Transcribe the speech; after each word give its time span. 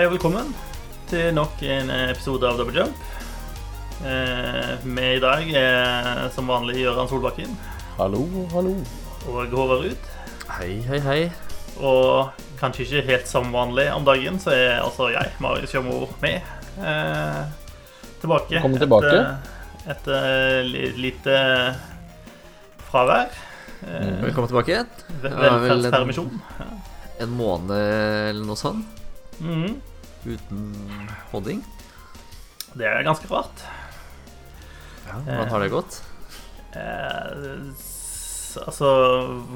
Hei 0.00 0.06
og 0.08 0.14
velkommen 0.14 0.46
til 1.10 1.26
nok 1.36 1.58
en 1.60 1.90
episode 1.92 2.46
av 2.48 2.54
Double 2.56 2.72
Jump. 2.72 3.00
Eh, 4.00 4.84
med 4.88 5.18
i 5.18 5.20
dag 5.20 5.42
er 5.60 6.30
som 6.32 6.48
vanlig 6.48 6.78
Gøran 6.86 7.08
Solbakken 7.10 7.50
Hallo, 7.98 8.22
hallo. 8.54 8.72
og 9.28 9.50
Håvard 9.52 9.82
Ruud. 9.84 10.06
Hei, 10.56 10.78
hei, 10.86 11.00
hei. 11.04 11.18
Og 11.84 12.30
kanskje 12.62 12.86
ikke 12.86 13.02
helt 13.10 13.28
som 13.28 13.52
vanlig 13.52 13.90
om 13.92 14.06
dagen, 14.08 14.38
så 14.40 14.54
er 14.56 14.78
altså 14.80 15.10
jeg, 15.12 15.34
Marius 15.44 15.74
Jørmo, 15.76 16.06
med. 16.24 16.40
Eh, 16.80 17.44
tilbake. 18.22 18.54
Velkommen 18.56 18.80
tilbake. 18.80 19.12
Etter, 19.12 19.92
etter 19.98 20.64
li- 20.70 20.94
lite 20.96 21.36
fravær. 22.88 23.28
Eh, 23.84 24.16
Velkommen 24.24 24.48
tilbake. 24.48 24.80
Velferdspermisjon. 25.28 26.40
En 27.20 27.36
måned 27.36 27.76
eller 28.32 28.48
noe 28.48 28.56
sånt. 28.56 28.96
Mhm. 29.44 29.76
Uten 30.26 31.08
hodding. 31.32 31.62
Det 32.76 32.86
er 32.86 33.02
ganske 33.06 33.28
rart. 33.30 33.62
Ja, 35.08 35.16
hvordan 35.24 35.48
har 35.50 35.60
det 35.64 35.70
gått? 35.72 35.96
Eh, 36.76 37.72
altså 38.66 38.90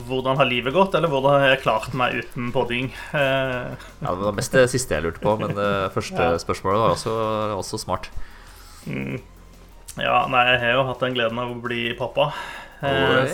Hvordan 0.09 0.39
har 0.41 0.49
livet 0.51 0.75
gått, 0.75 0.95
eller 0.99 1.11
hvordan 1.13 1.37
har 1.39 1.53
jeg 1.53 1.63
klart 1.63 1.95
meg 1.95 2.17
uten 2.25 2.51
podding? 2.55 2.89
Eh, 3.15 3.71
Ja, 4.03 4.15
Det 4.15 4.25
var 4.25 4.33
mest 4.35 4.53
det 4.55 4.65
siste 4.73 4.95
jeg 4.97 5.05
lurte 5.07 5.23
på, 5.23 5.37
men 5.39 5.55
det 5.55 5.71
første 5.97 6.31
Ja. 6.33 6.39
spørsmålet 6.43 6.81
var 6.83 6.97
også, 6.97 7.15
også 7.61 7.79
smart. 7.85 8.11
mm. 8.87 9.21
ja, 9.99 10.27
nei, 10.27 10.45
jeg 10.51 10.61
har 10.65 10.73
jo 10.79 10.87
hatt 10.91 11.01
den 11.07 11.15
gleden 11.15 11.39
av 11.39 11.51
å 11.55 11.61
bli 11.63 11.95
pappa. 11.99 12.33
Eh, 12.83 13.31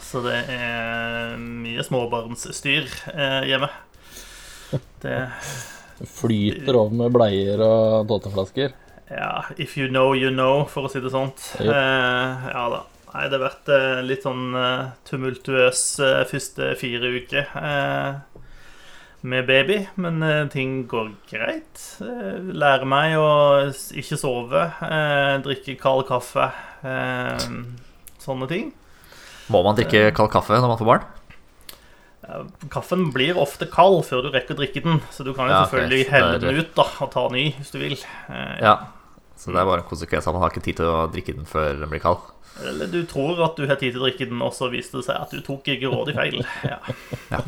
så 0.00 0.20
det 0.24 0.36
er 0.50 1.36
mye 1.40 1.82
småbarnsstyr 1.86 2.84
eh, 3.14 3.46
hjemme. 3.48 3.68
Det 5.02 5.16
Det 6.00 6.08
flyter 6.08 6.76
over 6.76 6.94
med 6.96 7.12
bleier 7.12 7.60
og 7.64 8.08
tåteflasker. 8.08 8.72
Ja, 9.10 9.44
if 9.58 9.76
you 9.76 9.88
know, 9.90 10.14
you 10.14 10.30
know, 10.30 10.64
for 10.70 10.86
å 10.86 10.90
si 10.92 11.00
det 11.02 11.10
sånt. 11.12 11.42
Ja. 11.58 11.74
Eh, 11.74 12.48
ja 12.54 12.64
da. 12.72 12.84
Nei, 13.10 13.24
det 13.26 13.40
har 13.40 13.42
vært 13.42 13.70
eh, 13.74 14.00
litt 14.06 14.22
sånn 14.22 14.54
eh, 14.54 14.90
tumultuøs 15.08 15.82
eh, 16.06 16.20
første 16.30 16.68
fire 16.78 17.10
uker 17.18 17.48
eh, 17.58 18.44
med 19.26 19.48
baby, 19.48 19.80
men 20.00 20.22
eh, 20.22 20.44
ting 20.52 20.84
går 20.88 21.10
greit. 21.28 21.82
Eh, 22.06 22.38
lærer 22.54 22.86
meg 22.88 23.16
å 23.18 23.30
ikke 23.98 24.16
sove, 24.20 24.62
eh, 24.86 25.34
drikke 25.42 25.74
kald 25.82 26.06
kaffe, 26.08 26.52
eh, 26.86 27.48
sånne 28.22 28.48
ting. 28.52 28.70
Må 29.50 29.64
man 29.66 29.74
drikke 29.76 30.12
kald 30.14 30.30
kaffe 30.30 30.54
når 30.62 30.70
man 30.70 30.78
får 30.80 30.92
barn? 30.94 31.10
Kaffen 32.72 33.08
blir 33.14 33.38
ofte 33.40 33.66
kald 33.70 34.02
før 34.08 34.22
du 34.26 34.30
rekker 34.34 34.54
å 34.56 34.60
drikke 34.62 34.82
den, 34.84 35.00
så 35.14 35.24
du 35.26 35.32
kan 35.36 35.48
jo 35.50 35.54
Ja, 35.56 35.62
selvfølgelig 35.66 36.06
okay, 36.06 36.14
helle 36.16 36.40
den 36.42 36.60
ut 36.62 36.74
da, 36.78 36.86
og 37.00 37.10
ta 37.14 37.24
ny 37.34 37.46
hvis 37.58 37.70
du 37.74 37.78
vil. 37.82 37.96
Eh, 38.28 38.56
Ja. 38.64 38.76
Så 39.40 39.54
det 39.54 39.60
er 39.62 39.64
bare 39.64 39.80
en 39.80 39.88
konsekvens 39.88 40.26
at 40.28 40.34
man 40.36 40.42
har 40.42 40.50
ikke 40.52 40.60
tid 40.66 40.76
til 40.76 40.84
å 40.90 41.06
drikke 41.08 41.32
den 41.38 41.46
før 41.48 41.78
den 41.80 41.88
blir 41.88 42.02
kald. 42.04 42.18
Eller 42.60 42.90
du 42.92 42.98
tror 43.08 43.38
at 43.46 43.56
du 43.56 43.62
har 43.70 43.78
tid 43.80 43.94
til 43.94 44.02
å 44.02 44.04
drikke 44.04 44.26
den, 44.28 44.42
og 44.44 44.52
så 44.52 44.68
viste 44.68 44.98
det 45.00 45.06
seg 45.06 45.16
at 45.16 45.30
du 45.32 45.40
tok 45.46 45.64
grådig 45.80 46.14
feil. 46.18 46.42
Ja. 46.68 46.76
Ja. 47.30 47.40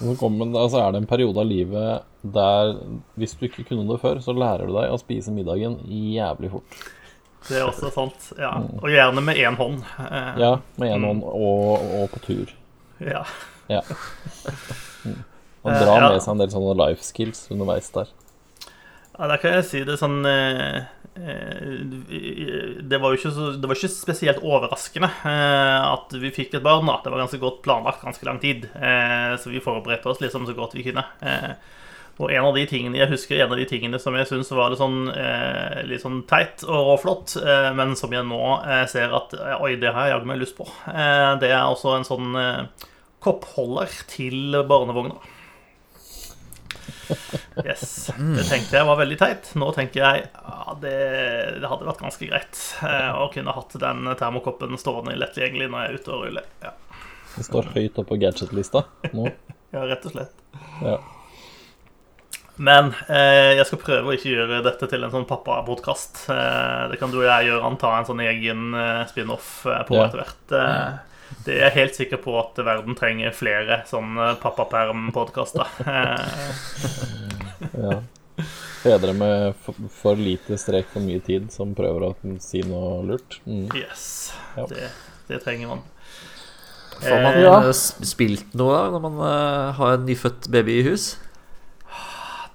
Så 0.00 0.14
kommer, 0.20 0.50
altså 0.60 0.80
er 0.82 0.92
det 0.92 1.00
en 1.02 1.08
periode 1.08 1.40
av 1.40 1.48
livet 1.48 2.06
der 2.36 2.72
hvis 3.20 3.34
du 3.38 3.46
ikke 3.48 3.64
kunne 3.68 3.86
det 3.88 4.00
før, 4.02 4.20
så 4.20 4.34
lærer 4.36 4.68
du 4.68 4.74
deg 4.76 4.92
å 4.92 4.98
spise 5.00 5.32
middagen 5.32 5.78
jævlig 5.88 6.50
fort. 6.52 6.80
Det 7.48 7.56
er 7.56 7.64
også 7.64 7.88
sant. 7.94 8.26
Ja. 8.36 8.52
Og 8.82 8.90
gjerne 8.92 9.22
med 9.24 9.38
én 9.40 9.56
hånd. 9.56 9.80
Eh, 10.04 10.32
Ja, 10.42 10.50
med 10.76 10.92
en 10.98 11.06
hånd 11.08 11.22
og, 11.24 11.86
og 12.02 12.10
på 12.12 12.20
tur. 12.26 12.52
Ja. 13.00 13.24
Ja. 13.70 13.82
Han 15.62 15.76
drar 15.76 15.84
dra 15.84 15.96
ja. 16.00 16.08
med 16.14 16.22
seg 16.24 16.32
en 16.32 16.40
del 16.40 16.52
sånne 16.52 16.76
life 16.78 17.04
skills 17.04 17.44
underveis 17.52 17.90
der. 17.94 18.08
Ja, 19.20 19.26
der 19.28 19.40
kan 19.42 19.52
jeg 19.58 19.66
si 19.68 19.82
det 19.84 19.98
sånn 20.00 20.22
eh, 20.24 20.86
eh, 21.20 21.64
Det 22.80 23.00
var 23.02 23.16
så, 23.20 23.50
det 23.60 23.68
var 23.68 23.76
ikke 23.76 23.90
spesielt 23.92 24.40
overraskende 24.40 25.10
eh, 25.28 25.80
at 25.84 26.14
vi 26.22 26.32
fikk 26.32 26.56
et 26.56 26.64
barn. 26.64 26.88
da 26.88 27.00
Det 27.04 27.12
var 27.12 27.26
ganske 27.26 27.42
godt 27.42 27.60
planlagt 27.66 28.06
ganske 28.06 28.24
lang 28.24 28.40
tid. 28.40 28.64
Eh, 28.72 29.34
så 29.36 29.52
vi 29.52 29.60
forberedte 29.60 30.08
oss 30.08 30.22
liksom 30.24 30.48
så 30.48 30.56
godt 30.56 30.78
vi 30.78 30.86
kunne. 30.88 31.04
Eh, 31.20 31.52
og 32.18 32.32
en 32.32 32.44
av 32.44 32.56
de 32.56 32.66
tingene 32.68 32.98
jeg 32.98 33.08
husker 33.12 33.40
En 33.40 33.52
av 33.54 33.56
de 33.60 33.64
tingene 33.70 33.98
som 34.02 34.16
jeg 34.18 34.28
syns 34.28 34.50
var 34.52 34.72
litt 34.72 34.80
sånn, 34.80 35.08
eh, 35.14 35.80
litt 35.88 36.02
sånn 36.02 36.22
teit 36.28 36.64
og 36.68 36.98
flott, 37.00 37.36
eh, 37.40 37.70
men 37.76 37.94
som 37.96 38.12
jeg 38.12 38.26
nå 38.28 38.40
eh, 38.64 38.84
ser 38.90 39.14
at 39.16 39.32
Oi, 39.60 39.76
det 39.80 39.92
har 39.94 40.08
jeg 40.08 40.16
jaggu 40.16 40.28
meg 40.28 40.40
lyst 40.42 40.56
på. 40.58 40.66
Eh, 40.90 41.32
det 41.40 41.52
er 41.52 41.62
også 41.64 41.94
en 41.96 42.08
sånn 42.08 42.36
eh, 42.40 42.88
koppholder 43.24 43.92
til 44.10 44.58
barnevogna. 44.68 45.20
Yes. 47.64 48.10
Det 48.14 48.44
tenkte 48.46 48.76
jeg 48.78 48.86
var 48.86 48.98
veldig 49.00 49.16
teit. 49.20 49.48
Nå 49.58 49.70
tenker 49.76 50.04
jeg 50.04 50.26
ja, 50.30 50.74
det, 50.80 50.96
det 51.60 51.70
hadde 51.70 51.88
vært 51.88 52.02
ganske 52.04 52.28
greit 52.30 52.60
eh, 52.86 53.10
å 53.18 53.28
kunne 53.34 53.54
hatt 53.56 53.74
den 53.82 54.12
termokoppen 54.20 54.78
stående 54.80 55.16
lett 55.18 55.34
tilgjengelig 55.36 55.70
når 55.72 55.82
jeg 55.82 55.90
er 55.90 55.98
ute 56.00 56.14
og 56.14 56.26
ruller. 56.26 56.50
Ja, 56.64 56.74
Det 57.36 57.46
står 57.48 57.72
høyt 57.74 57.98
oppe 57.98 58.08
på 58.12 58.20
gadget-lista 58.22 58.84
nå. 59.16 59.30
ja 59.74 59.86
rett 59.90 60.06
og 60.06 60.14
slett. 60.14 60.44
Ja. 60.84 60.98
Men 62.60 62.90
eh, 63.08 63.54
jeg 63.56 63.64
skal 63.70 63.80
prøve 63.80 64.10
å 64.10 64.16
ikke 64.16 64.34
gjøre 64.34 64.58
dette 64.66 64.88
til 64.90 65.04
en 65.06 65.12
sånn 65.14 65.24
pappapodkast. 65.28 66.26
Eh, 66.28 66.82
det 66.92 66.98
kan 67.00 67.12
du 67.12 67.20
og 67.22 67.28
jeg 67.28 67.46
gjøre, 67.48 67.70
ta 67.80 67.92
en 67.96 68.08
sånn 68.08 68.20
egen 68.26 68.74
eh, 68.76 69.04
spin-off 69.08 69.62
eh, 69.70 69.80
på 69.88 69.96
Ja. 69.96 70.08
etter 70.10 70.20
hvert. 70.20 70.54
Eh, 70.58 71.38
det 71.46 71.54
er 71.56 71.62
jeg 71.68 71.76
helt 71.78 71.96
sikker 71.96 72.20
på 72.20 72.34
at 72.40 72.58
verden 72.66 72.96
trenger 72.98 73.32
flere 73.36 73.80
sånne 73.88 74.34
pappaperm-podkaster. 74.42 75.68
Eh, 75.86 77.78
ja. 77.80 78.00
Fedre 78.80 79.12
med 79.16 79.54
for, 79.92 80.16
lite 80.16 80.56
strek 80.60 80.88
for 80.92 81.04
mye 81.04 81.20
tid 81.24 81.48
som 81.52 81.72
prøver 81.76 82.06
å 82.08 82.12
si 82.40 82.62
noe 82.64 83.00
lurt. 83.08 83.38
Mm. 83.46 83.66
yes. 83.76 84.04
Ja. 84.56 84.64
Det, 84.70 84.88
det 85.28 85.40
trenger 85.44 85.74
man. 85.76 85.82
Får 87.00 87.22
man 87.24 87.34
Eh, 87.38 87.42
ja. 87.46 87.72
spilt 87.72 88.52
noe 88.58 88.76
da, 88.76 88.86
når 88.92 89.04
man 89.06 89.20
har 89.80 89.94
en 89.96 90.04
nyfødt 90.08 90.48
baby 90.52 90.80
i 90.80 90.86
hus? 90.90 91.14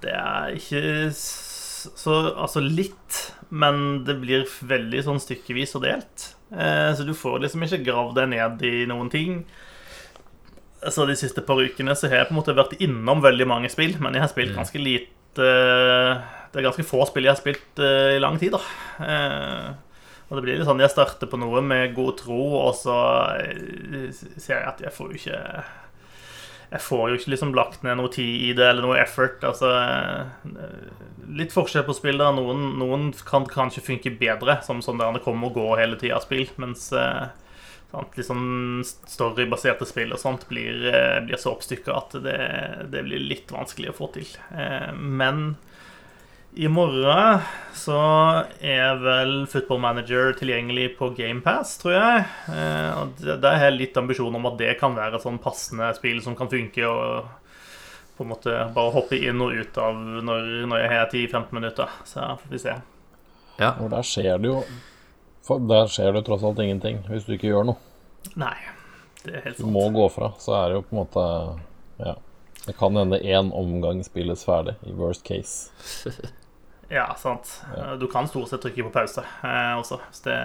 Det 0.05 0.13
er 0.13 0.55
ikke 0.57 0.83
så 1.11 2.15
Altså 2.33 2.63
litt, 2.63 3.19
men 3.53 4.01
det 4.07 4.15
blir 4.23 4.47
veldig 4.65 5.03
sånn 5.05 5.21
stykkevis 5.21 5.75
og 5.77 5.83
delt. 5.85 6.31
Eh, 6.49 6.89
så 6.97 7.05
du 7.05 7.13
får 7.13 7.43
liksom 7.43 7.65
ikke 7.65 7.83
gravd 7.85 8.17
deg 8.17 8.31
ned 8.31 8.65
i 8.65 8.87
noen 8.89 9.11
ting. 9.13 9.43
Så 10.89 11.05
De 11.05 11.15
siste 11.17 11.43
par 11.45 11.61
ukene 11.61 11.95
så 11.97 12.09
har 12.09 12.23
jeg 12.23 12.29
på 12.29 12.35
en 12.35 12.39
måte 12.41 12.57
vært 12.57 12.77
innom 12.81 13.21
veldig 13.23 13.47
mange 13.49 13.69
spill, 13.73 13.95
men 14.01 14.17
jeg 14.17 14.25
har 14.25 14.33
spilt 14.33 14.57
ganske 14.57 14.81
lite 14.81 15.05
Det 15.35 16.61
er 16.61 16.67
ganske 16.67 16.85
få 16.87 17.05
spill 17.09 17.25
jeg 17.27 17.33
har 17.33 17.41
spilt 17.41 17.81
eh, 17.83 18.15
i 18.15 18.21
lang 18.23 18.37
tid, 18.41 18.55
da. 18.55 18.61
Eh, 19.05 19.71
og 20.25 20.37
det 20.37 20.43
blir 20.45 20.57
litt 20.57 20.65
sånn 20.65 20.81
jeg 20.81 20.93
starter 20.93 21.29
på 21.29 21.37
noe 21.37 21.61
med 21.61 21.93
god 21.97 22.15
tro, 22.21 22.41
og 22.63 22.71
så 22.77 22.95
eh, 23.41 24.07
ser 24.13 24.61
jeg 24.61 24.69
at 24.69 24.85
jeg 24.87 24.93
får 24.95 25.11
jo 25.11 25.19
ikke 25.19 25.41
jeg 26.75 26.83
får 26.83 27.09
jo 27.09 27.17
ikke 27.19 27.31
liksom 27.31 27.53
lagt 27.55 27.85
ned 27.85 27.99
noe 27.99 28.11
tid 28.11 28.49
i 28.49 28.51
det, 28.57 28.65
eller 28.67 28.83
noe 28.83 28.99
effort. 28.99 29.39
Altså, 29.47 29.69
eh, 29.71 30.91
litt 31.39 31.55
forskjell 31.55 31.85
på 31.87 31.95
spill. 31.95 32.19
da 32.19 32.31
Noen, 32.35 32.73
noen 32.79 33.09
kan 33.27 33.47
kanskje 33.47 33.83
funke 33.85 34.11
bedre 34.19 34.59
som 34.65 34.83
sånn 34.83 34.99
der 34.99 35.15
det 35.15 35.23
kommer 35.25 35.51
og 35.51 35.59
går 35.59 35.81
hele 35.81 35.99
tida 36.01 36.19
spill, 36.23 36.49
mens 36.61 36.89
eh, 36.95 37.27
sant, 37.93 38.19
sånn 38.27 38.83
storybaserte 39.07 39.87
spill 39.87 40.11
og 40.15 40.19
sånt 40.21 40.47
blir, 40.51 40.83
eh, 40.91 41.21
blir 41.25 41.39
så 41.41 41.55
oppstykka 41.55 41.95
at 41.95 42.17
det, 42.25 42.39
det 42.91 43.05
blir 43.07 43.23
litt 43.23 43.55
vanskelig 43.55 43.93
å 43.93 43.97
få 44.01 44.11
til. 44.17 44.27
Eh, 44.51 44.91
Men 44.95 45.55
i 46.55 46.67
morgen 46.71 47.39
så 47.75 47.97
er 48.63 48.95
vel 49.01 49.33
Football 49.51 49.79
Manager 49.83 50.33
tilgjengelig 50.39 50.93
på 50.97 51.09
GamePass, 51.17 51.77
tror 51.81 51.93
jeg. 51.97 52.25
Eh, 52.49 52.91
og 53.01 53.15
det- 53.19 53.41
Der 53.41 53.55
har 53.57 53.65
jeg 53.69 53.77
litt 53.79 53.97
ambisjon 53.97 54.35
om 54.35 54.45
at 54.45 54.57
det 54.57 54.79
kan 54.79 54.95
være 54.95 55.15
et 55.15 55.21
sånn 55.23 55.39
passende 55.39 55.93
spill 55.95 56.21
som 56.21 56.35
kan 56.35 56.47
funke. 56.47 56.83
Og 56.87 57.25
på 58.17 58.23
en 58.23 58.29
måte 58.29 58.73
bare 58.73 58.91
hoppe 58.91 59.19
inn 59.21 59.41
og 59.41 59.51
ut 59.53 59.77
av 59.77 59.93
når, 59.95 60.65
når 60.67 60.77
jeg 60.79 60.89
har 60.89 61.05
10-15 61.11 61.51
minutter. 61.53 61.89
Så 62.05 62.19
får 62.39 62.49
vi 62.49 62.57
se. 62.57 62.75
Ja. 63.59 63.73
Og 63.81 63.89
der 63.89 64.01
skjer 64.01 64.41
det 64.41 64.45
jo 64.51 64.63
for 65.45 65.59
Der 65.59 65.85
skjer 65.87 66.13
det 66.13 66.25
tross 66.25 66.43
alt 66.43 66.57
ingenting 66.59 67.03
hvis 67.07 67.25
du 67.25 67.33
ikke 67.37 67.51
gjør 67.51 67.65
noe. 67.65 67.77
Nei, 68.35 68.55
det 69.23 69.35
er 69.35 69.41
helt 69.41 69.57
sant. 69.57 69.67
Du 69.67 69.71
må 69.71 69.91
gå 69.93 70.09
fra. 70.11 70.31
Så 70.39 70.55
er 70.55 70.69
det 70.69 70.75
jo 70.79 70.81
på 70.81 70.95
en 70.95 71.05
måte 71.05 71.59
Ja. 71.99 72.15
Det 72.65 72.75
kan 72.77 72.95
hende 72.95 73.19
én 73.21 73.51
omgang 73.53 74.03
spilles 74.03 74.43
ferdig, 74.43 74.75
i 74.87 74.91
worst 74.91 75.23
case. 75.23 75.69
Ja, 76.89 77.07
sant. 77.17 77.49
Ja. 77.77 77.95
Du 77.97 78.07
kan 78.11 78.27
stort 78.29 78.49
sett 78.51 78.61
trykke 78.61 78.83
på 78.87 78.91
pause 78.93 79.23
eh, 79.43 79.73
også. 79.79 79.97
Hvis 80.09 80.21
det, 80.27 80.37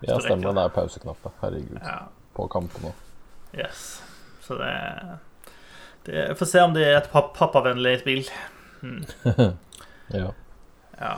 hvis 0.00 0.10
Ja, 0.10 0.18
stemmer. 0.24 0.54
det. 0.56 0.62
Er 0.64 0.72
pauseknapp. 0.78 1.26
Herregud. 1.42 1.78
Ja. 1.82 1.98
På 2.34 2.46
kampen 2.48 2.88
òg. 2.90 3.02
Yes. 3.54 4.02
Så 4.42 4.56
det, 4.58 4.70
det 6.08 6.24
Får 6.38 6.46
se 6.50 6.62
om 6.64 6.72
det 6.74 6.86
er 6.88 6.96
et 7.02 7.10
pappavennlig 7.12 7.98
spill. 8.00 8.24
Ja. 10.12 10.30
Ja. 11.00 11.12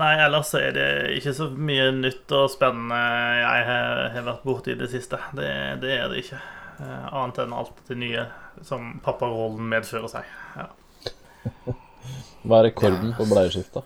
Nei, 0.00 0.14
ellers 0.24 0.48
er 0.58 0.72
det 0.74 0.86
ikke 1.18 1.34
så 1.36 1.46
mye 1.54 1.90
nytt 1.94 2.32
og 2.34 2.48
spennende 2.50 2.96
jeg 3.38 3.66
har, 3.68 4.00
har 4.14 4.24
vært 4.26 4.46
borti 4.48 4.72
i 4.72 4.78
det 4.80 4.88
siste. 4.90 5.20
Det, 5.36 5.50
det 5.84 5.92
er 5.98 6.08
det 6.10 6.22
ikke. 6.24 6.40
Eh, 6.80 7.04
annet 7.14 7.38
enn 7.44 7.52
alt 7.54 7.82
det 7.86 7.98
nye 8.00 8.24
som 8.66 8.94
papparollen 9.04 9.68
medfører 9.70 10.08
seg. 10.10 10.32
Ja. 10.56 10.66
Hva 12.44 12.58
er 12.62 12.66
rekorden 12.70 13.12
på 13.18 13.28
bleieskifta? 13.28 13.84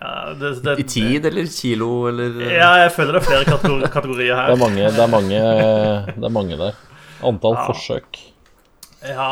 Ja, 0.00 0.32
det, 0.40 0.50
det, 0.64 0.78
I 0.80 0.84
tid 0.88 1.26
eller 1.28 1.48
kilo 1.52 1.88
eller 2.08 2.38
Ja, 2.48 2.70
jeg 2.84 2.92
føler 2.94 3.18
det 3.18 3.20
er 3.22 3.26
flere 3.26 3.44
kategori 3.48 3.88
kategorier 3.96 4.30
Det 4.32 4.38
her. 4.40 4.52
er 4.54 4.60
mange, 4.62 4.86
det 4.94 5.02
er 5.04 5.10
mange, 5.12 5.40
det 6.14 6.24
er 6.30 6.32
mange 6.32 6.56
der. 6.60 6.78
Antall 7.24 7.58
Ja. 7.58 7.66
forsøk. 7.68 8.20
Ja. 9.04 9.28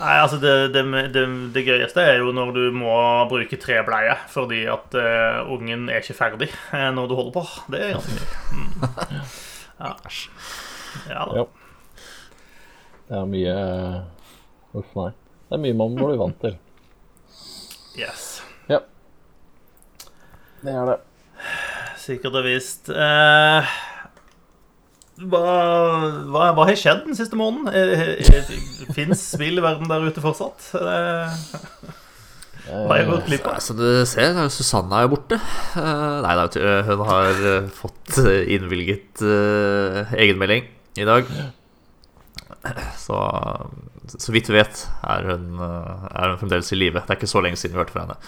Nei, 0.00 0.14
altså 0.22 0.38
det, 0.42 0.72
det, 0.74 0.82
det, 1.14 1.22
det 1.54 1.62
gøyeste 1.66 2.00
er 2.02 2.18
jo 2.24 2.32
når 2.34 2.50
du 2.56 2.62
må 2.74 2.90
bruke 3.30 3.58
trebleie 3.60 4.14
fordi 4.32 4.64
at 4.72 4.94
uh, 4.98 5.50
ungen 5.52 5.84
er 5.92 6.00
ikke 6.00 6.16
ferdig 6.16 6.48
eh, 6.72 6.88
når 6.96 7.10
du 7.10 7.14
holder 7.18 7.34
på. 7.36 7.42
Det 7.70 7.82
er 7.84 7.92
ganske 7.98 8.16
gøy. 8.18 8.26
Mm. 8.56 8.70
Ja. 9.82 9.92
ja 11.12 11.26
da. 11.28 11.42
Ja. 11.42 11.44
Det 13.12 13.18
er 13.20 13.28
mye 13.28 13.56
Uff, 14.72 14.90
nei. 14.96 15.10
Det 15.50 15.58
er 15.58 15.62
mye 15.66 15.76
man 15.76 15.94
blir 16.00 16.16
vant 16.18 16.38
til. 16.40 16.56
Yes. 18.00 18.31
Det 20.62 20.74
er 20.74 20.86
det. 20.92 20.98
Sikkert 22.02 22.36
og 22.38 22.44
visst. 22.46 22.90
Eh, 22.90 23.72
hva, 25.22 25.42
hva, 26.32 26.46
hva 26.56 26.66
har 26.68 26.78
skjedd 26.78 27.04
den 27.06 27.18
siste 27.18 27.38
måneden? 27.38 27.68
Fins 28.96 29.22
spill 29.34 29.58
i 29.60 29.64
verden 29.64 29.90
der 29.90 30.06
ute 30.08 30.22
fortsatt? 30.24 30.68
Eh, 30.78 31.36
hva 32.66 32.86
har 32.92 33.00
jeg 33.02 33.08
gått 33.10 33.26
glipp 33.30 33.46
av? 33.50 33.58
Som 33.62 33.78
du 33.80 33.86
ser, 34.08 34.38
Susanne 34.54 34.98
er 35.00 35.06
jo 35.08 35.12
borte. 35.16 35.38
Eh, 35.78 36.18
nei, 36.26 36.34
ty- 36.54 36.62
hun 36.88 37.02
har 37.10 37.42
eh, 37.54 37.70
fått 37.74 38.18
eh, 38.22 38.44
innvilget 38.56 39.22
egenmelding 40.14 40.70
i 41.02 41.08
dag. 41.08 41.26
Så 43.02 43.18
så 44.12 44.32
vidt 44.34 44.48
vi 44.50 44.56
vet, 44.58 44.80
er 45.08 45.24
hun, 45.30 45.44
eh, 45.62 46.06
er 46.18 46.32
hun 46.34 46.40
fremdeles 46.42 46.70
i 46.74 46.78
live. 46.78 47.00
Det 47.06 47.14
er 47.14 47.18
ikke 47.20 47.30
så 47.30 47.40
lenge 47.42 47.58
siden 47.58 47.74
vi 47.78 47.80
hørte 47.82 47.94
fra 47.94 48.06
henne. 48.06 48.18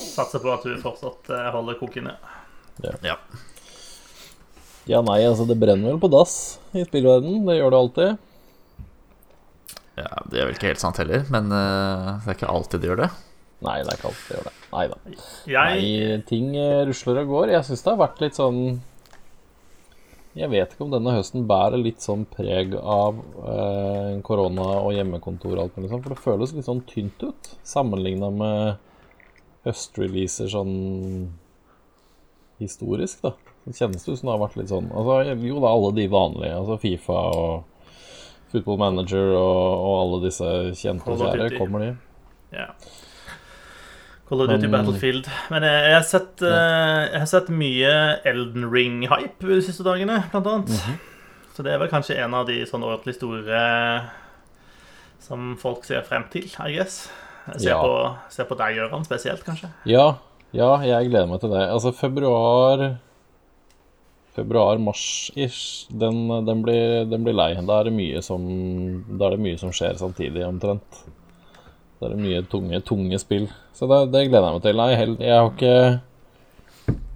Satser 0.00 0.42
på 0.42 0.52
at 0.52 0.66
du 0.66 0.74
fortsatt 0.82 1.30
eh, 1.32 1.48
holder 1.54 1.78
koken 1.80 2.10
ned. 2.10 2.28
Ja. 3.04 3.16
Ja, 4.88 5.00
nei, 5.04 5.20
altså, 5.22 5.44
det 5.46 5.58
brenner 5.60 5.92
vel 5.92 6.00
på 6.02 6.10
dass 6.10 6.58
i 6.72 6.84
spillverden. 6.86 7.44
Det 7.46 7.58
gjør 7.58 7.72
det 7.72 7.80
alltid. 7.84 8.28
ja, 10.00 10.12
Det 10.32 10.40
er 10.40 10.48
vel 10.48 10.56
ikke 10.56 10.70
helt 10.72 10.82
sant 10.82 11.00
heller, 11.02 11.26
men 11.30 11.50
uh, 11.52 12.22
det 12.24 12.32
er 12.32 12.38
ikke 12.38 12.54
alltid 12.54 12.82
det 12.82 12.90
gjør 12.90 13.02
det. 13.04 13.10
Nei, 13.60 13.76
det 13.84 13.92
er 13.92 13.98
ikke 13.98 14.10
alltid 14.10 14.28
det 14.30 14.38
gjør 14.38 14.46
det. 14.48 14.54
Nei 14.70 14.84
da. 14.88 14.98
Jeg 15.50 15.80
Nei, 15.82 16.20
ting 16.28 16.54
eh, 16.56 16.84
rusler 16.88 17.20
og 17.22 17.34
går. 17.34 17.52
Jeg 17.52 17.66
syns 17.68 17.84
det 17.84 17.92
har 17.92 18.00
vært 18.00 18.22
litt 18.24 18.38
sånn 18.38 18.60
Jeg 20.38 20.48
vet 20.52 20.72
ikke 20.72 20.86
om 20.86 20.94
denne 20.94 21.12
høsten 21.18 21.44
bærer 21.50 21.82
litt 21.82 22.00
sånn 22.00 22.22
preg 22.30 22.72
av 22.80 23.18
eh, 23.44 24.12
korona 24.24 24.68
og 24.80 24.94
hjemmekontor 24.96 25.58
og 25.58 25.64
alt 25.66 25.76
mulig 25.76 25.90
sånn, 25.92 26.04
for 26.06 26.14
det 26.14 26.24
føles 26.24 26.54
litt 26.56 26.68
sånn 26.70 26.84
tynt 26.88 27.26
ut 27.26 27.52
sammenligna 27.66 28.30
med 28.32 28.86
høstreleaser 29.66 30.48
sånn 30.52 30.74
historisk, 32.60 33.20
da. 33.24 33.34
Det 33.64 33.76
kjennes 33.76 34.06
ut 34.08 34.16
som 34.18 34.28
det 34.28 34.32
har 34.32 34.40
vært 34.40 34.56
litt 34.56 34.70
sånn 34.72 34.86
Altså, 34.88 35.34
jo 35.44 35.58
da, 35.60 35.68
alle 35.68 35.90
de 35.98 36.06
vanlige, 36.10 36.54
altså 36.56 36.78
Fifa 36.80 37.18
og 37.36 37.66
Football 38.50 38.80
Manager 38.80 39.34
og, 39.36 39.66
og 39.84 39.98
alle 40.00 40.20
disse 40.24 40.48
kjente 40.80 41.12
og 41.12 41.20
kjære, 41.20 41.50
kommer 41.58 41.84
de. 41.84 41.90
Ja. 42.56 42.70
Call 44.30 44.42
of 44.42 44.48
Duty 44.50 44.66
Men- 44.66 44.72
Battlefield. 44.72 45.28
Men 45.52 45.66
jeg, 45.66 45.84
jeg, 45.84 45.94
har 45.94 46.08
sett, 46.08 46.42
ja. 46.42 46.56
jeg 47.10 47.20
har 47.20 47.30
sett 47.30 47.52
mye 47.54 47.92
Elden 48.30 48.66
Ring-hype 48.72 49.46
de 49.46 49.60
siste 49.66 49.86
dagene, 49.86 50.22
blant 50.32 50.50
annet. 50.50 50.74
Mhm. 50.74 50.98
Så 51.54 51.64
det 51.66 51.72
er 51.74 51.80
vel 51.82 51.90
kanskje 51.92 52.16
en 52.24 52.34
av 52.38 52.46
de 52.48 52.60
sånn 52.66 52.84
ordentlig 52.86 53.16
store 53.18 53.62
som 55.20 55.52
folk 55.60 55.84
ser 55.84 56.02
frem 56.06 56.24
til, 56.32 56.46
I 56.62 56.72
guess. 56.78 57.04
Ser, 57.56 57.68
Ja. 57.70 57.78
på, 57.82 58.16
se 58.32 58.44
på 58.46 58.56
deg, 58.58 58.76
Gøran, 58.76 59.04
spesielt, 59.08 59.44
kanskje. 59.46 59.70
Ja, 59.88 60.08
ja, 60.52 60.70
jeg 60.84 61.08
gleder 61.10 61.28
meg 61.30 61.40
til 61.40 61.50
det. 61.54 61.62
Altså, 61.70 61.92
februar 61.96 62.98
Februar-mars-ish, 64.36 65.88
den, 65.90 66.28
den, 66.46 66.62
den 67.10 67.24
blir 67.24 67.34
lei. 67.34 67.54
Da 67.66 67.80
er, 67.80 67.88
det 67.88 67.94
mye 67.96 68.20
som, 68.22 68.44
da 69.18 69.26
er 69.26 69.34
det 69.36 69.44
mye 69.46 69.58
som 69.60 69.72
skjer 69.74 69.98
samtidig, 69.98 70.44
omtrent. 70.46 71.00
Da 71.98 72.06
er 72.08 72.14
det 72.14 72.22
mye 72.22 72.42
tunge, 72.48 72.80
tunge 72.86 73.18
spill. 73.20 73.48
Så 73.76 73.88
det, 73.90 73.98
det 74.14 74.28
gleder 74.28 74.46
jeg 74.46 74.56
meg 74.58 74.62
til. 74.68 74.78
Nei, 74.80 74.90
jeg, 74.94 75.16
jeg 75.26 75.34
har 75.34 75.50
ikke 75.50 75.74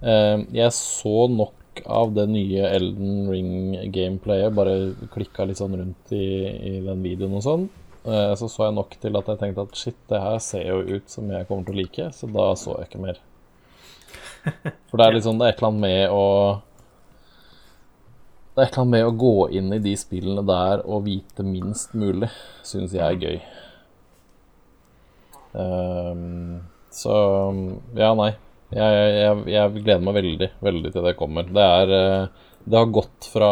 eh, 0.03 0.43
Jeg 0.59 0.75
så 0.75 1.15
nok 1.31 1.81
av 1.91 2.11
det 2.15 2.27
nye 2.31 2.67
Elden 2.75 3.25
Ring-gameplayet. 3.31 4.53
Bare 4.55 4.75
klikka 5.15 5.47
litt 5.47 5.59
sånn 5.59 5.79
rundt 5.79 6.13
i, 6.15 6.27
i 6.75 6.75
den 6.85 7.01
videoen 7.03 7.39
og 7.39 7.43
sånn. 7.47 7.65
Eh, 8.05 8.35
Så 8.35 8.49
så 8.49 8.67
jeg 8.67 8.75
nok 8.77 8.93
til 9.01 9.17
at 9.17 9.29
jeg 9.31 9.41
tenkte 9.41 9.65
at 9.65 9.79
shit, 9.79 9.97
det 10.09 10.21
her 10.21 10.37
ser 10.43 10.67
jo 10.69 10.97
ut 10.97 11.09
som 11.09 11.31
jeg 11.31 11.47
kommer 11.47 11.65
til 11.65 11.73
å 11.73 11.79
like, 11.79 12.11
så 12.13 12.29
da 12.29 12.51
så 12.59 12.77
jeg 12.77 12.89
ikke 12.89 13.01
mer. 13.01 13.19
For 14.91 15.01
det 15.01 15.07
er 15.07 15.15
litt 15.15 15.25
sånn, 15.25 15.41
det 15.41 15.47
er 15.47 15.55
et 15.55 15.61
eller 15.61 15.71
annet 15.71 15.85
med 15.87 16.13
å 16.13 16.25
Det 18.53 18.61
er 18.61 18.67
et 18.67 18.75
eller 18.75 18.83
annet 18.83 18.93
med 18.93 19.07
å 19.09 19.15
gå 19.25 19.35
inn 19.57 19.73
i 19.75 19.81
de 19.83 19.95
spillene 19.99 20.45
der 20.47 20.85
og 20.85 21.05
vite 21.09 21.43
minst 21.43 21.97
mulig, 21.97 22.29
syns 22.63 22.93
jeg 22.95 23.03
er 23.03 23.19
gøy. 23.25 23.39
Um, 25.55 26.61
så 26.91 27.15
ja, 27.97 28.13
nei. 28.15 28.31
Jeg, 28.75 29.01
jeg, 29.15 29.41
jeg, 29.51 29.81
gleder 29.81 30.03
meg 30.03 30.15
veldig, 30.17 30.47
veldig 30.63 30.91
til 30.93 31.05
det 31.05 31.17
kommer. 31.19 31.47
Det 31.47 31.63
er 31.63 31.91
eh, 31.95 32.45
Det 32.65 32.79
har 32.79 32.89
gått 32.91 33.27
fra 33.29 33.49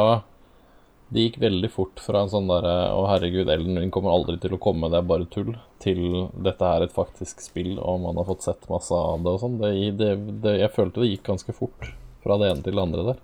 det 1.14 1.26
gikk 1.28 1.40
veldig 1.44 1.70
fort 1.72 2.00
fra 2.02 2.22
en 2.24 2.30
sånn 2.32 2.48
derre 2.50 2.76
Å, 2.96 3.04
herregud, 3.12 3.50
Elden 3.52 3.78
Ring 3.82 3.92
kommer 3.94 4.14
aldri 4.16 4.38
til 4.42 4.56
å 4.56 4.62
komme, 4.62 4.90
det 4.90 4.98
er 5.02 5.10
bare 5.10 5.28
tull, 5.30 5.52
til 5.84 6.30
dette 6.46 6.64
er 6.66 6.86
et 6.88 6.96
faktisk 6.96 7.42
spill, 7.44 7.76
og 7.80 8.00
man 8.06 8.18
har 8.22 8.26
fått 8.30 8.46
sett 8.48 8.70
masse 8.72 8.96
av 8.96 9.22
det 9.26 9.34
og 9.36 9.42
sånn. 9.44 9.60
Det, 9.62 9.74
det, 10.00 10.12
det, 10.46 10.56
jeg 10.64 10.74
følte 10.74 11.04
det 11.04 11.12
gikk 11.12 11.28
ganske 11.28 11.54
fort 11.58 11.90
fra 12.24 12.38
det 12.40 12.50
ene 12.54 12.64
til 12.66 12.78
det 12.80 12.86
andre 12.88 13.06
der. 13.12 13.22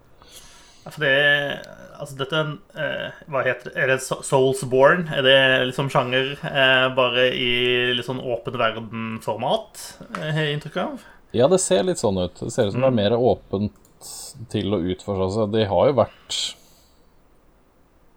Ja, 0.85 0.91
For 0.95 1.05
det 1.05 1.13
Altså, 1.99 2.15
dette 2.15 2.37
er 2.37 2.45
en 2.45 2.51
eh, 2.79 3.15
Hva 3.27 3.41
heter 3.43 3.67
det? 3.67 3.73
Er 3.75 3.89
det 3.91 3.97
So- 4.05 4.21
Soulsborne? 4.23 5.09
Er 5.11 5.25
det 5.25 5.39
liksom 5.67 5.89
sjanger 5.91 6.29
eh, 6.47 6.85
bare 6.95 7.25
i 7.35 7.49
litt 7.97 8.07
sånn 8.07 8.21
åpen 8.23 8.55
verden-format, 8.55 9.81
eh, 10.15 10.29
har 10.31 10.45
jeg 10.45 10.55
inntrykk 10.55 10.77
av? 10.85 11.03
Ja, 11.35 11.49
det 11.51 11.59
ser 11.59 11.83
litt 11.83 11.99
sånn 11.99 12.17
ut. 12.23 12.39
Det 12.39 12.53
ser 12.55 12.69
ut 12.69 12.73
som 12.77 12.85
det 12.85 12.87
er 12.93 12.95
mer 13.01 13.17
åpent 13.19 13.75
til 14.49 14.71
å 14.73 14.79
utforske 14.79 15.27
seg. 15.35 15.51
De 15.57 15.65
har 15.67 15.89
jo 15.91 15.97
vært 15.99 16.37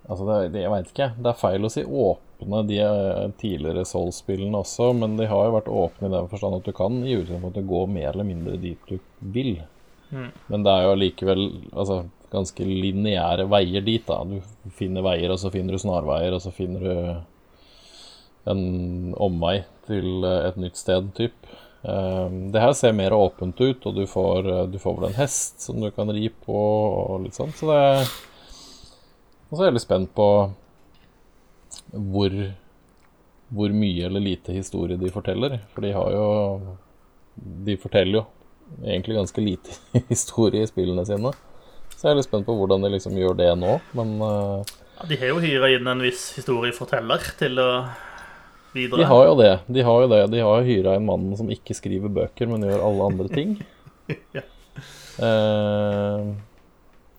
Altså, 0.08 0.26
det, 0.26 0.36
det, 0.54 0.64
jeg 0.64 0.72
veit 0.72 0.88
ikke. 0.90 1.10
Det 1.18 1.30
er 1.30 1.40
feil 1.40 1.66
å 1.66 1.70
si 1.72 1.84
åpne 1.86 2.62
de 2.68 2.78
eh, 2.82 3.26
tidligere 3.40 3.84
Soul-spillene 3.86 4.62
også, 4.64 4.90
men 4.98 5.14
de 5.20 5.28
har 5.30 5.46
jo 5.46 5.56
vært 5.56 5.70
åpne 5.82 6.08
i 6.08 6.14
den 6.16 6.30
forstand 6.32 6.58
at 6.58 6.66
du 6.66 6.74
kan 6.76 6.98
i 7.06 7.14
utgangspunktet 7.20 7.68
gå 7.70 7.84
mer 7.92 8.10
eller 8.10 8.26
mindre 8.26 8.58
dit 8.60 8.90
du 8.90 8.98
vil. 9.34 9.54
Men 10.52 10.64
det 10.66 10.72
er 10.72 10.84
jo 10.84 10.94
allikevel 10.96 11.44
altså, 11.72 12.02
ganske 12.32 12.66
lineære 12.66 13.46
veier 13.48 13.84
dit, 13.84 14.04
da. 14.08 14.20
Du 14.28 14.72
finner 14.76 15.04
veier, 15.06 15.32
og 15.32 15.40
så 15.40 15.52
finner 15.54 15.76
du 15.76 15.82
snarveier, 15.82 16.34
og 16.36 16.42
så 16.44 16.52
finner 16.54 16.84
du 16.84 18.52
en 18.52 19.14
omvei 19.22 19.60
til 19.88 20.24
eh, 20.26 20.48
et 20.48 20.58
nytt 20.60 20.80
sted, 20.80 21.12
typ. 21.18 21.36
Um, 21.82 22.52
det 22.54 22.60
her 22.62 22.72
ser 22.78 22.92
mer 22.94 23.14
åpent 23.16 23.58
ut, 23.58 23.86
og 23.88 23.96
du 23.96 24.04
får, 24.06 24.46
eh, 24.46 24.66
du 24.70 24.78
får 24.82 24.98
vel 24.98 25.08
en 25.08 25.18
hest 25.18 25.64
som 25.64 25.80
du 25.82 25.90
kan 25.94 26.10
ri 26.14 26.28
på, 26.30 26.58
og 26.58 27.24
litt 27.24 27.38
sånn. 27.38 27.54
Så 27.58 27.70
det 27.70 27.80
Og 29.52 29.58
så 29.58 29.62
er 29.62 29.68
jeg 29.68 29.76
litt 29.76 29.84
spent 29.84 30.12
på 30.16 30.26
hvor 31.92 32.34
hvor 33.52 33.72
mye 33.76 34.06
eller 34.08 34.22
lite 34.24 34.54
historie 34.56 34.96
de 34.96 35.10
forteller. 35.12 35.58
For 35.74 35.84
de 35.84 35.92
har 35.92 36.12
jo 36.14 36.76
De 37.66 37.76
forteller 37.80 38.20
jo 38.20 38.24
egentlig 38.84 39.16
ganske 39.16 39.42
lite 39.44 39.74
historie 40.12 40.62
i 40.64 40.68
spillene 40.68 41.04
sine. 41.04 41.32
Så 41.92 42.06
jeg 42.08 42.14
er 42.14 42.18
litt 42.18 42.28
spent 42.28 42.46
på 42.48 42.54
hvordan 42.56 42.84
de 42.84 42.90
liksom 42.94 43.16
gjør 43.18 43.36
det 43.36 43.50
nå, 43.60 43.74
men 43.96 44.14
eh, 44.24 44.72
Ja, 44.96 45.08
de 45.10 45.18
har 45.20 45.32
jo 45.32 45.42
hyra 45.42 45.68
inn 45.74 45.90
en 45.90 46.00
viss 46.04 46.22
historieforteller 46.38 47.26
til 47.38 47.60
å 47.60 47.68
videre. 48.72 49.02
De 49.02 49.08
har 49.10 49.26
jo 49.28 49.34
det. 49.40 49.52
De 49.68 49.84
har 49.84 50.04
jo 50.04 50.08
det. 50.12 50.22
De 50.32 50.40
har 50.40 50.62
jo 50.62 50.68
hyra 50.70 50.96
en 50.96 51.08
mann 51.08 51.28
som 51.36 51.52
ikke 51.52 51.76
skriver 51.76 52.12
bøker, 52.12 52.48
men 52.48 52.64
gjør 52.68 52.86
alle 52.88 53.10
andre 53.12 53.28
ting. 53.32 53.58
Ja. 54.34 54.42
Eh, 55.22 56.24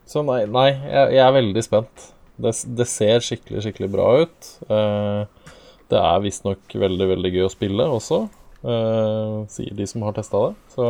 så 0.10 0.22
nei, 0.26 0.42
nei 0.52 0.68
jeg, 0.74 1.14
jeg 1.16 1.22
er 1.24 1.36
veldig 1.38 1.64
spent. 1.64 2.10
Det, 2.42 2.54
det 2.78 2.88
ser 2.90 3.22
skikkelig, 3.22 3.62
skikkelig 3.66 3.90
bra 3.94 4.08
ut. 4.24 4.48
Eh, 4.66 5.52
det 5.94 6.00
er 6.00 6.24
visstnok 6.24 6.74
veldig, 6.82 7.08
veldig 7.12 7.32
gøy 7.36 7.46
å 7.46 7.52
spille 7.54 7.86
også, 7.98 8.24
eh, 8.66 9.36
sier 9.54 9.76
de 9.78 9.88
som 9.90 10.06
har 10.08 10.16
testa 10.18 10.48
det. 10.48 10.56
Så 10.74 10.88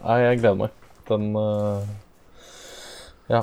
Nei, 0.00 0.16
jeg 0.24 0.38
gleder 0.40 0.56
meg. 0.62 0.76
Den 1.10 1.34
eh, 1.36 1.90
Ja. 3.36 3.42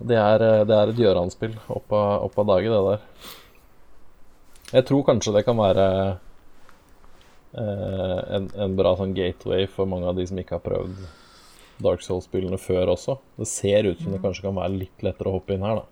Det 0.00 0.16
er, 0.16 0.40
eh, 0.40 0.64
det 0.64 0.76
er 0.78 0.88
et 0.94 1.02
Gjøran-spill 1.02 1.58
opp 1.68 1.92
opp 1.92 2.38
av 2.40 2.46
dage, 2.54 2.72
det 2.72 2.80
der. 2.86 3.00
Jeg 4.70 4.86
tror 4.88 5.04
kanskje 5.04 5.34
det 5.34 5.44
kan 5.44 5.58
være 5.58 5.86
eh, 7.52 8.20
en, 8.38 8.48
en 8.56 8.76
bra 8.78 8.94
sånn 8.96 9.12
gateway 9.12 9.66
for 9.68 9.90
mange 9.90 10.08
av 10.08 10.16
de 10.16 10.24
som 10.30 10.38
ikke 10.40 10.56
har 10.56 10.64
prøvd 10.64 11.04
Dark 11.84 12.04
Souls-spillene 12.04 12.58
før 12.60 12.92
også. 12.94 13.16
Det 13.40 13.48
ser 13.48 13.88
ut 13.88 14.00
som 14.02 14.12
det 14.14 14.20
kanskje 14.22 14.46
kan 14.48 14.58
være 14.58 14.76
litt 14.76 15.04
lettere 15.06 15.30
å 15.32 15.38
hoppe 15.38 15.56
inn 15.56 15.64
her, 15.66 15.80
da. 15.82 15.88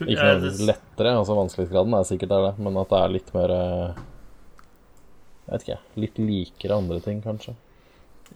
Ikke 0.00 0.28
noe 0.40 0.52
lettere, 0.64 1.10
altså 1.12 1.34
vanskelighetsgraden 1.36 1.96
er 1.98 2.06
sikkert 2.08 2.30
der, 2.32 2.46
det, 2.48 2.64
men 2.64 2.78
at 2.80 2.88
det 2.92 3.00
er 3.00 3.12
litt 3.12 3.34
mer 3.36 3.52
eh, 3.52 3.98
Jeg 5.44 5.50
vet 5.50 5.66
ikke, 5.66 5.76
litt 6.06 6.20
likere 6.22 6.78
andre 6.80 7.00
ting, 7.04 7.20
kanskje. 7.24 7.52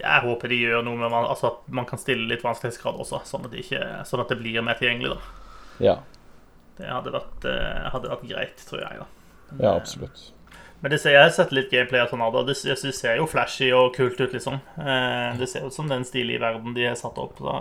Jeg 0.01 0.25
håper 0.27 0.51
de 0.51 0.59
gjør 0.59 0.83
noe 0.85 0.99
med 0.99 1.13
man, 1.13 1.29
altså 1.31 1.53
at 1.53 1.73
man 1.73 1.87
kan 1.89 2.01
stille 2.03 2.27
litt 2.29 2.45
vanskelighetsgrad 2.45 2.99
også, 3.01 3.23
sånn 3.31 3.47
at, 3.49 3.57
ikke, 3.57 3.81
sånn 4.11 4.25
at 4.25 4.33
det 4.35 4.41
blir 4.43 4.65
mer 4.67 4.77
tilgjengelig. 4.81 5.15
da. 5.15 5.51
Ja, 5.87 5.97
Det 6.77 6.91
hadde 6.91 7.15
vært, 7.15 7.49
eh, 7.49 7.85
hadde 7.95 8.11
vært 8.13 8.29
greit, 8.29 8.65
tror 8.69 8.83
jeg. 8.83 9.05
da. 9.05 9.07
ja 9.63 9.77
absolutt. 9.79 10.34
Men 10.85 10.93
det 10.93 10.99
ser, 11.01 11.15
jeg 11.17 11.25
har 11.25 11.31
sett 11.33 11.53
litt 11.57 11.71
gameplay 11.73 12.03
sånn 12.11 12.21
av 12.21 12.35
det, 12.35 12.41
og 12.43 12.49
det, 12.51 12.55
det 12.85 12.91
ser 12.93 13.17
jo 13.17 13.25
flashy 13.25 13.71
og 13.73 13.95
kult 13.97 14.19
ut, 14.21 14.35
liksom. 14.37 14.59
Eh, 14.77 15.31
det 15.41 15.47
ser 15.49 15.65
ut 15.65 15.73
som 15.73 15.89
den 15.89 16.05
stilige 16.05 16.43
verden 16.43 16.75
de 16.77 16.85
har 16.91 16.99
satt 17.01 17.17
opp. 17.23 17.39
Så. 17.41 17.55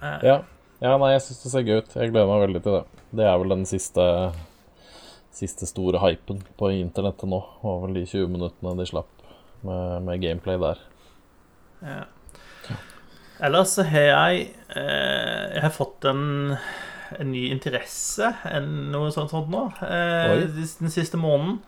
Eh, 0.00 0.22
Ja. 0.24 0.38
ja, 0.80 0.94
nei, 0.96 1.10
jeg 1.12 1.26
syns 1.26 1.42
det 1.42 1.52
ser 1.52 1.66
gøy 1.68 1.82
ut. 1.82 1.96
Jeg 2.00 2.12
gleder 2.14 2.30
meg 2.30 2.46
veldig 2.46 2.62
til 2.64 2.78
det. 2.78 2.84
Det 3.20 3.26
er 3.28 3.36
vel 3.42 3.52
den 3.58 3.66
siste 3.68 4.06
Siste 5.30 5.68
store 5.68 6.00
hypen 6.02 6.40
på 6.58 6.72
internettet 6.74 7.28
nå. 7.30 7.38
Var 7.62 7.76
vel 7.84 8.00
de 8.00 8.06
20 8.08 8.32
minuttene 8.32 8.72
de 8.80 8.86
slapp 8.88 9.20
med, 9.62 10.02
med 10.08 10.24
gameplay 10.24 10.58
der. 10.58 10.80
Ja. 11.84 12.00
Ellers 13.40 13.76
så 13.76 13.84
har 13.88 14.08
jeg 14.08 14.40
eh, 14.76 15.44
Jeg 15.54 15.62
har 15.62 15.72
fått 15.72 16.04
en, 16.10 16.56
en 17.18 17.32
ny 17.32 17.48
interesse, 17.50 18.30
enn 18.48 18.90
noe 18.92 19.10
sånt, 19.14 19.32
sånt 19.32 19.50
nå, 19.52 19.66
eh, 19.86 20.46
den 20.54 20.92
siste 20.92 21.20
måneden. 21.20 21.60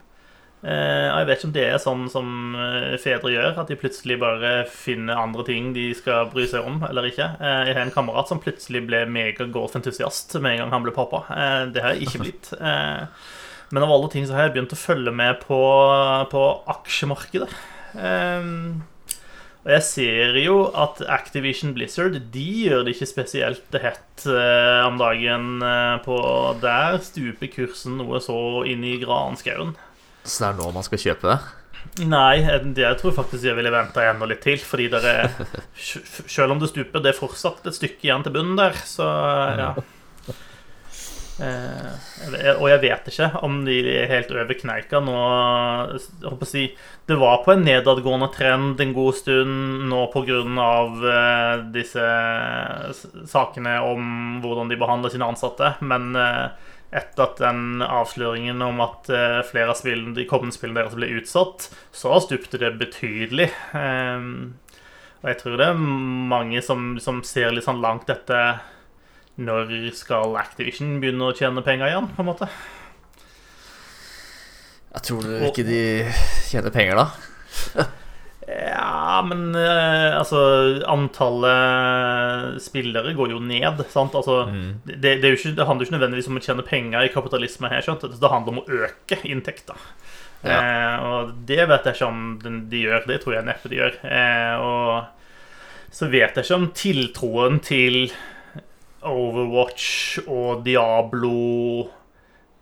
Eh, 0.62 1.08
jeg 1.08 1.26
vet 1.26 1.40
ikke 1.40 1.48
om 1.48 1.54
det 1.56 1.64
er 1.66 1.80
sånn 1.82 2.02
som 2.12 2.26
eh, 2.54 2.92
fedre 3.02 3.32
gjør, 3.32 3.56
at 3.58 3.70
de 3.72 3.78
plutselig 3.80 4.20
bare 4.22 4.52
finner 4.70 5.18
andre 5.18 5.42
ting 5.48 5.72
de 5.74 5.88
skal 5.98 6.28
bry 6.30 6.46
seg 6.50 6.68
om, 6.68 6.78
eller 6.86 7.08
ikke. 7.08 7.32
Eh, 7.42 7.62
jeg 7.66 7.76
har 7.78 7.82
en 7.82 7.94
kamerat 7.94 8.30
som 8.30 8.42
plutselig 8.42 8.84
ble 8.86 9.02
megagolfentusiast 9.10 10.38
med 10.38 10.54
en 10.54 10.64
gang 10.64 10.76
han 10.76 10.86
ble 10.86 10.94
pappa. 10.94 11.24
Eh, 11.34 11.64
det 11.74 11.82
har 11.82 11.96
jeg 11.96 12.06
ikke 12.06 12.22
blitt. 12.22 12.52
Eh, 12.60 13.26
men 13.72 13.86
av 13.86 13.90
alle 13.90 14.12
ting 14.12 14.28
så 14.28 14.36
har 14.36 14.46
jeg 14.46 14.54
begynt 14.54 14.76
å 14.76 14.78
følge 14.78 15.14
med 15.16 15.42
på, 15.42 15.58
på 16.30 16.46
aksjemarkedet. 16.76 17.48
Um, 17.92 18.82
og 19.62 19.70
jeg 19.76 19.84
ser 19.86 20.36
jo 20.42 20.56
at 20.74 20.98
Activision 21.06 21.70
Blizzard 21.76 22.16
De 22.34 22.46
gjør 22.64 22.82
det 22.82 22.96
ikke 22.96 23.10
spesielt 23.12 23.76
hett 23.78 24.24
eh, 24.26 24.82
om 24.88 24.98
dagen. 24.98 25.62
eh, 25.62 25.96
på 26.02 26.18
Der 26.62 26.98
stuper 27.04 27.50
kursen 27.52 28.00
noe 28.00 28.18
så 28.22 28.36
inn 28.66 28.82
i 28.82 28.96
granskauen. 29.02 29.76
Så 30.24 30.42
det 30.42 30.48
er 30.50 30.58
nå 30.58 30.70
man 30.74 30.86
skal 30.86 31.02
kjøpe 31.02 31.30
det? 31.30 31.38
Nei, 32.06 32.40
jeg, 32.40 32.72
jeg 32.78 32.98
tror 32.98 33.14
faktisk 33.14 33.44
jeg 33.46 33.58
ville 33.58 33.72
venta 33.74 34.04
enda 34.08 34.26
litt 34.26 34.42
til. 34.42 34.58
Fordi 34.58 34.88
det 34.90 35.02
er 35.06 35.30
Selv 36.34 36.56
om 36.56 36.62
det 36.62 36.72
stuper, 36.72 37.02
det 37.02 37.12
er 37.12 37.20
fortsatt 37.22 37.66
et 37.70 37.78
stykke 37.78 38.08
igjen 38.08 38.26
til 38.26 38.34
bunnen 38.34 38.58
der. 38.58 38.74
Så 38.82 39.06
ja. 39.06 39.72
Eh, 41.40 42.56
og 42.58 42.66
jeg 42.68 42.80
vet 42.82 43.06
ikke 43.08 43.28
om 43.46 43.62
de 43.66 43.78
helt 44.10 44.32
over 44.34 44.58
kneika 44.58 45.00
nå. 45.02 45.14
Håper 46.26 46.46
å 46.46 46.48
si, 46.48 46.66
det 47.08 47.16
var 47.20 47.40
på 47.44 47.54
en 47.54 47.64
nedadgående 47.66 48.28
trend 48.34 48.82
en 48.82 48.94
god 48.96 49.16
stund 49.18 49.86
nå 49.90 50.04
pga. 50.12 50.42
Eh, 51.12 51.54
disse 51.74 52.10
sakene 53.30 53.78
om 53.86 54.42
hvordan 54.44 54.72
de 54.72 54.78
behandler 54.80 55.14
sine 55.14 55.30
ansatte. 55.32 55.74
Men 55.80 56.12
eh, 56.18 56.46
etter 56.92 57.24
at 57.24 57.38
den 57.40 57.84
avsløringen 57.86 58.60
om 58.64 58.82
at 58.84 59.08
eh, 59.08 59.40
flere 59.48 59.72
av 59.72 59.80
spillene, 59.80 60.16
de 60.18 60.28
kommende 60.28 60.54
spillene 60.56 60.82
deres 60.82 60.98
ble 60.98 61.08
utsatt, 61.16 61.70
så 61.96 62.20
stupte 62.20 62.60
det 62.60 62.74
betydelig. 62.82 63.48
Eh, 63.78 64.28
og 65.22 65.30
jeg 65.30 65.38
tror 65.38 65.56
det 65.58 65.70
er 65.70 65.78
mange 65.78 66.60
som, 66.66 66.96
som 67.00 67.22
ser 67.24 67.54
litt 67.54 67.64
sånn 67.64 67.82
langt 67.82 68.10
etter 68.10 68.58
når 69.40 69.72
skal 69.96 70.36
Activision 70.40 70.98
begynne 71.00 71.30
å 71.30 71.36
tjene 71.36 71.64
penger 71.64 71.88
igjen, 71.88 72.10
på 72.12 72.24
en 72.24 72.28
måte? 72.28 72.48
Jeg 74.92 75.06
tror 75.08 75.28
ikke 75.48 75.64
de 75.64 75.82
tjener 76.50 76.74
penger, 76.74 77.00
da. 77.00 77.88
Ja, 78.52 79.22
men 79.22 79.54
eh, 79.54 80.12
altså 80.18 80.40
Antallet 80.90 82.58
spillere 82.60 83.14
går 83.16 83.36
jo 83.36 83.40
ned, 83.40 83.84
sant? 83.92 84.16
Altså, 84.18 84.42
det, 84.84 84.98
det, 85.22 85.28
er 85.28 85.34
jo 85.34 85.38
ikke, 85.38 85.54
det 85.56 85.66
handler 85.68 85.86
jo 85.86 85.88
ikke 85.88 85.96
nødvendigvis 85.96 86.28
om 86.28 86.40
å 86.40 86.42
tjene 86.44 86.66
penger 86.66 87.06
i 87.06 87.12
kapitalisme 87.14 87.70
her, 87.72 87.84
skjønt? 87.86 88.04
Det 88.10 88.32
handler 88.32 88.56
om 88.56 88.60
å 88.64 88.80
øke 88.82 89.20
inntekter. 89.22 89.78
Ja. 90.42 90.58
Eh, 90.58 91.06
og 91.06 91.32
det 91.46 91.62
vet 91.70 91.86
jeg 91.86 91.96
ikke 91.96 92.10
om 92.10 92.66
de 92.70 92.82
gjør. 92.82 93.06
Det 93.08 93.20
tror 93.22 93.38
jeg 93.38 93.48
neppe 93.48 93.70
de 93.70 93.78
gjør. 93.78 93.98
Eh, 94.10 94.54
og 94.66 95.94
så 95.94 96.08
vet 96.10 96.34
jeg 96.34 96.48
ikke 96.48 96.58
om 96.58 96.68
tiltroen 96.76 97.60
til 97.62 97.98
Overwatch 99.08 100.22
og 100.26 100.62
Diablo 100.66 101.88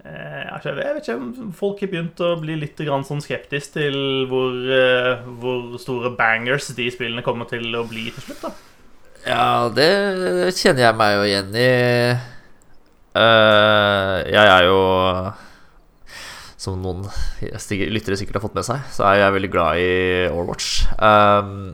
eh, 0.04 0.46
Jeg 0.64 0.76
vet 0.78 1.00
ikke 1.02 1.16
om 1.18 1.52
folk 1.56 1.82
har 1.84 1.92
begynt 1.92 2.22
å 2.24 2.34
bli 2.40 2.56
litt 2.60 2.80
sånn 2.80 3.22
skeptisk 3.24 3.76
til 3.76 4.26
hvor, 4.30 4.56
eh, 4.72 5.22
hvor 5.42 5.78
store 5.82 6.14
bangers 6.16 6.70
de 6.76 6.88
spillene 6.92 7.24
kommer 7.26 7.50
til 7.50 7.68
å 7.76 7.86
bli 7.88 8.08
til 8.14 8.28
slutt. 8.30 8.48
da 8.48 8.52
Ja, 9.28 9.68
det 9.68 9.90
kjenner 10.56 10.88
jeg 10.88 10.96
meg 10.96 11.16
jo 11.16 11.24
igjen 11.28 11.56
i. 11.60 11.70
Eh, 13.10 14.16
jeg 14.30 14.46
er 14.46 14.68
jo 14.68 14.80
Som 16.60 16.78
noen 16.84 17.08
lyttere 17.42 18.18
sikkert 18.20 18.38
har 18.38 18.44
fått 18.44 18.56
med 18.58 18.66
seg, 18.66 18.84
så 18.92 19.08
er 19.08 19.22
jeg 19.24 19.34
veldig 19.38 19.50
glad 19.52 19.80
i 19.80 19.92
Overwatch. 20.28 20.84
Um, 21.00 21.72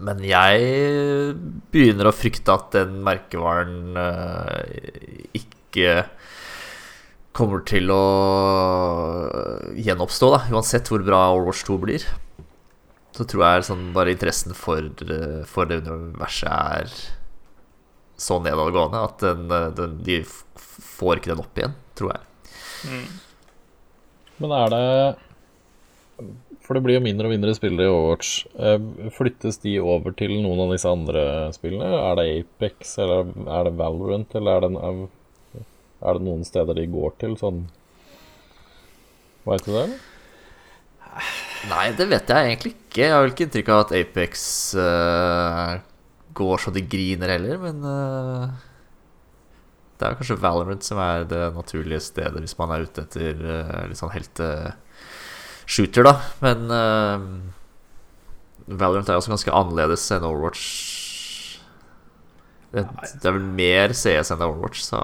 men 0.00 0.22
jeg 0.24 1.34
begynner 1.72 2.08
å 2.08 2.14
frykte 2.16 2.54
at 2.54 2.72
den 2.76 3.00
merkevaren 3.04 3.98
eh, 4.00 5.36
ikke 5.36 6.06
kommer 7.36 7.62
til 7.68 7.92
å 7.94 8.02
gjenoppstå, 9.78 10.32
da, 10.34 10.40
uansett 10.50 10.90
hvor 10.90 11.04
bra 11.06 11.22
Overwatch 11.34 11.62
2 11.68 11.78
blir. 11.84 12.06
Så 13.16 13.26
tror 13.28 13.44
jeg 13.44 13.68
sånn 13.68 13.88
bare 13.94 14.14
interessen 14.14 14.56
for, 14.56 14.80
eh, 14.80 15.40
for 15.48 15.70
det 15.70 15.82
universet 15.84 16.50
er 16.50 16.92
så 18.20 18.36
nedadgående 18.42 19.04
at 19.06 19.24
den, 19.24 19.46
eh, 19.52 19.70
den, 19.76 19.98
de 20.06 20.20
får 20.24 21.20
ikke 21.20 21.34
den 21.34 21.44
opp 21.44 21.60
igjen, 21.60 21.76
tror 21.98 22.14
jeg. 22.16 23.02
Men 24.40 24.56
er 24.56 24.72
det 24.72 24.86
For 26.70 26.78
det 26.78 26.84
blir 26.84 27.00
jo 27.00 27.02
mindre 27.02 27.26
og 27.26 27.32
mindre 27.34 27.50
spillere 27.50 27.88
i 27.88 27.90
Overwatch. 27.90 28.28
Eh, 28.62 29.08
Flyttes 29.10 29.56
de 29.58 29.72
over 29.82 30.12
til 30.14 30.36
noen 30.38 30.60
av 30.62 30.68
disse 30.70 30.86
andre 30.86 31.22
spillene? 31.50 31.88
Er 31.98 32.12
det 32.14 32.26
Apex, 32.30 32.92
eller 33.02 33.32
er 33.42 33.64
det 33.66 33.72
Valorant, 33.80 34.36
eller 34.38 34.54
er 34.54 34.68
det, 34.68 35.08
er 35.98 36.14
det 36.14 36.22
noen 36.28 36.44
steder 36.46 36.78
de 36.78 36.84
går 36.92 37.16
til 37.18 37.34
sånn 37.40 37.64
Veit 39.42 39.66
du 39.66 39.72
det, 39.72 39.82
eller? 39.82 41.24
Nei, 41.72 41.88
det 41.98 42.06
vet 42.06 42.30
jeg 42.30 42.52
egentlig 42.52 42.72
ikke. 42.76 43.00
Jeg 43.02 43.14
har 43.16 43.24
vel 43.24 43.32
ikke 43.32 43.46
inntrykk 43.48 43.70
av 43.74 43.82
at 43.82 43.94
Apex 43.98 44.44
uh, 44.78 45.72
går 46.38 46.62
så 46.62 46.74
det 46.76 46.84
griner 46.92 47.32
heller, 47.34 47.58
men 47.64 47.80
uh, 47.82 48.54
det 49.98 50.06
er 50.06 50.20
kanskje 50.20 50.38
Valorant 50.38 50.86
som 50.86 51.02
er 51.02 51.26
det 51.34 51.42
naturlige 51.56 52.04
stedet 52.12 52.44
hvis 52.44 52.54
man 52.62 52.76
er 52.76 52.86
ute 52.86 53.08
etter 53.08 53.42
uh, 53.42 53.82
litt 53.90 53.98
sånn 53.98 54.14
helteshooter, 55.70 56.02
da. 56.04 56.14
Men 56.42 56.66
uh, 56.74 57.20
Valorant 58.80 59.08
er 59.10 59.18
også 59.18 59.32
ganske 59.32 59.52
annerledes 59.54 60.04
enn 60.14 60.26
Overwatch. 60.26 60.66
Det, 62.70 62.84
det 63.18 63.26
er 63.26 63.34
vel 63.34 63.48
mer 63.56 63.94
CS 63.98 64.30
enn 64.34 64.44
Overwatch, 64.46 64.82
så 64.86 65.00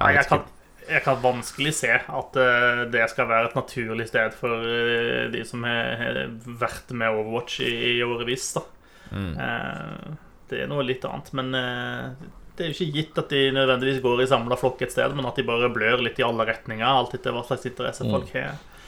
Nei, 0.00 0.08
jeg 0.16 0.26
kan, 0.26 0.40
jeg 0.88 1.02
kan 1.04 1.20
vanskelig 1.22 1.74
se 1.78 1.92
at 1.94 2.38
uh, 2.42 2.82
det 2.90 3.04
skal 3.12 3.28
være 3.30 3.52
et 3.52 3.58
naturlig 3.58 4.08
sted 4.10 4.34
for 4.34 4.64
uh, 4.66 5.28
de 5.30 5.44
som 5.46 5.62
har 5.68 6.24
vært 6.58 6.90
med 6.90 7.14
Overwatch 7.20 7.60
i, 7.62 7.70
i 7.98 8.02
årevis. 8.02 8.48
da. 8.56 8.64
Mm. 9.12 9.34
Eh, 9.36 10.12
det 10.48 10.62
er 10.64 10.68
noe 10.70 10.80
litt 10.88 11.02
annet. 11.04 11.26
Men 11.36 11.52
eh, 11.54 12.28
det 12.56 12.64
er 12.64 12.70
jo 12.70 12.76
ikke 12.78 12.94
gitt 12.96 13.18
at 13.20 13.28
de 13.32 13.40
nødvendigvis 13.52 14.00
går 14.04 14.22
i 14.24 14.28
samla 14.30 14.56
flokk 14.56 14.80
et 14.86 14.92
sted, 14.94 15.12
men 15.16 15.26
at 15.28 15.36
de 15.36 15.44
bare 15.44 15.68
blør 15.72 16.00
litt 16.00 16.16
i 16.20 16.24
alle 16.24 16.46
retninger, 16.48 16.86
alt 16.88 17.12
etter 17.18 17.34
hva 17.36 17.42
slags 17.44 17.66
interesse 17.68 18.06
Mm. 18.06 18.12
folk 18.16 18.32
har. 18.32 18.54
Eh, 18.56 18.81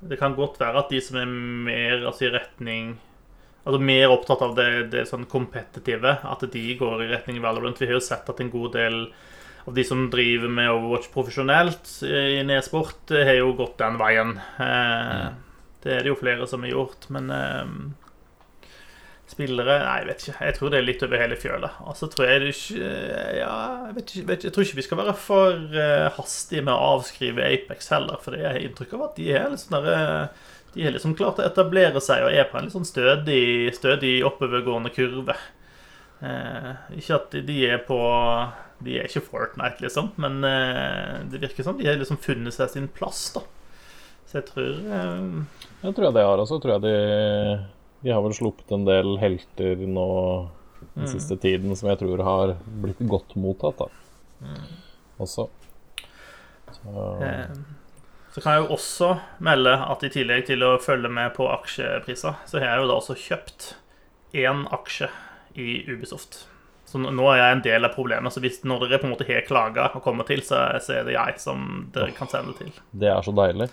det 0.00 0.16
kan 0.20 0.34
godt 0.38 0.60
være 0.60 0.80
at 0.80 0.92
de 0.92 1.00
som 1.04 1.18
er 1.20 1.28
mer 1.28 2.06
altså 2.08 2.28
i 2.28 2.32
retning 2.34 2.94
Altså 3.60 3.76
mer 3.84 4.08
opptatt 4.08 4.40
av 4.40 4.54
det, 4.56 4.68
det 4.88 5.02
sånn 5.04 5.26
kompetitive, 5.28 6.14
at 6.24 6.44
de 6.54 6.62
går 6.80 7.02
i 7.04 7.08
retning 7.10 7.42
Valorant. 7.44 7.76
Vi 7.76 7.84
har 7.90 7.98
jo 7.98 8.00
sett 8.00 8.30
at 8.32 8.38
en 8.40 8.48
god 8.48 8.72
del 8.72 8.96
av 9.68 9.74
de 9.76 9.84
som 9.84 10.06
driver 10.10 10.48
med 10.48 10.70
Overwatch 10.72 11.10
profesjonelt 11.12 11.90
eh, 12.08 12.38
i 12.38 12.46
nedsport, 12.48 13.12
eh, 13.12 13.20
har 13.28 13.36
jo 13.36 13.50
gått 13.58 13.76
den 13.82 13.98
veien. 14.00 14.32
Eh, 14.64 15.26
Det 15.84 15.92
er 15.92 16.00
det 16.04 16.08
jo 16.14 16.16
flere 16.16 16.48
som 16.48 16.64
har 16.64 16.72
gjort, 16.72 17.04
men 17.12 17.28
eh, 17.36 17.76
spillere 19.30 19.78
Nei, 19.84 19.96
jeg 20.00 20.08
vet 20.08 20.24
ikke. 20.24 20.46
Jeg 20.48 20.56
tror 20.56 20.72
det 20.72 20.78
er 20.80 20.86
litt 20.86 21.02
over 21.06 21.22
hele 21.22 21.38
fjøla. 21.38 21.70
Og 21.86 21.98
så 21.98 22.08
tror 22.10 22.28
jeg 22.28 22.52
ikke 22.52 22.92
Ja, 23.38 23.56
jeg 23.88 23.96
vet 23.98 24.14
ikke. 24.14 24.38
Jeg 24.46 24.54
tror 24.54 24.66
ikke 24.66 24.80
vi 24.80 24.86
skal 24.86 25.02
være 25.02 25.16
for 25.18 25.80
eh, 25.86 26.06
hastige 26.16 26.64
med 26.66 26.74
å 26.74 26.94
avskrive 26.96 27.46
Apex 27.46 27.92
heller, 27.94 28.18
for 28.22 28.38
jeg 28.38 28.48
har 28.48 28.64
inntrykk 28.64 28.96
av 28.98 29.06
at 29.10 29.20
de 29.20 29.30
er 29.34 29.52
litt 29.52 29.62
sånn 29.62 29.78
derre 29.78 30.00
de 30.72 30.84
har 30.84 30.92
liksom 30.94 31.16
klart 31.18 31.40
å 31.40 31.46
etablere 31.46 32.00
seg 32.02 32.22
og 32.22 32.34
er 32.34 32.46
på 32.46 32.58
en 32.58 32.68
litt 32.68 32.74
sånn 32.76 32.86
stødig, 32.86 33.72
stødig 33.74 34.20
oppovergående 34.26 34.92
kurve. 34.94 35.34
Eh, 36.20 36.74
ikke 37.00 37.16
at 37.16 37.38
de 37.48 37.56
er 37.64 37.80
på 37.86 37.96
De 38.84 38.98
er 39.00 39.08
ikke 39.08 39.22
Fortnite, 39.24 39.80
liksom, 39.80 40.12
men 40.20 40.44
eh, 40.44 41.16
det 41.32 41.40
virker 41.42 41.66
som 41.66 41.78
de 41.78 41.88
har 41.88 41.98
liksom 42.00 42.20
funnet 42.20 42.54
seg 42.54 42.70
sin 42.72 42.86
plass, 42.92 43.26
da. 43.34 43.42
Så 44.28 44.38
jeg 44.38 44.46
tror 44.52 44.70
eh, 44.70 45.58
Jeg 45.82 45.96
tror 45.96 46.06
jeg 46.06 46.16
det 46.16 46.24
har 46.28 46.44
også. 46.44 46.60
Tror 46.62 46.76
jeg 46.76 46.84
de, 46.86 46.94
de 48.02 48.10
har 48.14 48.22
vel 48.24 48.32
sluppet 48.32 48.70
en 48.72 48.84
del 48.88 49.16
helter 49.18 49.76
nå 49.86 50.06
den 50.94 51.04
Mm. 51.04 51.08
siste 51.12 51.36
tiden 51.40 51.76
som 51.76 51.88
jeg 51.90 51.98
tror 52.00 52.22
har 52.24 52.56
blitt 52.82 52.98
godt 53.08 53.34
mottatt, 53.36 53.76
da. 53.78 53.86
Mm. 54.40 54.70
Også. 55.20 55.48
Så, 56.72 57.22
Eh, 57.22 57.46
Så 58.32 58.40
kan 58.42 58.52
jeg 58.54 58.62
jo 58.68 58.74
også 58.76 59.20
melde 59.40 59.72
at 59.90 60.02
i 60.04 60.08
tillegg 60.08 60.46
til 60.46 60.62
å 60.62 60.78
følge 60.80 61.10
med 61.10 61.34
på 61.34 61.48
aksjepriser, 61.50 62.36
så 62.46 62.60
har 62.60 62.66
jeg 62.68 62.82
jo 62.84 62.86
da 62.88 62.94
også 62.94 63.16
kjøpt 63.18 63.74
én 64.34 64.60
aksje 64.70 65.08
i 65.56 65.84
Ubisoft. 65.90 66.44
Så 66.86 66.98
nå- 66.98 67.32
er 67.34 67.36
jeg 67.38 67.56
en 67.56 67.62
del 67.62 67.84
av 67.84 67.94
problemet. 67.94 68.32
Så 68.32 68.40
hvis 68.40 68.62
når 68.64 68.88
dere 68.88 68.98
på 69.00 69.04
en 69.04 69.10
måte 69.16 69.26
har 69.26 69.42
klaga 69.42 69.90
og 69.96 70.02
kommer 70.02 70.24
til, 70.26 70.38
så 70.42 70.78
så 70.80 71.00
er 71.00 71.04
det 71.04 71.12
jeg 71.14 71.40
som 71.40 71.90
dere 71.92 72.12
kan 72.12 72.28
sende 72.28 72.56
til. 72.56 72.72
det 72.96 73.08
er 73.08 73.20
så 73.22 73.34
deilig. 73.34 73.68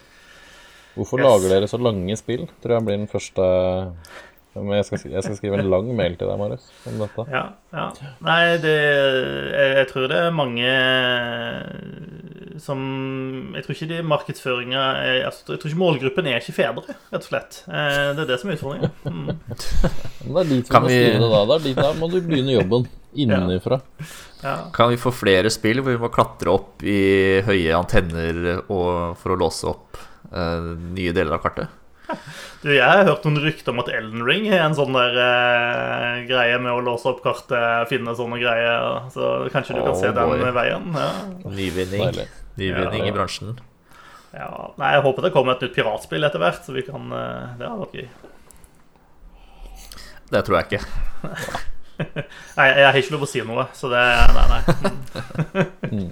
Hvorfor 0.98 1.22
Yes. 1.22 1.28
lager 1.28 1.54
dere 1.56 1.68
så 1.70 1.78
lange 1.80 2.18
spill? 2.20 2.48
Tror 2.64 2.78
jeg 2.80 2.86
blir 2.88 2.98
den 2.98 3.08
første 3.12 3.52
jeg 4.58 4.86
skal, 4.88 5.12
jeg 5.14 5.22
skal 5.22 5.36
skrive 5.38 5.60
en 5.62 5.68
lang 5.70 5.86
mail 5.94 6.16
til 6.18 6.26
deg, 6.32 6.40
Marius, 6.42 6.64
om 6.90 6.96
dette. 6.98 7.26
Ja, 7.30 7.44
ja. 7.78 7.84
Nei, 8.26 8.58
det 8.58 8.72
jeg, 8.74 9.76
jeg 9.78 9.88
tror 9.92 10.08
det 10.10 10.18
er 10.18 10.32
mange 10.34 10.72
som 12.64 12.80
Jeg 13.54 13.66
tror 13.68 13.76
ikke 13.76 13.90
de 13.92 14.00
markedsføringa 14.08 14.84
altså, 15.28 15.54
Jeg 15.54 15.62
tror 15.62 15.70
ikke 15.72 15.82
målgruppen 15.84 16.30
er 16.32 16.40
ikke 16.42 16.56
fedre, 16.58 16.96
rett 17.12 17.22
og 17.22 17.28
slett. 17.30 17.60
Eh, 17.70 18.14
Det 18.18 18.24
er 18.26 18.32
det 18.32 18.40
som 18.42 18.50
er 18.50 18.58
utfordringen. 18.58 18.96
Mm. 19.06 19.30
Det 20.28 20.42
er 20.42 20.50
dit 20.50 20.72
vi 20.72 20.80
må 20.82 20.88
vi- 20.88 20.98
skrive 20.98 21.22
det 21.22 21.30
da. 21.32 21.44
Det 21.46 21.56
er 21.58 21.66
dit, 21.68 22.00
må 22.02 22.10
du 22.12 22.18
begynne 22.22 22.58
jobben. 22.58 22.90
Innenfra. 23.18 23.78
Ja. 24.44 24.56
Kan 24.74 24.90
vi 24.92 24.98
få 25.02 25.10
flere 25.16 25.50
spill 25.54 25.80
hvor 25.82 25.94
vi 25.96 26.02
må 26.02 26.10
klatre 26.14 26.52
opp 26.54 26.84
i 26.86 27.40
høye 27.46 27.72
antenner 27.78 28.60
og, 28.70 29.16
for 29.18 29.34
å 29.34 29.40
låse 29.40 29.66
opp 29.70 29.98
nye 30.32 31.12
deler 31.16 31.38
av 31.38 31.44
kartet? 31.46 31.68
Du, 32.64 32.72
jeg 32.74 32.82
har 32.88 33.04
hørt 33.06 33.26
noen 33.28 33.38
rykter 33.44 33.70
om 33.74 33.80
at 33.84 33.90
Elden 33.94 34.24
Ring 34.26 34.46
er 34.50 34.64
en 34.64 34.74
sånn 34.76 34.96
der 34.96 35.18
eh, 35.22 36.22
greie 36.28 36.56
med 36.64 36.72
å 36.74 36.80
låse 36.82 37.06
opp 37.12 37.20
kartet, 37.22 37.86
finne 37.92 38.16
sånne 38.18 38.40
greier. 38.42 39.10
Så 39.14 39.28
kanskje 39.54 39.76
du 39.78 39.82
kan 39.84 39.92
Oh, 39.94 40.00
se 40.00 40.10
den 40.16 40.32
boy. 40.32 40.42
veien. 40.56 40.88
Ja. 40.96 41.10
Nyvinning, 41.46 42.18
Nyvinning 42.58 43.04
Ja. 43.06 43.12
i 43.12 43.14
bransjen. 43.14 43.58
ja. 44.34 44.50
Nei, 44.80 44.94
jeg 44.96 45.04
håper 45.06 45.28
det 45.28 45.34
kommer 45.36 45.54
et 45.54 45.62
nytt 45.68 45.76
piratspill 45.78 46.24
etter 46.26 46.40
hvert, 46.42 46.64
så 46.66 46.74
vi 46.74 46.82
kan 46.88 47.12
eh, 47.12 47.56
Det 47.60 47.68
hadde 47.70 47.84
vært 47.86 48.00
gøy. 48.00 48.08
Det 50.32 50.44
tror 50.48 50.58
jeg 50.58 50.66
ikke. 50.72 50.82
Nei, 52.58 52.68
jeg 52.72 52.86
har 52.90 52.98
ikke 53.04 53.14
lov 53.16 53.28
å 53.28 53.30
si 53.30 53.42
noe, 53.48 53.68
så 53.78 53.92
det 53.94 54.02
Nei, 54.34 54.48
nei. 54.56 54.62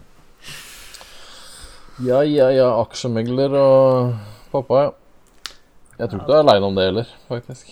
Ja, 2.04 2.22
ja, 2.28 2.50
ja. 2.52 2.68
Aksjemegler 2.82 3.54
og 3.56 4.14
pappa, 4.52 4.82
ja. 4.84 4.94
Jeg 5.96 6.10
tror 6.12 6.20
ikke 6.20 6.28
du 6.28 6.34
er 6.36 6.42
aleine 6.44 6.68
om 6.68 6.76
det 6.76 6.86
heller, 6.90 7.12
faktisk. 7.30 7.70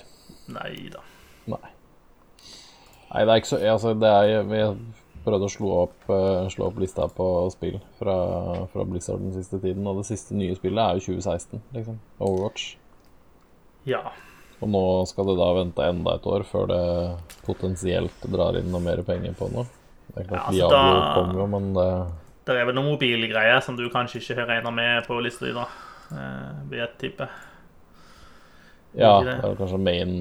Nei 0.53 0.89
da. 0.93 1.01
Nei. 1.51 1.71
Nei, 3.11 3.23
det 3.27 3.33
er 3.33 3.41
ikke 3.41 3.49
så 3.51 3.59
Altså, 3.67 3.91
det 3.99 4.09
er 4.09 4.45
Vi 4.47 4.61
prøvde 5.23 5.47
å 5.47 5.51
slå 5.51 5.73
opp, 5.85 5.97
eh, 6.11 6.47
slå 6.51 6.65
opp 6.69 6.79
lista 6.79 7.05
på 7.07 7.27
spill 7.53 7.77
fra, 7.99 8.15
fra 8.73 8.83
Blizzard 8.87 9.21
den 9.23 9.31
siste 9.35 9.59
tiden, 9.63 9.85
og 9.87 10.01
det 10.01 10.07
siste 10.09 10.35
nye 10.35 10.55
spillet 10.55 10.81
er 10.83 10.97
jo 10.99 11.05
2016, 11.13 11.61
liksom. 11.75 11.99
Overwatch. 12.19 12.65
Ja. 13.87 14.01
Og 14.63 14.67
nå 14.71 14.81
skal 15.07 15.27
det 15.31 15.37
da 15.39 15.47
vente 15.59 15.85
enda 15.87 16.15
et 16.17 16.27
år 16.27 16.43
før 16.47 16.67
det 16.71 16.81
potensielt 17.47 18.27
drar 18.31 18.55
inn 18.59 18.67
noe 18.71 18.83
mer 18.83 18.99
penger 19.07 19.35
på 19.39 19.47
noe. 19.53 19.63
Det 20.13 20.25
er 20.25 20.27
klart, 20.27 20.51
Ja, 20.55 20.67
altså, 20.67 20.75
Diablo 20.75 20.99
da- 20.99 21.13
kommer 21.15 21.39
jo, 21.39 21.47
men 21.55 21.73
det 21.73 21.87
Det 22.43 22.55
er 22.59 22.67
vel 22.67 22.75
noen 22.75 22.91
mobilgreier 22.91 23.61
som 23.63 23.77
du 23.79 23.85
kanskje 23.91 24.19
ikke 24.19 24.45
regner 24.49 24.73
med 24.75 25.07
på 25.07 25.17
lista 25.23 25.47
di, 25.47 25.53
da. 25.55 25.63
Eh, 26.11 26.49
vil 26.69 26.81
jeg 26.81 26.95
tippe. 26.99 27.27
Ja, 28.93 29.15
det 29.23 29.37
er 29.37 29.47
vel 29.47 29.55
kanskje 29.57 29.79
main 29.81 30.11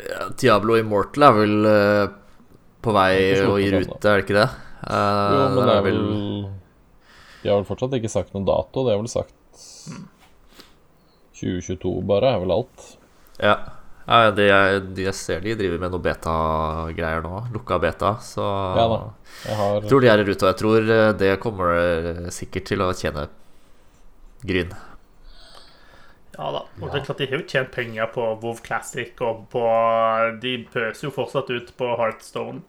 Ja, 0.00 0.30
Diablo 0.40 0.78
Immortal 0.80 1.26
er 1.26 1.34
vel 1.36 1.66
eh, 1.68 2.04
på 2.80 2.94
vei 2.96 3.16
og 3.44 3.58
i 3.60 3.66
rute, 3.74 3.98
er 4.00 4.22
det 4.22 4.24
ikke 4.24 4.38
det? 4.38 4.46
Uh, 4.80 4.94
Jo, 5.34 5.42
men 5.52 5.58
det 5.60 5.74
er 5.74 5.82
vel 5.84 5.98
De 7.42 7.50
har 7.50 7.58
vel 7.58 7.66
fortsatt 7.68 7.98
ikke 7.98 8.08
sagt 8.08 8.32
noen 8.32 8.46
dato. 8.48 8.86
Det 8.86 8.94
er 8.94 9.02
vel 9.02 9.10
sagt 9.12 9.36
2022 11.40 11.92
bare, 12.08 12.32
er 12.32 12.40
vel 12.40 12.54
alt. 12.54 12.86
Ja. 13.40 13.58
Ja 14.10 14.30
de 14.34 14.46
jeg 15.04 15.14
ser 15.14 15.42
de 15.44 15.54
driver 15.58 15.80
med 15.82 15.92
noe 15.94 16.02
beta-greier 16.02 17.22
nå. 17.24 17.44
Lukka 17.54 17.78
beta. 17.82 18.16
Så 18.24 18.42
Ja 18.42 18.86
da. 18.90 19.00
Jeg 19.46 19.56
har 19.56 19.74
jeg 19.78 19.90
tror 19.92 20.04
de 20.04 20.10
er 20.10 20.22
i 20.22 20.26
rute, 20.26 20.44
og 20.44 20.50
jeg 20.50 20.60
tror 20.60 20.94
eh, 20.96 21.10
det 21.20 21.34
kommer 21.42 21.74
eh, 21.76 22.24
sikkert 22.34 22.66
til 22.72 22.82
å 22.82 22.90
tjene 22.96 23.28
gryn. 24.42 24.74
Ja 26.34 26.50
da. 26.56 26.64
Og 26.80 26.88
det 26.88 27.00
er 27.00 27.06
klart 27.06 27.20
de 27.20 27.28
har 27.28 27.38
jo 27.38 27.46
tjent 27.46 27.70
penger 27.74 28.10
på 28.14 28.26
WoW 28.42 28.60
Classic 28.64 29.14
og 29.26 29.46
på 29.52 29.62
De 30.42 30.56
pøser 30.72 31.06
jo 31.08 31.14
fortsatt 31.14 31.50
ut 31.52 31.72
på 31.76 31.94
Heartstone 32.00 32.62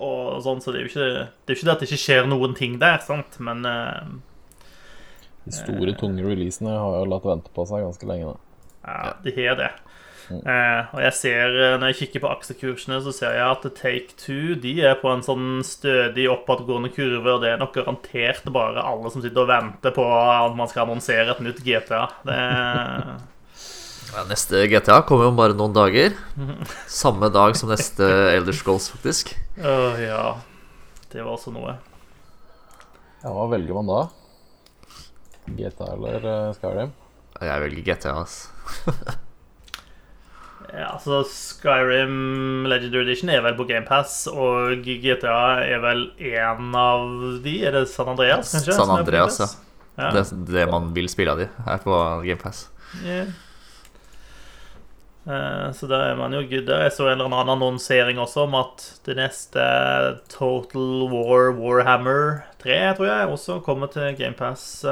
og 0.00 0.40
sånn, 0.44 0.62
så 0.64 0.72
det 0.72 0.80
er 0.80 0.86
jo 0.86 0.90
ikke 0.94 1.06
det 1.10 1.52
er 1.52 1.56
ikke 1.58 1.66
det 1.66 1.72
at 1.74 1.82
det 1.82 1.88
ikke 1.90 2.00
skjer 2.00 2.28
noen 2.30 2.54
ting 2.56 2.78
der, 2.80 3.02
sant, 3.04 3.36
men 3.44 3.66
eh, 3.68 4.12
De 5.44 5.52
store, 5.52 5.92
tunge 6.00 6.24
releasene 6.24 6.72
har 6.72 7.02
jo 7.02 7.10
latt 7.10 7.26
vente 7.28 7.52
på 7.52 7.66
seg 7.68 7.84
ganske 7.84 8.08
lenge, 8.08 8.32
da. 8.32 8.46
Ja, 8.80 9.10
de 9.26 9.34
har 9.36 9.58
det. 9.60 9.68
Eh, 10.30 10.90
og 10.94 11.00
jeg 11.02 11.14
ser, 11.18 11.56
eh, 11.58 11.76
når 11.80 11.90
jeg 11.90 11.98
kikker 12.04 12.22
på 12.22 12.30
aksjekursene, 12.30 13.00
så 13.02 13.12
ser 13.14 13.34
jeg 13.34 13.46
at 13.46 13.66
Take 13.78 14.14
Two 14.20 14.54
de 14.62 14.76
er 14.86 14.94
på 15.00 15.10
en 15.10 15.24
sånn 15.26 15.64
stødig 15.66 16.28
oppadgående 16.30 16.92
kurve, 16.94 17.34
og 17.34 17.42
det 17.42 17.54
er 17.54 17.60
nok 17.62 17.74
garantert 17.74 18.46
bare 18.54 18.84
alle 18.84 19.10
som 19.10 19.24
sitter 19.24 19.42
og 19.42 19.50
venter 19.50 19.94
på 19.96 20.06
at 20.06 20.54
man 20.58 20.70
skal 20.70 20.86
annonsere 20.86 21.34
et 21.34 21.42
nytt 21.44 21.64
GTA. 21.66 22.06
Det 22.26 22.38
Ja, 24.10 24.24
neste 24.26 24.64
GTA 24.66 25.04
kommer 25.06 25.28
jo 25.28 25.30
om 25.30 25.36
bare 25.38 25.54
noen 25.54 25.74
dager. 25.74 26.16
Samme 27.00 27.28
dag 27.30 27.54
som 27.58 27.70
neste 27.70 28.06
Elder 28.34 28.56
Scrolls, 28.58 28.88
faktisk. 28.90 29.36
Åh, 29.58 30.00
ja. 30.02 30.24
Det 31.12 31.22
var 31.22 31.36
også 31.36 31.54
noe. 31.54 31.76
Ja, 33.22 33.30
hva 33.30 33.46
velger 33.52 33.78
man 33.78 33.90
da? 33.90 34.00
GTA 35.50 35.92
eller 35.94 36.26
eh, 36.26 36.52
Skyrim? 36.58 36.94
Jeg 37.40 37.64
velger 37.66 37.86
GTA, 37.92 38.18
ass. 38.24 38.48
Ja, 40.70 40.92
altså 40.94 41.24
Skyrim 41.26 42.66
Legendary 42.70 43.02
Edition 43.08 43.30
er 43.34 43.42
vel 43.42 43.56
på 43.58 43.66
GamePass, 43.66 44.28
og 44.30 44.84
GTA 44.86 45.40
er 45.66 45.80
vel 45.82 46.04
en 46.30 46.74
av 46.78 47.06
de? 47.42 47.56
Er 47.66 47.74
det 47.74 47.88
San 47.90 48.10
Andreas, 48.12 48.52
kanskje? 48.54 48.76
San 48.78 48.92
Andreas, 48.94 49.40
ja. 49.42 49.48
Ja. 50.00 50.10
Det, 50.14 50.22
det 50.48 50.68
man 50.70 50.92
vil 50.96 51.10
spille 51.12 51.32
av 51.34 51.40
de, 51.42 51.48
er 51.66 51.80
på 51.82 51.96
GamePass. 52.24 52.68
Ja. 53.04 53.24
Eh, 55.26 55.66
Så 55.76 55.86
da 55.90 55.98
er 56.08 56.16
man 56.16 56.32
jo 56.32 56.40
good 56.48 56.64
der. 56.70 56.86
Jeg 56.86 56.94
så 56.96 57.08
en 57.10 57.18
eller 57.18 57.28
annen 57.28 57.52
annonsering 57.58 58.18
også 58.22 58.46
om 58.46 58.54
at 58.62 58.86
det 59.06 59.18
neste 59.18 59.66
Total 60.32 61.08
War 61.12 61.50
Warhammer 61.58 62.44
3, 62.62 62.78
tror 62.96 63.10
jeg, 63.10 63.28
også 63.34 63.58
kommer 63.66 63.90
til 63.92 64.14
GamePass 64.18 64.84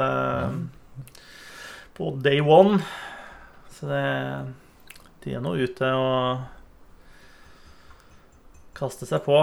på 1.97 2.11
day 2.23 2.39
one. 2.43 2.79
Så 3.79 3.87
det 3.89 4.05
De 5.23 5.35
er 5.35 5.43
nå 5.43 5.55
ute 5.59 5.91
og 5.99 6.47
kaster 8.79 9.09
seg 9.09 9.25
på. 9.25 9.41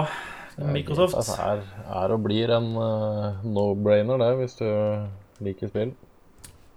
Microsoft. 0.57 1.13
Det 1.13 1.37
er, 1.37 1.61
er 1.99 2.13
og 2.15 2.23
blir 2.25 2.49
en 2.55 2.71
uh, 2.73 3.43
no-brainer, 3.45 4.17
det, 4.17 4.31
hvis 4.39 4.57
du 4.57 4.67
liker 5.45 5.69
spill. 5.69 5.93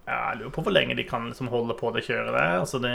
Ja, 0.04 0.18
jeg 0.32 0.40
lurer 0.40 0.52
på 0.52 0.64
hvor 0.66 0.74
lenge 0.74 0.96
de 0.98 1.06
kan 1.08 1.30
liksom 1.30 1.48
holde 1.52 1.76
på 1.78 1.92
det 1.94 2.04
kjøret 2.04 2.34
der. 2.34 2.58
Altså 2.60 2.80
det, 2.82 2.92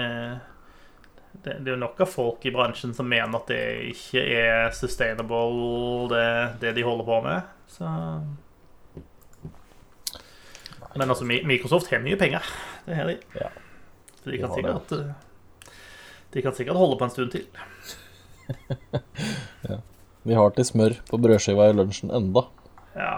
det, 1.41 1.57
det 1.63 1.71
er 1.71 1.73
jo 1.73 1.81
nok 1.81 2.05
av 2.05 2.11
folk 2.11 2.45
i 2.45 2.53
bransjen 2.53 2.93
som 2.93 3.09
mener 3.09 3.39
at 3.39 3.49
det 3.49 3.63
ikke 3.95 4.21
er 4.43 4.69
sustainable, 4.77 6.09
det, 6.13 6.25
det 6.61 6.75
de 6.77 6.85
holder 6.85 7.09
på 7.09 7.21
med. 7.25 7.53
Så 7.71 7.89
Men 10.95 11.09
altså, 11.09 11.25
Microsoft 11.25 11.89
har 11.91 12.03
mye 12.03 12.19
penger. 12.19 12.45
Det 12.85 12.95
har 12.95 13.09
de. 13.09 13.17
Ja, 13.39 13.49
Så 14.21 14.29
de 14.29 14.37
kan 14.43 14.53
sikkert 14.53 14.93
De 16.35 16.43
kan 16.43 16.55
sikkert 16.55 16.75
holde 16.75 16.99
på 16.99 17.07
en 17.07 17.13
stund 17.13 17.31
til. 17.31 17.45
Vi 20.27 20.35
har 20.35 20.51
til 20.55 20.65
smør 20.67 20.97
på 21.07 21.19
brødskiva 21.21 21.69
i 21.69 21.75
lunsjen 21.77 22.11
enda. 22.11 22.43
Ja. 22.95 23.13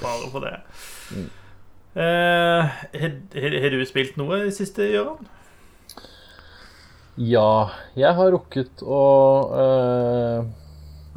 Fare 0.00 0.30
på 0.32 0.40
det. 0.42 0.56
Eh, 1.94 2.78
har, 3.02 3.68
du 3.74 3.84
spilt 3.86 4.18
noe 4.18 4.44
i 4.46 4.54
siste, 4.54 4.88
Gøran? 4.90 5.28
Ja, 7.20 7.70
jeg 7.98 8.14
har 8.16 8.30
rukket 8.32 8.82
å 8.86 9.00
eh, 9.58 10.50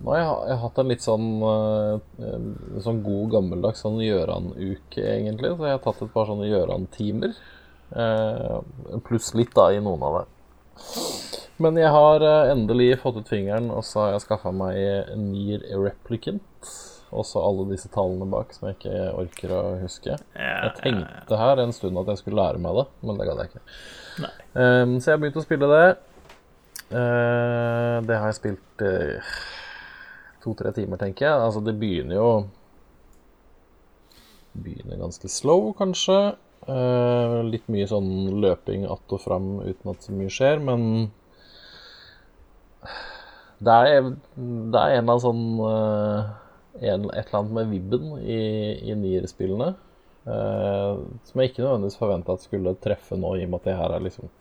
Nå 0.03 0.10
har 0.12 0.17
jeg, 0.17 0.32
jeg 0.49 0.56
har 0.58 0.62
hatt 0.65 0.79
en 0.82 0.89
litt 0.89 1.06
sånn 1.06 1.27
eh, 1.47 2.39
sånn 2.84 3.03
god, 3.06 3.27
gammeldags 3.38 3.86
sånn 3.86 4.01
Gjøran-uke, 4.03 4.99
egentlig. 4.99 5.53
Så 5.53 5.69
jeg 5.69 5.77
har 5.77 5.84
tatt 5.86 6.01
et 6.03 6.13
par 6.13 6.27
sånne 6.27 6.49
Gjøran-timer. 6.49 7.38
Eh, 7.93 8.58
pluss 9.08 9.32
litt, 9.38 9.53
da, 9.56 9.69
i 9.71 9.79
noen 9.82 10.03
av 10.03 10.19
det. 10.19 10.25
Men 11.62 11.77
jeg 11.77 11.91
har 11.93 12.23
eh, 12.25 12.51
endelig 12.53 12.97
fått 13.03 13.19
ut 13.21 13.29
fingeren, 13.29 13.69
og 13.73 13.86
så 13.88 14.05
har 14.05 14.15
jeg 14.15 14.25
skaffa 14.25 14.51
meg 14.55 15.13
Near 15.19 15.63
Replicant. 15.83 16.73
Også 17.13 17.41
alle 17.45 17.67
disse 17.69 17.91
tallene 17.93 18.25
bak 18.29 18.55
som 18.55 18.67
jeg 18.67 18.79
ikke 18.79 19.01
orker 19.21 19.51
å 19.53 19.62
huske. 19.83 20.15
Jeg 20.33 20.71
tenkte 20.79 21.38
her 21.38 21.62
en 21.62 21.75
stund 21.75 21.99
at 22.01 22.09
jeg 22.09 22.23
skulle 22.23 22.41
lære 22.41 22.62
meg 22.63 22.79
det, 22.79 22.88
men 23.05 23.19
det 23.19 23.27
gadd 23.29 23.43
jeg 23.43 23.51
ikke. 23.51 23.63
Um, 24.53 24.95
så 24.97 25.12
jeg 25.12 25.13
har 25.13 25.21
begynt 25.21 25.38
å 25.38 25.45
spille 25.45 25.69
det. 25.69 25.86
Uh, 26.89 28.01
det 28.05 28.17
har 28.17 28.31
jeg 28.31 28.39
spilt 28.39 28.86
uh, 28.86 29.36
to-tre 30.43 30.73
timer, 30.73 31.01
tenker 31.01 31.27
jeg. 31.27 31.38
Altså, 31.38 31.62
det 31.65 31.77
begynner 31.79 32.17
jo 32.17 32.29
Begynner 34.53 34.99
ganske 35.01 35.29
slow, 35.33 35.71
kanskje. 35.73 36.36
Eh, 36.63 37.38
litt 37.49 37.65
mye 37.71 37.88
sånn 37.89 38.39
løping 38.39 38.86
att 38.88 39.15
og 39.15 39.19
fram 39.19 39.47
uten 39.65 39.91
at 39.91 40.06
så 40.06 40.13
mye 40.15 40.32
skjer, 40.32 40.62
men 40.63 41.10
det 43.63 43.73
er, 43.73 44.08
det 44.36 44.80
er 44.80 44.93
en 44.93 45.02
eller 45.02 45.02
annen 45.02 45.23
sånn 45.23 45.43
eh, 45.67 46.32
en, 46.89 47.10
Et 47.12 47.26
eller 47.28 47.39
annet 47.39 47.58
med 47.58 47.69
vibben 47.71 48.13
i, 48.19 48.39
i 48.91 48.95
Nier-spillene 48.97 49.73
eh, 50.28 51.04
som 51.28 51.41
jeg 51.41 51.52
ikke 51.52 51.65
nødvendigvis 51.65 51.99
forventa 51.99 52.36
at 52.36 52.45
skulle 52.45 52.76
treffe 52.84 53.19
nå, 53.19 53.36
i 53.38 53.45
og 53.45 53.52
med 53.52 53.60
at 53.62 53.69
det 53.69 53.78
her 53.82 53.97
er 53.97 54.08
liksom 54.08 54.32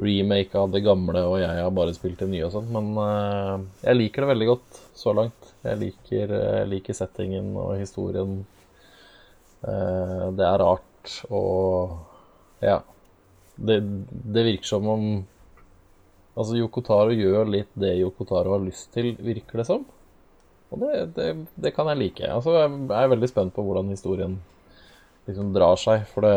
remake 0.00 0.56
av 0.56 0.70
det 0.72 0.80
gamle, 0.84 1.24
og 1.28 1.40
jeg 1.42 1.64
har 1.64 1.72
bare 1.76 1.92
spilt 1.96 2.20
det 2.22 2.30
nye 2.30 2.46
og 2.46 2.54
sånn. 2.54 2.70
Men 2.72 2.86
uh, 2.96 3.66
jeg 3.84 3.98
liker 3.98 4.24
det 4.24 4.30
veldig 4.30 4.46
godt 4.48 4.78
så 4.96 5.12
langt. 5.12 5.50
Jeg 5.66 5.76
liker, 5.82 6.32
jeg 6.32 6.70
liker 6.70 6.96
settingen 6.96 7.50
og 7.60 7.74
historien. 7.76 8.38
Uh, 9.60 10.30
det 10.38 10.46
er 10.46 10.62
rart 10.62 10.89
og 11.30 11.98
Ja. 12.64 12.80
Det, 13.60 13.76
det 14.32 14.44
virker 14.46 14.64
som 14.64 14.86
om 14.88 15.04
Altså, 16.38 16.54
Yokotaro 16.56 17.12
gjør 17.12 17.48
litt 17.50 17.72
det 17.76 17.98
Yokotaro 17.98 18.54
har 18.54 18.62
lyst 18.62 18.92
til, 18.94 19.10
virker 19.20 19.60
det 19.60 19.66
som. 19.68 19.82
Og 20.70 20.80
det, 20.80 20.92
det, 21.16 21.26
det 21.58 21.72
kan 21.74 21.90
jeg 21.90 21.98
like. 21.98 22.28
Altså, 22.30 22.54
jeg 22.54 22.94
er 22.96 23.10
veldig 23.10 23.28
spent 23.28 23.52
på 23.52 23.64
hvordan 23.66 23.90
historien 23.92 24.38
liksom 25.26 25.50
drar 25.52 25.76
seg, 25.76 26.06
for 26.08 26.24
det 26.24 26.36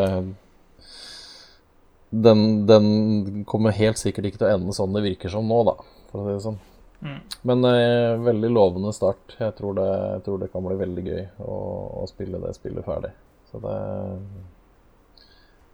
den, 2.14 2.66
den 2.66 3.44
kommer 3.48 3.74
helt 3.74 3.98
sikkert 3.98 4.28
ikke 4.28 4.42
til 4.42 4.50
å 4.50 4.54
ende 4.54 4.74
sånn 4.76 4.94
det 4.94 5.02
virker 5.02 5.32
som 5.32 5.48
nå, 5.50 5.62
da, 5.66 5.74
for 6.10 6.20
å 6.20 6.26
si 6.26 6.34
det 6.36 6.44
sånn. 6.44 6.60
Mm. 7.04 7.20
Men 7.50 7.68
eh, 7.68 8.12
veldig 8.22 8.50
lovende 8.54 8.92
start. 8.96 9.34
Jeg 9.40 9.56
tror, 9.58 9.74
det, 9.76 9.88
jeg 10.14 10.22
tror 10.26 10.40
det 10.40 10.50
kan 10.52 10.64
bli 10.64 10.76
veldig 10.78 11.04
gøy 11.04 11.24
å, 11.42 11.56
å 12.00 12.04
spille 12.08 12.40
det 12.40 12.54
spillet 12.56 12.86
ferdig. 12.86 13.10
Så 13.50 13.60
det 13.64 13.78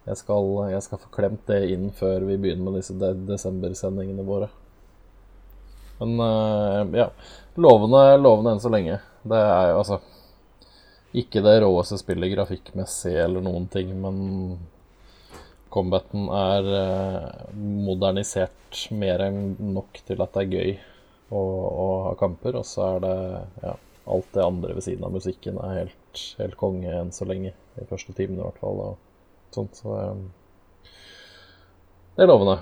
jeg 0.07 0.17
skal, 0.17 0.47
jeg 0.71 0.81
skal 0.85 1.01
få 1.03 1.11
klemt 1.13 1.45
det 1.49 1.61
inn 1.75 1.91
før 1.93 2.25
vi 2.25 2.39
begynner 2.41 2.67
med 2.67 2.79
disse 2.79 2.95
de 2.97 3.13
desembersendingene 3.27 4.25
våre. 4.25 4.49
Men 6.01 6.17
uh, 6.17 6.97
ja, 6.97 7.11
lovende, 7.61 8.17
lovende 8.17 8.55
enn 8.55 8.63
så 8.63 8.71
lenge. 8.73 8.97
Det 9.21 9.37
er 9.37 9.67
jo 9.69 9.81
altså 9.83 9.99
ikke 11.21 11.43
det 11.45 11.59
råeste 11.61 11.99
spillet 12.01 12.31
grafikkmessig 12.33 13.13
eller 13.21 13.43
noen 13.45 13.67
ting, 13.69 13.91
men 14.01 14.17
combaten 15.71 16.25
er 16.33 16.71
uh, 16.71 17.51
modernisert 17.85 18.87
mer 18.95 19.21
enn 19.27 19.53
nok 19.75 20.01
til 20.07 20.23
at 20.23 20.33
det 20.33 20.47
er 20.47 20.57
gøy 20.57 20.73
å, 21.29 21.43
å 21.43 21.87
ha 22.07 22.17
kamper. 22.17 22.57
Og 22.57 22.65
så 22.65 22.95
er 22.95 23.05
det 23.05 23.15
ja, 23.67 23.77
alt 24.17 24.33
det 24.33 24.47
andre 24.47 24.79
ved 24.79 24.87
siden 24.87 25.05
av 25.05 25.13
musikken 25.13 25.61
er 25.61 25.83
helt, 25.83 26.25
helt 26.41 26.57
konge 26.57 26.97
enn 26.97 27.13
så 27.13 27.29
lenge. 27.29 27.53
De 27.77 27.85
første 27.93 28.17
timene 28.17 28.41
i 28.41 28.47
hvert 28.47 28.61
fall. 28.63 28.81
Og 28.89 29.10
sånt, 29.55 29.77
så 29.79 29.95
eh, 29.99 30.91
det 32.15 32.25
er 32.25 32.31
lovende. 32.31 32.57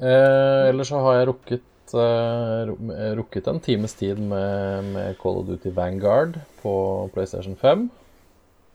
Eh, 0.00 0.68
ellers 0.70 0.90
så 0.90 1.00
har 1.04 1.18
jeg 1.20 1.28
rukket, 1.30 1.94
eh, 1.94 3.14
rukket 3.18 3.50
en 3.50 3.60
times 3.62 3.94
tid 3.98 4.18
med, 4.18 4.90
med 4.94 5.18
Call 5.22 5.40
of 5.42 5.48
Duty 5.50 5.72
Vanguard 5.76 6.38
på 6.62 6.74
PlayStation 7.14 7.56
5. 7.60 7.88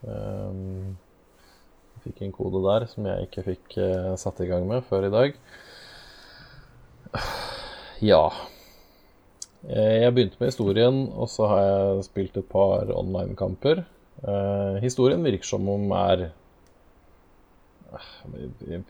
Eh, 0.08 0.60
jeg 1.92 2.06
fikk 2.08 2.22
en 2.26 2.32
kode 2.34 2.62
der 2.64 2.88
som 2.90 3.06
jeg 3.06 3.28
ikke 3.28 3.44
fikk 3.52 3.76
eh, 3.78 4.12
satt 4.18 4.40
i 4.42 4.48
gang 4.50 4.64
med 4.68 4.82
før 4.88 5.06
i 5.06 5.12
dag. 5.14 5.36
Ja. 8.02 8.24
Eh, 9.68 10.02
Jeg 10.02 10.14
begynte 10.16 10.40
med 10.40 10.50
historien, 10.50 11.04
og 11.14 11.28
så 11.30 11.46
har 11.50 11.60
jeg 11.62 12.06
spilt 12.08 12.38
et 12.40 12.48
par 12.50 12.90
online-kamper. 12.90 13.84
Eh, 14.22 14.80
historien 14.82 15.22
virker 15.22 15.46
som 15.46 15.68
om 15.70 15.92
er 15.98 16.24
eh, 16.26 16.32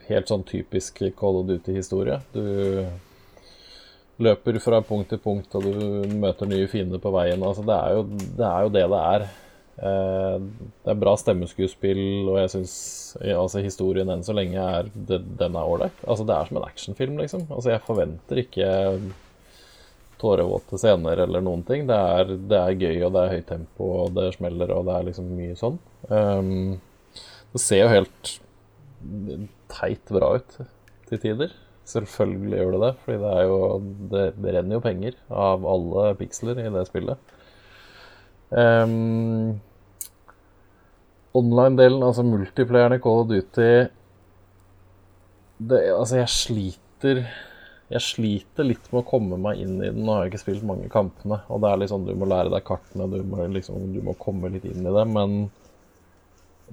helt 0.09 0.29
sånn 0.31 0.45
typisk 0.47 1.01
Call 1.19 1.41
of 1.41 1.47
Duty-historie. 1.49 2.19
Du 2.33 2.43
løper 4.23 4.59
fra 4.63 4.81
punkt 4.85 5.09
til 5.11 5.21
punkt, 5.21 5.55
og 5.57 5.65
du 5.65 6.17
møter 6.19 6.49
nye 6.49 6.67
fiender 6.71 7.01
på 7.01 7.13
veien. 7.15 7.43
Altså, 7.43 7.65
det, 7.67 7.77
er 7.77 7.97
jo, 7.97 8.03
det 8.37 8.49
er 8.49 8.67
jo 8.67 8.75
det 8.75 8.85
det 8.93 9.01
er. 9.15 9.25
Eh, 9.73 10.37
det 10.85 10.93
er 10.93 11.01
bra 11.01 11.15
stemmeskuespill, 11.17 12.03
og 12.29 12.37
jeg 12.43 12.53
syns 12.53 12.75
altså, 13.23 13.63
historien 13.65 14.11
enn 14.13 14.25
så 14.25 14.35
lenge 14.37 14.61
er 14.61 14.91
Den 14.93 15.57
er 15.57 15.59
ålreit. 15.63 16.05
Altså, 16.05 16.27
det 16.29 16.37
er 16.37 16.49
som 16.49 16.61
en 16.61 16.69
actionfilm, 16.69 17.19
liksom. 17.23 17.47
Altså, 17.49 17.73
jeg 17.73 17.85
forventer 17.87 18.43
ikke 18.43 18.71
tårevåte 20.23 20.79
scener 20.79 21.25
eller 21.25 21.43
noen 21.43 21.65
ting. 21.67 21.87
Det 21.89 21.97
er, 21.97 22.33
det 22.51 22.59
er 22.59 22.79
gøy, 22.79 22.97
og 23.07 23.13
det 23.15 23.23
er 23.23 23.35
høyt 23.37 23.49
tempo, 23.49 23.89
og 24.05 24.15
det 24.15 24.29
smeller, 24.37 24.71
og 24.77 24.87
det 24.87 24.95
er 24.95 25.09
liksom 25.09 25.33
mye 25.35 25.57
sånn. 25.59 25.79
Um, 26.07 26.79
det 27.53 27.61
ser 27.61 27.83
jo 27.83 27.91
helt 27.91 28.37
teit 29.71 30.09
bra 30.11 30.35
ut 30.39 30.57
til 31.09 31.21
tider. 31.21 31.53
Selvfølgelig 31.89 32.59
gjør 32.59 32.73
det 32.75 32.81
det, 32.85 32.93
fordi 33.03 33.17
det 33.19 33.31
er 33.35 33.43
jo 33.49 33.57
Det, 34.11 34.23
det 34.39 34.55
renner 34.55 34.77
jo 34.77 34.83
penger 34.83 35.17
av 35.27 35.65
alle 35.67 36.05
piksler 36.19 36.61
i 36.63 36.69
det 36.71 36.85
spillet. 36.87 37.33
Um, 38.53 39.59
Online-delen, 41.33 42.03
altså 42.05 42.23
multiplayerne 42.23 42.99
i 42.99 43.01
Call 43.03 43.23
of 43.23 43.31
Duty 43.31 43.89
det, 45.57 45.79
Altså, 45.95 46.19
jeg 46.19 46.29
sliter 46.29 47.23
Jeg 47.89 48.05
sliter 48.05 48.67
litt 48.67 48.85
med 48.91 49.01
å 49.01 49.07
komme 49.09 49.39
meg 49.41 49.59
inn 49.61 49.75
i 49.81 49.89
den. 49.89 50.03
Nå 50.05 50.13
har 50.13 50.23
jeg 50.23 50.33
ikke 50.33 50.43
spilt 50.45 50.65
mange 50.65 50.87
kampene, 50.93 51.41
og 51.51 51.61
det 51.61 51.69
er 51.69 51.81
litt 51.81 51.91
sånn 51.91 52.07
du 52.07 52.13
må 52.17 52.29
lære 52.29 52.53
deg 52.53 52.63
kartene, 52.65 53.09
du 53.11 53.19
må, 53.27 53.43
liksom, 53.53 53.91
du 53.93 53.99
må 54.05 54.15
komme 54.17 54.49
litt 54.53 54.65
inn 54.69 54.87
i 54.87 54.93
det, 54.95 55.03
men 55.11 55.35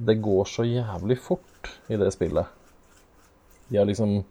det 0.01 0.21
går 0.25 0.47
så 0.49 0.64
jævlig 0.64 1.19
fort 1.21 1.50
i 1.88 1.99
det 2.01 2.11
spillet. 2.14 2.46
De 3.68 3.79
har 3.79 3.88
liksom 3.88 4.23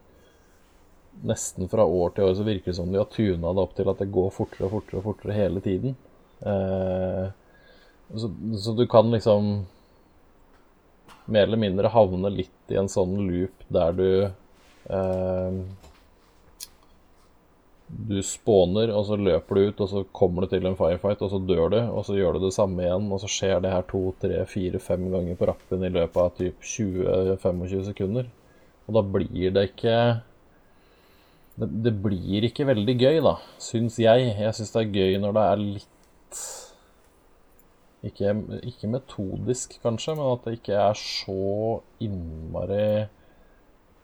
Nesten 1.20 1.68
fra 1.68 1.84
år 1.84 2.14
til 2.16 2.24
år 2.24 2.36
så 2.38 2.46
virker 2.48 2.72
det 2.72 2.78
som 2.78 2.92
de 2.94 2.96
har 2.96 3.08
tuna 3.12 3.50
det 3.52 3.64
opp 3.66 3.74
til 3.76 3.90
at 3.92 4.00
det 4.00 4.06
går 4.14 4.30
fortere 4.32 4.70
og 4.70 4.76
fortere 4.78 5.02
fortere 5.04 5.36
hele 5.36 5.60
tiden. 5.60 5.98
Eh, 6.40 7.26
så, 8.16 8.30
så 8.56 8.76
du 8.78 8.86
kan 8.88 9.10
liksom 9.12 9.50
mer 11.26 11.44
eller 11.44 11.60
mindre 11.60 11.92
havne 11.92 12.32
litt 12.32 12.72
i 12.72 12.78
en 12.80 12.88
sånn 12.88 13.18
loop 13.26 13.66
der 13.74 13.98
du 13.98 14.10
eh, 14.24 15.60
Du 17.90 18.20
spåner, 18.26 18.92
og 18.94 19.08
så 19.08 19.18
løper 19.18 19.58
du 19.58 19.70
ut, 19.70 19.80
og 19.82 19.90
så 19.90 20.04
kommer 20.14 20.46
du 20.46 20.52
til 20.52 20.66
en 20.70 20.78
firefight, 20.78 21.24
og 21.26 21.32
så 21.34 21.40
dør 21.42 21.72
du, 21.74 21.80
og 21.90 22.04
så 22.06 22.18
gjør 22.18 22.38
du 22.38 22.46
det 22.46 22.54
samme 22.54 22.84
igjen, 22.86 23.08
og 23.10 23.22
så 23.24 23.30
skjer 23.34 23.64
det 23.66 23.74
her 23.74 23.86
to, 23.90 24.04
tre, 24.22 24.44
fire, 24.50 24.82
fem 24.84 25.08
ganger 25.10 25.40
på 25.40 25.50
rappen 25.50 25.86
i 25.86 25.92
løpet 25.94 26.22
av 26.22 26.34
typ 26.38 26.62
20-25 26.62 27.88
sekunder. 27.90 28.30
Og 28.86 28.98
da 28.98 29.06
blir 29.18 29.56
det 29.56 29.70
ikke 29.72 29.96
det, 31.60 31.70
det 31.86 31.94
blir 32.04 32.46
ikke 32.48 32.68
veldig 32.70 32.96
gøy, 32.96 33.20
da, 33.26 33.36
syns 33.62 33.98
jeg. 34.00 34.34
Jeg 34.38 34.56
syns 34.56 34.74
det 34.76 34.84
er 34.84 34.94
gøy 34.96 35.18
når 35.22 35.36
det 35.36 35.46
er 35.46 35.64
litt 35.64 36.44
ikke, 38.10 38.34
ikke 38.64 38.92
metodisk, 38.94 39.76
kanskje, 39.84 40.16
men 40.16 40.32
at 40.32 40.46
det 40.46 40.60
ikke 40.60 40.78
er 40.80 41.00
så 41.00 41.80
innmari 42.04 43.10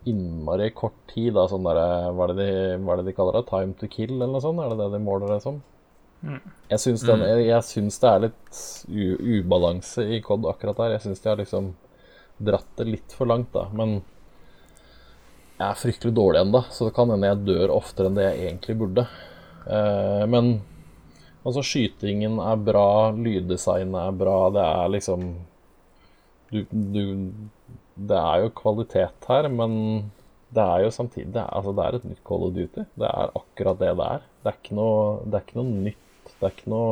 Innmari 0.06 0.70
kort 0.78 0.98
tid, 1.12 1.34
da. 1.38 1.48
Sånn 1.50 1.66
der, 1.66 1.80
hva, 2.14 2.28
er 2.28 2.34
det 2.34 2.44
de- 2.46 2.82
hva 2.84 2.94
er 2.94 3.02
det 3.02 3.08
de 3.10 3.16
kaller 3.18 3.40
det? 3.40 3.48
Time 3.50 3.74
to 3.80 3.88
kill, 3.92 4.16
eller 4.16 4.34
noe 4.36 4.44
sånt? 4.44 4.62
Er 4.62 4.70
det 4.74 4.78
det 4.84 4.92
de 4.98 5.04
måler 5.06 5.32
det 5.34 5.42
som? 5.44 5.62
Jeg 6.72 6.80
syns, 6.82 7.04
den, 7.06 7.22
jeg, 7.22 7.46
jeg 7.52 7.64
syns 7.68 8.00
det 8.02 8.10
er 8.10 8.22
litt 8.24 8.60
u 8.90 9.08
ubalanse 9.38 10.06
i 10.16 10.22
COD 10.26 10.48
akkurat 10.50 10.80
der. 10.82 10.96
Jeg 10.96 11.04
syns 11.06 11.22
de 11.22 11.30
har 11.30 11.38
liksom 11.42 11.74
dratt 12.42 12.72
det 12.80 12.88
litt 12.90 13.14
for 13.16 13.30
langt, 13.30 13.52
da. 13.54 13.68
Men 13.74 14.00
jeg 15.60 15.68
er 15.70 15.78
fryktelig 15.80 16.16
dårlig 16.18 16.42
ennå, 16.42 16.64
så 16.74 16.88
det 16.90 16.96
kan 16.98 17.12
hende 17.14 17.30
jeg 17.30 17.44
dør 17.48 17.76
oftere 17.78 18.10
enn 18.10 18.18
det 18.18 18.26
jeg 18.26 18.48
egentlig 18.50 18.78
burde. 18.82 19.06
Uh, 19.66 20.26
men 20.28 20.50
altså, 21.46 21.64
skytingen 21.64 22.40
er 22.44 22.64
bra, 22.66 22.88
lyddesignet 23.16 24.02
er 24.02 24.18
bra, 24.20 24.40
det 24.56 24.66
er 24.66 24.92
liksom 24.98 25.30
du, 26.52 26.60
du 26.72 27.02
Det 27.96 28.18
er 28.20 28.44
jo 28.44 28.54
kvalitet 28.58 29.28
her, 29.30 29.48
men 29.52 29.76
det 30.56 30.64
er 30.64 30.86
jo 30.86 30.94
samtidig 30.94 31.34
det 31.36 31.42
er, 31.42 31.52
altså, 31.52 31.74
det 31.76 31.86
er 31.86 31.98
et 31.98 32.08
nytt 32.10 32.24
Call 32.28 32.44
of 32.48 32.56
Duty. 32.56 32.84
Det 32.96 33.08
er 33.08 33.38
akkurat 33.40 33.80
det 33.80 33.94
det 34.00 34.08
er. 34.16 34.26
Det 34.44 34.52
er 34.52 34.58
ikke 34.60 34.78
noe, 34.80 34.98
det 35.24 35.40
er 35.40 35.46
ikke 35.46 35.60
noe 35.62 35.78
nytt. 35.86 36.34
Det 36.36 36.44
er 36.44 36.54
ikke 36.56 36.74
noe 36.74 36.92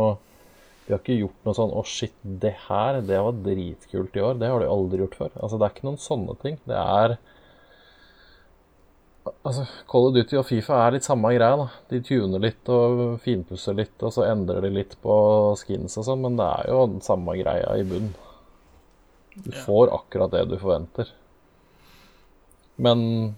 De 0.83 0.91
har 0.91 0.99
ikke 0.99 1.15
gjort 1.15 1.45
noe 1.47 1.55
sånn 1.57 1.71
Å, 1.79 1.81
shit, 1.87 2.15
det 2.23 2.51
her, 2.67 2.99
det 3.07 3.19
var 3.23 3.37
dritkult 3.45 4.17
i 4.19 4.23
år. 4.23 4.39
Det 4.39 4.49
har 4.51 4.63
de 4.63 4.71
aldri 4.71 4.99
gjort 5.03 5.19
før. 5.19 5.31
Altså, 5.39 5.59
det 5.59 5.67
er 5.67 5.75
ikke 5.75 5.87
noen 5.89 6.01
sånne 6.03 6.35
ting. 6.43 6.59
Det 6.69 6.79
er 6.79 7.17
Altså, 9.23 9.63
Call 9.87 10.09
of 10.09 10.15
Duty 10.17 10.35
og 10.39 10.45
Fifa 10.49 10.81
er 10.83 10.97
litt 10.97 11.07
samme 11.07 11.31
greia. 11.31 11.55
da. 11.59 11.67
De 11.91 12.01
tuner 12.03 12.41
litt 12.43 12.69
og 12.71 13.21
finpusser 13.23 13.77
litt, 13.77 13.95
og 14.03 14.11
så 14.15 14.25
endrer 14.27 14.65
de 14.65 14.71
litt 14.75 14.97
på 15.03 15.15
skins 15.59 15.95
og 15.99 16.07
sånn, 16.09 16.23
men 16.25 16.35
det 16.39 16.47
er 16.59 16.71
jo 16.73 16.81
den 16.91 17.03
samme 17.05 17.35
greia 17.39 17.77
i 17.79 17.85
bunn. 17.87 18.09
Du 19.33 19.51
får 19.51 19.93
akkurat 19.95 20.31
det 20.31 20.45
du 20.51 20.57
forventer. 20.61 21.09
Men 22.75 23.35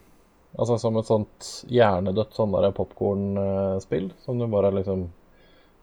altså 0.55 0.77
som 0.79 0.97
et 0.99 1.08
sånt 1.08 1.49
hjernedødt 1.71 2.36
sånn 2.36 2.55
popkornspill, 2.75 4.10
som 4.23 4.39
du 4.39 4.47
bare 4.51 4.73
liksom 4.75 5.10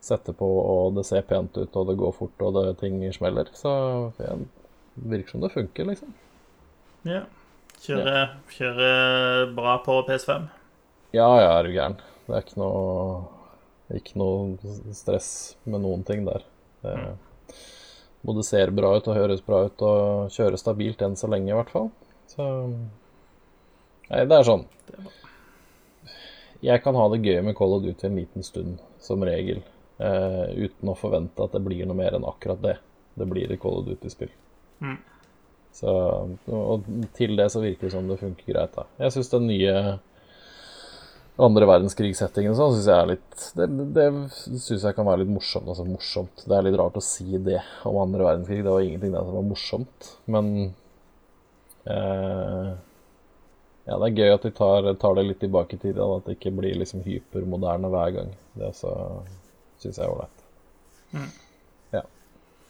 setter 0.03 0.35
på, 0.35 0.49
og 0.49 0.97
det 0.97 1.05
ser 1.07 1.23
pent 1.29 1.57
ut, 1.57 1.77
og 1.77 1.87
det 1.89 1.99
går 2.01 2.15
fort, 2.17 2.43
og 2.43 2.57
det 2.57 2.79
ting 2.81 2.99
smeller, 3.15 3.53
så 3.55 3.73
ja, 4.19 4.35
det 4.97 5.13
virker 5.13 5.37
som 5.37 5.45
det 5.45 5.53
funker, 5.55 5.87
liksom. 5.93 6.11
Ja. 7.07 7.23
Kjøre, 7.83 8.19
kjører 8.53 9.53
bra 9.57 9.77
på 9.83 9.95
PS5. 10.07 10.49
Ja, 11.15 11.29
ja, 11.43 11.49
er 11.59 11.67
du 11.67 11.73
gæren. 11.75 11.97
Det 12.27 12.37
er 12.37 12.45
ikke 12.45 12.61
noe 12.63 13.23
Ikke 13.93 14.17
noe 14.17 14.75
stress 14.97 15.29
med 15.69 15.83
noen 15.83 16.05
ting 16.09 16.23
der. 16.25 16.45
Det 16.81 16.93
både 18.23 18.45
ser 18.47 18.73
bra 18.75 18.95
ut 18.97 19.09
og 19.11 19.19
høres 19.19 19.43
bra 19.45 19.65
ut 19.67 19.85
og 19.87 20.33
kjører 20.35 20.61
stabilt 20.61 21.03
enn 21.03 21.19
så 21.19 21.31
lenge, 21.31 21.51
i 21.51 21.57
hvert 21.59 21.73
fall. 21.73 21.91
Så 22.31 22.47
Nei, 24.13 24.25
det 24.29 24.37
er 24.37 24.45
sånn 24.45 24.65
Jeg 26.63 26.83
kan 26.85 26.97
ha 26.99 27.07
det 27.13 27.23
gøy 27.25 27.41
med 27.47 27.57
Call 27.59 27.77
of 27.79 27.85
Duty 27.85 28.07
en 28.09 28.19
liten 28.21 28.47
stund, 28.47 28.83
som 29.03 29.25
regel. 29.27 29.63
Eh, 30.03 30.45
uten 30.67 30.91
å 30.91 30.99
forvente 30.99 31.43
at 31.43 31.55
det 31.55 31.63
blir 31.65 31.87
noe 31.87 31.99
mer 31.99 32.15
enn 32.17 32.27
akkurat 32.29 32.61
det. 32.63 32.77
Det 33.19 33.27
blir 33.29 33.51
et 33.51 33.61
Call 33.61 33.81
of 33.81 33.89
Duty-spill. 33.89 34.31
Mm. 34.83 35.01
Så, 35.73 35.93
og 36.53 36.89
til 37.17 37.35
det 37.39 37.49
så 37.53 37.63
virker 37.63 37.89
det 37.89 37.95
som 37.95 38.09
det 38.09 38.21
funker 38.21 38.53
greit, 38.53 38.75
da. 38.77 38.87
Jeg 39.01 39.15
syns 39.15 39.33
den 39.33 39.49
nye 39.49 39.75
andre 41.41 41.67
verdenskrigssettingen 41.69 42.55
sånn, 42.57 42.75
synes 42.77 42.89
jeg 42.91 42.99
er 43.01 43.11
litt 43.15 43.45
Det, 43.57 43.67
det 43.97 44.07
syns 44.61 44.85
jeg 44.85 44.97
kan 44.97 45.07
være 45.09 45.23
litt 45.23 45.33
morsomt. 45.33 45.69
Altså 45.69 45.87
morsomt. 45.89 46.45
Det 46.45 46.57
er 46.57 46.67
litt 46.67 46.77
rart 46.79 46.99
å 47.01 47.05
si 47.05 47.39
det 47.41 47.61
om 47.89 47.99
andre 48.03 48.27
verdenskrig. 48.27 48.63
Det 48.65 48.75
var 48.75 48.85
ingenting 48.85 49.15
der 49.15 49.25
som 49.27 49.39
var 49.39 49.47
morsomt. 49.49 50.11
Men 50.27 50.51
eh, 51.89 52.73
Ja, 53.89 53.97
det 53.99 54.11
er 54.11 54.19
gøy 54.21 54.35
at 54.35 54.45
de 54.47 54.53
tar, 54.55 54.87
tar 55.01 55.17
det 55.19 55.25
litt 55.27 55.41
tilbake 55.43 55.79
i 55.79 55.83
tid. 55.83 55.99
At 55.99 56.29
det 56.29 56.37
ikke 56.37 56.55
blir 56.61 56.77
liksom 56.79 57.03
hypermoderne 57.07 57.91
hver 57.93 58.13
gang. 58.19 58.35
Det 58.59 58.75
syns 58.77 59.97
jeg 59.97 60.05
er 60.05 60.13
ålreit. 60.13 60.45
Mm. 61.17 61.33
Ja. 61.97 62.05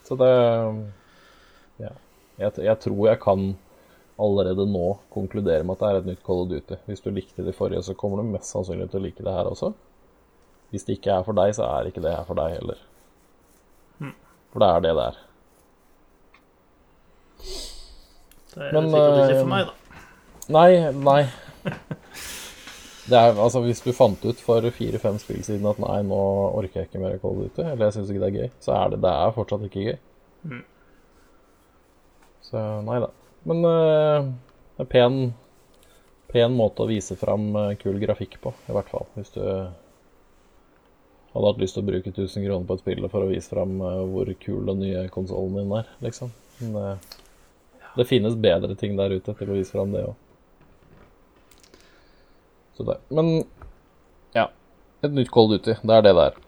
Så 0.06 0.18
det 0.22 0.32
Ja. 1.82 1.92
Jeg, 2.38 2.52
jeg 2.64 2.78
tror 2.80 3.08
jeg 3.10 3.18
kan 3.20 3.42
allerede 4.20 4.66
nå 4.68 4.98
konkludere 5.12 5.64
med 5.64 5.76
at 5.76 5.82
det 5.82 5.88
er 5.88 6.00
et 6.00 6.08
nytt 6.10 6.22
Call 6.26 6.44
of 6.44 6.50
Duty. 6.50 6.78
Hvis 6.86 7.00
du 7.04 7.10
likte 7.10 7.44
det 7.46 7.54
forrige, 7.56 7.82
så 7.82 7.94
kommer 7.98 8.20
du 8.20 8.28
mest 8.28 8.52
sannsynlig 8.52 8.90
til 8.90 9.00
å 9.00 9.04
like 9.06 9.24
det 9.24 9.34
her 9.34 9.50
også. 9.50 9.72
Hvis 10.72 10.86
det 10.88 10.98
ikke 10.98 11.16
er 11.18 11.26
for 11.26 11.36
deg, 11.36 11.54
så 11.56 11.68
er 11.68 11.88
ikke 11.88 12.04
det 12.04 12.14
her 12.14 12.26
for 12.28 12.38
deg 12.38 12.56
heller. 12.58 12.82
Mm. 14.00 14.14
For 14.52 14.64
det 14.64 14.68
er 14.68 14.84
det 14.86 14.94
det 14.98 15.06
er. 15.06 15.22
Det 18.52 18.68
er 18.68 18.76
Men, 18.76 18.90
sikkert 18.92 19.18
ikke 19.18 19.32
eh, 19.32 19.40
for 19.40 19.52
meg, 19.52 19.70
da. 19.70 19.74
Nei, 20.52 20.70
nei. 20.92 21.22
Det 23.02 23.18
er, 23.18 23.32
altså 23.34 23.58
Hvis 23.64 23.80
du 23.82 23.90
fant 23.90 24.24
ut 24.24 24.38
for 24.40 24.62
fire-fem 24.70 25.16
spill 25.18 25.40
siden 25.42 25.66
at 25.66 25.80
nei, 25.82 25.96
nå 26.06 26.18
orker 26.54 26.80
jeg 26.80 26.88
ikke 26.88 27.00
mer 27.02 27.16
Call 27.18 27.34
of 27.34 27.48
Duty, 27.48 27.64
eller 27.64 27.88
jeg 27.88 27.96
syns 27.96 28.12
ikke 28.12 28.22
det 28.22 28.28
er 28.28 28.36
gøy, 28.36 28.52
så 28.62 28.76
er 28.76 28.92
det, 28.92 29.00
det 29.02 29.10
er 29.10 29.34
fortsatt 29.34 29.64
ikke 29.66 29.86
gøy. 29.88 29.96
Mm. 30.52 30.60
Så 32.46 32.62
nei 32.86 33.00
da. 33.02 33.08
Men 33.48 33.64
eh, 33.66 34.26
det 34.76 34.84
er 34.84 34.90
pen, 34.90 35.20
pen 36.32 36.58
måte 36.58 36.84
å 36.84 36.90
vise 36.90 37.16
fram 37.18 37.50
eh, 37.56 37.72
kul 37.80 37.98
grafikk 38.02 38.38
på, 38.42 38.54
i 38.68 38.76
hvert 38.76 38.90
fall. 38.92 39.08
Hvis 39.16 39.34
du 39.34 39.42
hadde 41.32 41.48
hatt 41.48 41.62
lyst 41.62 41.78
til 41.78 41.84
å 41.84 41.88
bruke 41.88 42.12
1000 42.12 42.44
kroner 42.44 42.68
på 42.68 42.76
et 42.76 42.84
spill 42.84 43.08
for 43.08 43.24
å 43.24 43.30
vise 43.30 43.52
fram 43.52 43.78
eh, 43.80 44.02
hvor 44.12 44.32
kul 44.42 44.66
den 44.68 44.82
nye 44.84 45.06
konsollen 45.12 45.58
din 45.62 45.76
er, 45.80 45.88
liksom. 46.04 46.32
Men, 46.60 46.76
eh, 46.82 47.88
det 47.96 48.08
finnes 48.08 48.36
bedre 48.40 48.76
ting 48.78 48.96
der 48.96 49.12
ute 49.12 49.34
til 49.36 49.50
å 49.50 49.56
vise 49.56 49.74
fram 49.74 49.92
det 49.94 50.06
òg. 50.08 50.18
Det. 52.82 52.96
Men 53.14 53.44
ja. 54.34 54.48
Et 55.06 55.12
nytt 55.14 55.28
Cold 55.30 55.52
Duty. 55.52 55.76
Det 55.86 55.94
er 55.94 56.02
det 56.02 56.16
det 56.16 56.24
er. 56.32 56.38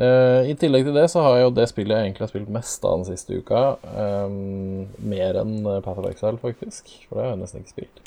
Eh, 0.00 0.48
I 0.48 0.54
tillegg 0.56 0.86
til 0.86 0.96
det 0.96 1.04
så 1.12 1.24
har 1.26 1.42
jo 1.42 1.50
det 1.52 1.66
spillet 1.68 1.98
jeg 1.98 2.08
egentlig 2.08 2.24
har 2.24 2.32
spilt 2.32 2.54
mest 2.54 2.86
av 2.88 3.00
den 3.00 3.08
siste 3.10 3.36
uka, 3.36 3.64
Um, 3.92 4.88
mer 4.98 5.36
enn 5.42 5.58
Path 5.84 6.00
of 6.00 6.08
Exile, 6.08 6.40
faktisk. 6.40 6.88
For 7.08 7.18
det 7.18 7.24
har 7.24 7.34
jeg 7.34 7.42
nesten 7.42 7.62
ikke 7.62 7.74
spilt. 7.74 8.02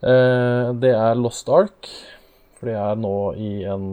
Uh, 0.00 0.72
det 0.80 0.94
er 0.96 1.20
Lost 1.20 1.48
Ark. 1.52 1.90
For 2.56 2.70
det 2.70 2.76
er 2.80 2.98
nå 3.00 3.14
i 3.40 3.52
en 3.68 3.86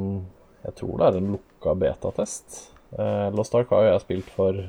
Jeg 0.65 0.75
tror 0.79 0.97
det 0.99 1.07
er 1.07 1.17
en 1.19 1.31
lukka 1.35 1.73
betatest. 1.79 2.57
Uh, 2.91 3.29
Lost 3.35 3.55
Ark 3.55 3.71
har 3.71 3.85
jo 3.85 3.93
jeg 3.93 4.03
spilt 4.03 4.35
for 4.35 4.67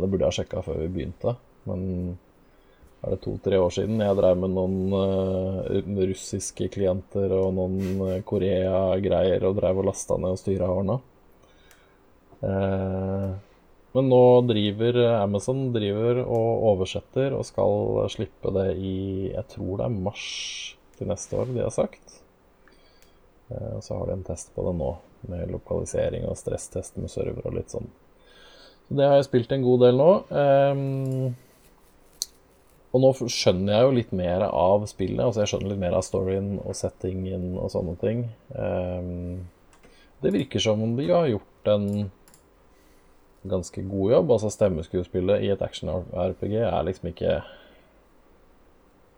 og 0.00 0.06
Det 0.06 0.10
burde 0.10 0.24
jeg 0.24 0.32
ha 0.32 0.36
sjekka 0.38 0.60
før 0.64 0.78
vi 0.80 0.92
begynte, 0.94 1.34
men 1.68 1.80
er 3.00 3.14
det 3.14 3.20
to-tre 3.24 3.58
år 3.60 3.72
siden 3.74 4.02
jeg 4.04 4.16
drev 4.18 4.40
med 4.42 4.52
noen 4.52 4.92
uh, 4.92 6.00
russiske 6.10 6.68
klienter 6.74 7.32
og 7.32 7.54
noen 7.56 8.02
uh, 8.02 8.16
Korea-greier 8.26 9.46
og 9.48 9.56
drev 9.56 9.80
og 9.80 9.88
lasta 9.88 10.18
ned 10.20 10.36
og 10.36 10.40
styra 10.40 10.68
og 10.68 10.82
ordna. 10.82 10.98
Uh, 12.40 13.30
men 13.96 14.10
nå 14.12 14.24
driver 14.46 15.00
Amazon 15.16 15.70
driver 15.74 16.22
og 16.22 16.66
oversetter 16.74 17.34
og 17.34 17.46
skal 17.48 18.04
slippe 18.12 18.52
det 18.54 18.68
i 18.78 18.96
Jeg 19.32 19.46
tror 19.56 19.80
det 19.80 19.88
er 19.88 20.02
mars 20.08 20.28
til 21.00 21.08
neste 21.10 21.40
år, 21.40 21.50
de 21.50 21.64
har 21.64 21.72
sagt. 21.74 22.20
Eh, 23.50 23.76
og 23.76 23.84
så 23.84 23.98
har 23.98 24.06
de 24.06 24.18
en 24.18 24.26
test 24.26 24.52
på 24.54 24.64
det 24.66 24.76
nå, 24.78 24.90
med 25.32 25.52
lokalisering 25.52 26.26
og 26.28 26.38
stresstest 26.38 27.00
med 27.00 27.12
server 27.12 27.48
og 27.48 27.56
litt 27.56 27.72
sånn. 27.72 27.88
Så 28.86 28.98
det 28.98 29.06
har 29.06 29.18
jeg 29.18 29.28
spilt 29.30 29.54
en 29.54 29.64
god 29.66 29.86
del 29.86 30.00
nå. 30.00 30.10
Ehm, 30.42 31.32
og 32.90 33.02
nå 33.04 33.10
skjønner 33.20 33.76
jeg 33.76 33.86
jo 33.86 33.94
litt 33.94 34.14
mer 34.18 34.44
av 34.48 34.84
spillet. 34.90 35.22
Altså 35.22 35.44
jeg 35.44 35.52
skjønner 35.52 35.72
litt 35.72 35.82
mer 35.82 35.94
av 35.94 36.02
storyen 36.06 36.56
og 36.58 36.74
settingen 36.74 37.52
og 37.54 37.70
sånne 37.70 37.94
ting. 38.00 38.24
Um, 38.50 39.46
det 40.24 40.34
virker 40.34 40.62
som 40.62 40.82
om 40.82 40.96
de 40.98 41.06
har 41.06 41.30
gjort 41.30 41.70
en 41.70 41.86
ganske 43.50 43.84
god 43.86 44.12
jobb. 44.16 44.34
Altså 44.34 44.50
stemmeskuespillet 44.52 45.46
i 45.46 45.52
et 45.54 45.62
action-RPG 45.62 46.58
er 46.58 46.82
liksom 46.88 47.12
ikke 47.12 47.38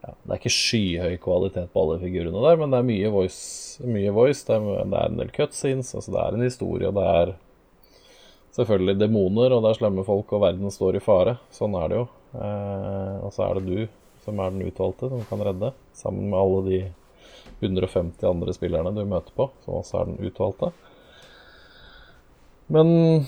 ja, 0.02 0.12
Det 0.12 0.30
er 0.34 0.38
ikke 0.40 0.56
skyhøy 0.58 1.16
kvalitet 1.22 1.72
på 1.72 1.82
alle 1.84 2.00
figurene 2.02 2.44
der, 2.44 2.56
men 2.58 2.72
det 2.74 2.80
er 2.80 2.88
mye 2.92 3.10
voice. 3.14 3.82
Mye 3.86 4.12
voice. 4.12 4.44
Det, 4.48 4.58
er, 4.58 4.84
det 4.84 4.98
er 5.00 5.12
en 5.12 5.20
del 5.22 5.32
cutscenes. 5.32 5.94
Altså 5.94 6.12
det 6.12 6.22
er 6.22 6.36
en 6.36 6.48
historie, 6.50 6.90
og 6.90 6.98
det 6.98 7.06
er 7.08 7.36
selvfølgelig 8.58 9.00
demoner, 9.00 9.54
og 9.54 9.62
det 9.64 9.72
er 9.72 9.78
slemme 9.80 10.04
folk, 10.04 10.34
og 10.34 10.44
verden 10.44 10.74
står 10.74 10.98
i 10.98 11.04
fare. 11.06 11.38
Sånn 11.54 11.78
er 11.78 11.88
det 11.88 12.02
jo. 12.02 12.10
Eh, 12.32 13.16
og 13.22 13.32
så 13.34 13.46
er 13.46 13.60
det 13.60 13.66
du 13.68 13.80
som 14.22 14.38
er 14.38 14.52
den 14.54 14.68
utvalgte, 14.68 15.10
som 15.10 15.24
kan 15.28 15.42
redde. 15.48 15.72
Sammen 15.98 16.30
med 16.30 16.38
alle 16.38 16.60
de 16.68 16.80
150 17.62 18.22
andre 18.28 18.54
spillerne 18.54 18.94
du 18.94 19.02
møter 19.06 19.34
på, 19.36 19.48
som 19.64 19.80
også 19.80 20.00
er 20.00 20.10
den 20.10 20.30
utvalgte. 20.30 20.70
Men 22.72 23.26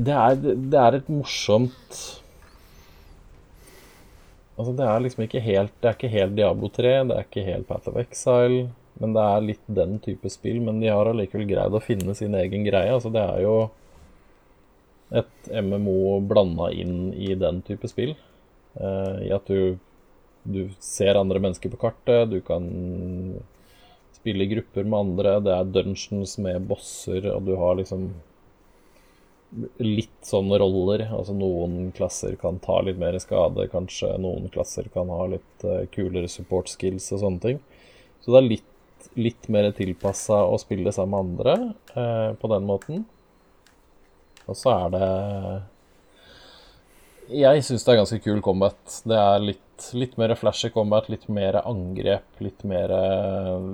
det 0.00 0.16
er, 0.16 0.40
det 0.40 0.80
er 0.80 0.98
et 0.98 1.12
morsomt 1.12 2.00
Altså, 4.60 4.74
det 4.76 4.84
er 4.84 4.98
liksom 5.00 5.22
ikke 5.24 5.40
helt 5.40 5.72
Det 5.80 5.88
er 5.88 5.94
ikke 5.96 6.12
helt 6.12 6.34
Diablo 6.36 6.68
3, 6.68 6.90
det 7.08 7.14
er 7.16 7.24
ikke 7.24 7.44
helt 7.46 7.68
Path 7.68 7.88
of 7.88 7.96
Exile, 7.96 8.66
men 9.00 9.14
det 9.16 9.22
er 9.24 9.46
litt 9.46 9.70
den 9.72 9.94
type 10.04 10.28
spill. 10.28 10.58
Men 10.66 10.82
de 10.82 10.90
har 10.92 11.08
allikevel 11.08 11.46
greid 11.48 11.76
å 11.76 11.80
finne 11.80 12.12
sin 12.18 12.36
egen 12.36 12.66
greie. 12.66 12.92
Altså, 12.92 13.08
det 13.14 13.22
er 13.22 13.40
jo 13.46 13.54
et 15.10 15.50
MMO 15.50 16.20
blanda 16.22 16.70
inn 16.72 17.12
i 17.14 17.34
den 17.38 17.62
type 17.66 17.88
spill. 17.90 18.14
Uh, 18.78 19.18
I 19.26 19.30
at 19.34 19.48
du, 19.50 19.78
du 20.46 20.62
ser 20.82 21.18
andre 21.18 21.42
mennesker 21.42 21.72
på 21.72 21.80
kartet, 21.80 22.30
du 22.30 22.38
kan 22.46 22.68
spille 24.20 24.44
i 24.44 24.50
grupper 24.52 24.84
med 24.84 24.98
andre, 24.98 25.38
det 25.42 25.54
er 25.54 25.70
dungeons 25.74 26.36
med 26.44 26.66
bosser, 26.68 27.26
og 27.32 27.46
du 27.48 27.54
har 27.58 27.78
liksom 27.78 28.10
litt 29.82 30.26
sånne 30.26 30.58
roller. 30.62 31.06
Altså 31.10 31.34
noen 31.34 31.90
klasser 31.96 32.36
kan 32.40 32.60
ta 32.62 32.78
litt 32.86 33.00
mer 33.00 33.18
skade, 33.22 33.66
kanskje 33.72 34.12
noen 34.22 34.50
klasser 34.52 34.90
kan 34.94 35.10
ha 35.10 35.26
litt 35.32 35.64
uh, 35.66 35.84
kulere 35.94 36.30
support 36.30 36.70
skills 36.70 37.10
og 37.14 37.24
sånne 37.24 37.46
ting. 37.46 37.62
Så 38.20 38.34
det 38.34 38.42
er 38.42 38.50
litt, 38.50 39.08
litt 39.18 39.48
mer 39.50 39.70
tilpassa 39.74 40.44
å 40.46 40.60
spille 40.60 40.92
sammen 40.94 41.32
med 41.34 41.48
andre 41.50 41.56
uh, 41.96 42.36
på 42.38 42.52
den 42.52 42.68
måten. 42.68 43.08
Og 44.50 44.58
så 44.58 44.72
er 44.74 44.94
det 44.94 45.08
Jeg 47.30 47.62
syns 47.66 47.84
det 47.86 47.92
er 47.92 48.00
ganske 48.00 48.22
kul 48.24 48.40
combat. 48.42 48.80
Det 49.06 49.18
er 49.18 49.44
litt, 49.44 49.90
litt 49.94 50.16
mer 50.18 50.34
flashy 50.38 50.72
combat, 50.74 51.06
litt 51.12 51.28
mer 51.30 51.60
angrep, 51.62 52.26
litt 52.42 52.64
mer, 52.66 52.90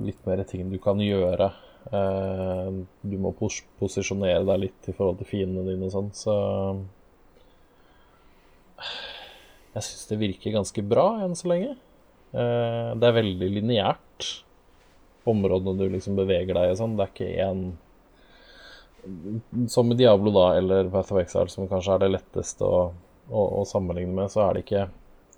litt 0.05 0.21
mer 0.29 0.43
ting 0.49 0.69
du 0.69 0.77
kan 0.81 1.01
gjøre. 1.01 1.49
Eh, 1.87 2.69
du 3.01 3.17
må 3.23 3.31
pos 3.37 3.61
posisjonere 3.79 4.43
deg 4.45 4.61
litt 4.67 4.89
i 4.91 4.93
forhold 4.93 5.17
til 5.21 5.29
fiendene 5.29 5.65
dine 5.71 5.87
og 5.87 5.93
sånn, 5.95 6.13
så 6.17 6.35
Jeg 9.77 9.85
syns 9.85 10.07
det 10.09 10.17
virker 10.21 10.55
ganske 10.55 10.81
bra 10.89 11.07
enn 11.25 11.35
så 11.37 11.49
lenge. 11.51 11.75
Eh, 12.33 12.93
det 12.97 13.09
er 13.09 13.17
veldig 13.17 13.49
lineært, 13.59 14.29
områdene 15.27 15.77
du 15.77 15.89
liksom 15.93 16.17
beveger 16.17 16.57
deg 16.57 16.71
i 16.71 16.77
sånn. 16.79 16.95
Det 16.97 17.05
er 17.05 17.13
ikke 17.13 17.33
én 17.45 17.61
Som 19.71 19.91
i 19.91 19.97
Diablo, 19.99 20.31
da, 20.35 20.47
eller 20.57 20.89
Path 20.89 21.13
of 21.13 21.21
Exile, 21.21 21.51
som 21.53 21.67
kanskje 21.69 21.95
er 21.95 22.03
det 22.03 22.13
letteste 22.15 22.65
å, 22.65 22.81
å, 23.29 23.45
å 23.61 23.65
sammenligne 23.67 24.15
med, 24.15 24.31
så 24.33 24.47
er 24.47 24.57
det 24.57 24.65
ikke 24.65 24.87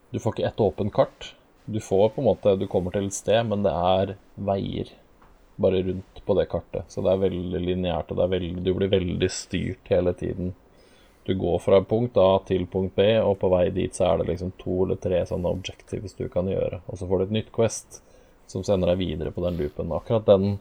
Du 0.10 0.18
får 0.20 0.36
ikke 0.36 0.48
ett 0.48 0.64
åpent 0.66 0.94
kart. 0.94 1.34
Du 1.70 1.80
får 1.84 2.10
på 2.16 2.22
en 2.24 2.30
måte 2.32 2.56
Du 2.58 2.66
kommer 2.68 2.96
til 2.96 3.12
et 3.12 3.18
sted, 3.18 3.44
men 3.46 3.66
det 3.66 3.76
er 3.76 4.16
veier 4.36 4.90
bare 5.60 5.84
rundt 5.84 6.26
på 6.26 6.34
det 6.38 6.48
kartet. 6.50 6.88
Så 6.88 7.04
det 7.04 7.12
er 7.12 7.24
veldig 7.26 7.62
lineært, 7.62 8.12
og 8.16 8.24
veldig, 8.32 8.64
du 8.64 8.74
blir 8.74 8.92
veldig 8.92 9.30
styrt 9.34 9.92
hele 9.92 10.14
tiden. 10.18 10.54
Du 11.28 11.36
går 11.38 11.60
fra 11.60 11.82
punkt 11.86 12.18
A 12.18 12.40
til 12.48 12.64
punkt 12.72 12.96
B, 12.96 13.06
og 13.22 13.36
på 13.42 13.52
vei 13.52 13.68
dit 13.76 13.96
så 13.96 14.08
er 14.08 14.22
det 14.22 14.32
liksom 14.32 14.54
to 14.58 14.86
eller 14.86 14.98
tre 15.04 15.20
sånne 15.30 15.52
objectives 15.52 16.16
du 16.18 16.26
kan 16.32 16.48
gjøre. 16.50 16.80
Og 16.88 16.98
så 16.98 17.10
får 17.10 17.20
du 17.20 17.26
et 17.28 17.36
nytt 17.38 17.52
Quest 17.54 18.00
som 18.50 18.64
sender 18.66 18.94
deg 18.94 19.04
videre 19.04 19.34
på 19.36 19.44
den 19.44 19.60
loopen. 19.60 19.92
Akkurat 19.94 20.26
den, 20.26 20.58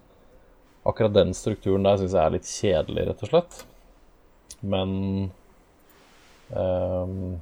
akkurat 0.91 1.15
den 1.15 1.35
strukturen 1.37 1.87
der 1.87 2.01
syns 2.01 2.17
jeg 2.17 2.25
er 2.25 2.35
litt 2.35 2.49
kjedelig, 2.49 3.05
rett 3.09 3.25
og 3.25 3.33
slett. 3.33 3.61
Men 4.61 4.95
um, 6.51 7.39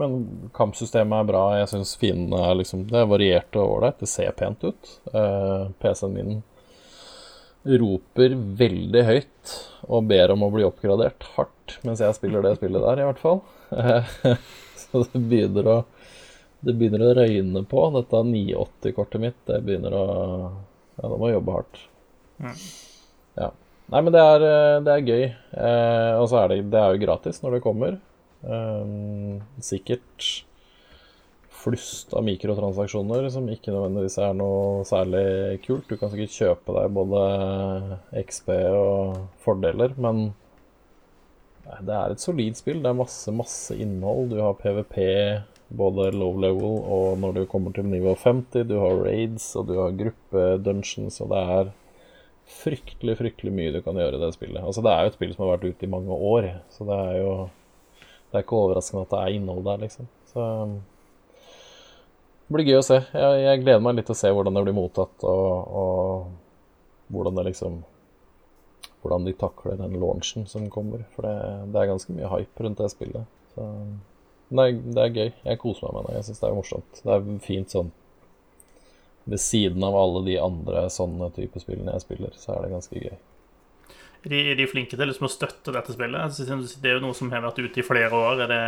Men 0.00 0.14
kampsystemet 0.56 1.22
er 1.22 1.28
bra. 1.28 1.42
Jeg 1.60 1.70
syns 1.72 1.96
fiendene 2.00 2.40
er 2.46 2.56
liksom 2.58 2.86
Det 2.90 3.02
er 3.02 3.10
variert 3.10 3.58
og 3.58 3.76
ålreit. 3.76 3.98
Det 4.00 4.08
ser 4.10 4.32
pent 4.38 4.64
ut. 4.64 4.94
Uh, 5.14 5.70
PC-en 5.82 6.16
min 6.16 6.40
roper 7.60 8.32
veldig 8.56 9.02
høyt 9.04 9.50
og 9.92 10.06
ber 10.08 10.32
om 10.32 10.46
å 10.46 10.52
bli 10.54 10.64
oppgradert 10.64 11.26
hardt 11.34 11.74
mens 11.84 12.00
jeg 12.00 12.16
spiller 12.16 12.40
det 12.40 12.54
spillet 12.56 12.80
der, 12.80 13.02
i 13.02 13.04
hvert 13.04 13.20
fall. 13.20 13.42
Så 14.80 15.04
det 15.12 15.20
begynner 15.28 15.68
å 15.68 15.76
det 16.60 16.74
begynner 16.76 17.04
å 17.06 17.14
røyne 17.16 17.62
på. 17.68 17.84
Dette 17.94 18.20
980-kortet 18.26 19.22
mitt, 19.22 19.38
det 19.48 19.62
begynner 19.64 19.96
å 19.96 20.04
Ja, 21.00 21.08
da 21.08 21.16
må 21.16 21.30
jeg 21.30 21.38
jobbe 21.38 21.54
hardt. 21.54 21.78
Ja. 22.40 23.50
Nei, 23.90 24.02
men 24.06 24.14
det 24.14 24.20
er, 24.22 24.44
det 24.86 24.92
er 24.94 25.08
gøy. 25.08 25.24
Eh, 25.26 26.12
og 26.20 26.28
så 26.30 26.44
er 26.44 26.52
det, 26.52 26.60
det 26.70 26.78
er 26.78 26.94
jo 26.94 27.02
gratis 27.02 27.42
når 27.42 27.56
det 27.56 27.64
kommer. 27.64 27.98
Eh, 28.46 29.40
sikkert 29.66 30.28
flust 31.60 32.14
av 32.16 32.24
mikrotransaksjoner 32.24 33.26
som 33.32 33.48
ikke 33.52 33.72
nødvendigvis 33.74 34.16
er 34.24 34.36
noe 34.36 34.84
særlig 34.88 35.60
kult. 35.66 35.88
Du 35.90 35.98
kan 36.00 36.12
sikkert 36.12 36.36
kjøpe 36.36 36.76
deg 36.78 36.94
både 36.96 37.24
XP 38.22 38.52
og 38.70 39.18
fordeler, 39.44 39.92
men 40.00 40.30
det 41.84 41.94
er 41.94 42.14
et 42.14 42.22
solid 42.22 42.56
spill. 42.58 42.80
Det 42.82 42.90
er 42.90 42.98
masse, 42.98 43.34
masse 43.34 43.76
innhold. 43.76 44.30
Du 44.32 44.40
har 44.40 44.56
PVP, 44.58 44.96
både 45.76 46.08
low 46.16 46.38
level 46.40 46.80
og 46.80 47.20
når 47.22 47.36
du 47.36 47.44
kommer 47.50 47.74
til 47.76 47.86
nivå 47.90 48.16
50. 48.18 48.64
Du 48.70 48.78
har 48.80 49.04
raids, 49.04 49.52
og 49.58 49.68
du 49.68 49.76
har 49.78 49.98
gruppe-dungeons, 49.98 51.20
og 51.22 51.30
det 51.34 51.44
er 51.58 51.70
fryktelig, 52.60 53.16
fryktelig 53.18 53.52
mye 53.54 53.72
du 53.74 53.80
kan 53.84 53.98
gjøre 53.98 54.18
i 54.18 54.22
det 54.22 54.30
spillet. 54.34 54.62
Altså, 54.62 54.82
det 54.84 54.92
er 54.92 55.04
jo 55.04 55.10
et 55.10 55.16
spill 55.18 55.34
som 55.34 55.44
har 55.44 55.54
vært 55.54 55.68
ute 55.70 55.86
i 55.86 55.90
mange 55.90 56.16
år, 56.30 56.48
så 56.74 56.86
det 56.88 57.00
er 57.08 57.18
jo 57.22 57.32
Det 58.30 58.38
er 58.38 58.44
ikke 58.44 58.58
overraskende 58.62 59.02
at 59.02 59.10
det 59.10 59.20
er 59.20 59.36
innhold 59.36 59.64
der, 59.66 59.78
liksom. 59.82 60.06
Så 60.30 60.44
det 62.46 62.54
blir 62.54 62.68
gøy 62.68 62.76
å 62.78 62.84
se. 62.86 63.00
Jeg, 63.14 63.40
jeg, 63.42 63.62
gleder 63.64 63.82
meg 63.82 63.96
litt 63.96 64.06
til 64.06 64.14
å 64.14 64.20
se 64.20 64.30
hvordan 64.30 64.54
det 64.54 64.62
blir 64.68 64.76
mottatt, 64.76 65.24
og, 65.26 65.74
og 65.80 67.14
hvordan 67.14 67.40
det 67.40 67.48
liksom 67.52 67.80
Hvordan 69.00 69.24
de 69.24 69.32
takler 69.32 69.78
den 69.80 69.94
launchen 69.96 70.44
som 70.44 70.66
kommer. 70.68 71.06
For 71.14 71.24
det, 71.24 71.32
det 71.72 71.78
er 71.80 71.86
ganske 71.88 72.12
mye 72.12 72.28
hype 72.28 72.64
rundt 72.66 72.82
det 72.82 72.90
spillet. 72.92 73.38
Så 73.54 73.68
det 74.50 74.66
er, 74.66 74.74
det 74.76 75.04
er 75.06 75.14
gøy. 75.14 75.30
Jeg 75.46 75.60
koser 75.62 75.86
meg 75.86 75.94
med 75.94 76.08
det. 76.10 76.16
Jeg 76.18 76.26
syns 76.26 76.42
det 76.42 76.48
er 76.50 76.58
morsomt. 76.58 77.00
Det 77.06 77.14
er 77.14 77.30
fint 77.46 77.72
sånn 77.72 77.88
Ved 79.28 79.42
siden 79.42 79.84
av 79.84 79.96
alle 79.98 80.24
de 80.26 80.38
andre 80.40 80.86
sånne 80.92 81.28
type 81.36 81.60
spillene 81.60 81.92
jeg 81.98 82.06
spiller, 82.06 82.32
så 82.40 82.54
er 82.54 82.64
det 82.64 82.72
ganske 82.72 83.02
gøy. 83.04 83.18
De, 84.20 84.40
er 84.52 84.56
de 84.56 84.66
flinke 84.68 84.96
til 84.96 85.08
liksom 85.08 85.28
å 85.28 85.32
støtte 85.32 85.72
dette 85.72 85.94
spillet? 85.96 86.40
Det 86.80 86.90
er 86.90 86.98
jo 86.98 87.04
noe 87.04 87.16
som 87.16 87.30
har 87.32 87.44
vært 87.44 87.60
ute 87.62 87.80
i 87.80 87.86
flere 87.86 88.12
år. 88.16 88.44
Er 88.44 88.52
det 88.52 88.64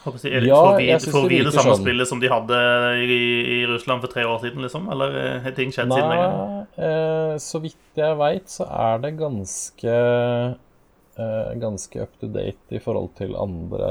er 0.00 0.40
det 0.40 0.48
ja, 0.48 0.56
for 0.56 0.78
vi, 0.80 1.12
får 1.12 1.26
vi 1.28 1.38
det 1.44 1.52
samme 1.52 1.74
sånn. 1.74 1.82
spillet 1.84 2.08
som 2.08 2.20
de 2.22 2.28
hadde 2.32 2.58
i, 3.04 3.18
i, 3.58 3.58
Russland 3.68 4.00
for 4.00 4.08
tre 4.08 4.24
år 4.24 4.38
siden, 4.40 4.62
liksom? 4.64 4.86
Eller 4.94 5.16
eh, 5.20 5.34
har 5.44 5.52
ting 5.58 5.74
skjedd 5.76 5.90
Nei, 5.92 5.98
siden 6.00 6.14
den? 6.14 6.62
Eh, 6.86 7.32
så 7.44 7.60
vidt 7.60 8.00
jeg 8.00 8.16
veit, 8.16 8.48
så 8.48 8.64
er 8.64 9.02
det 9.04 9.10
ganske 9.20 9.96
eh, 11.20 11.50
Ganske 11.60 12.00
up 12.00 12.16
to 12.16 12.30
date 12.32 12.72
i 12.72 12.80
forhold 12.80 13.12
til 13.20 13.36
andre 13.36 13.90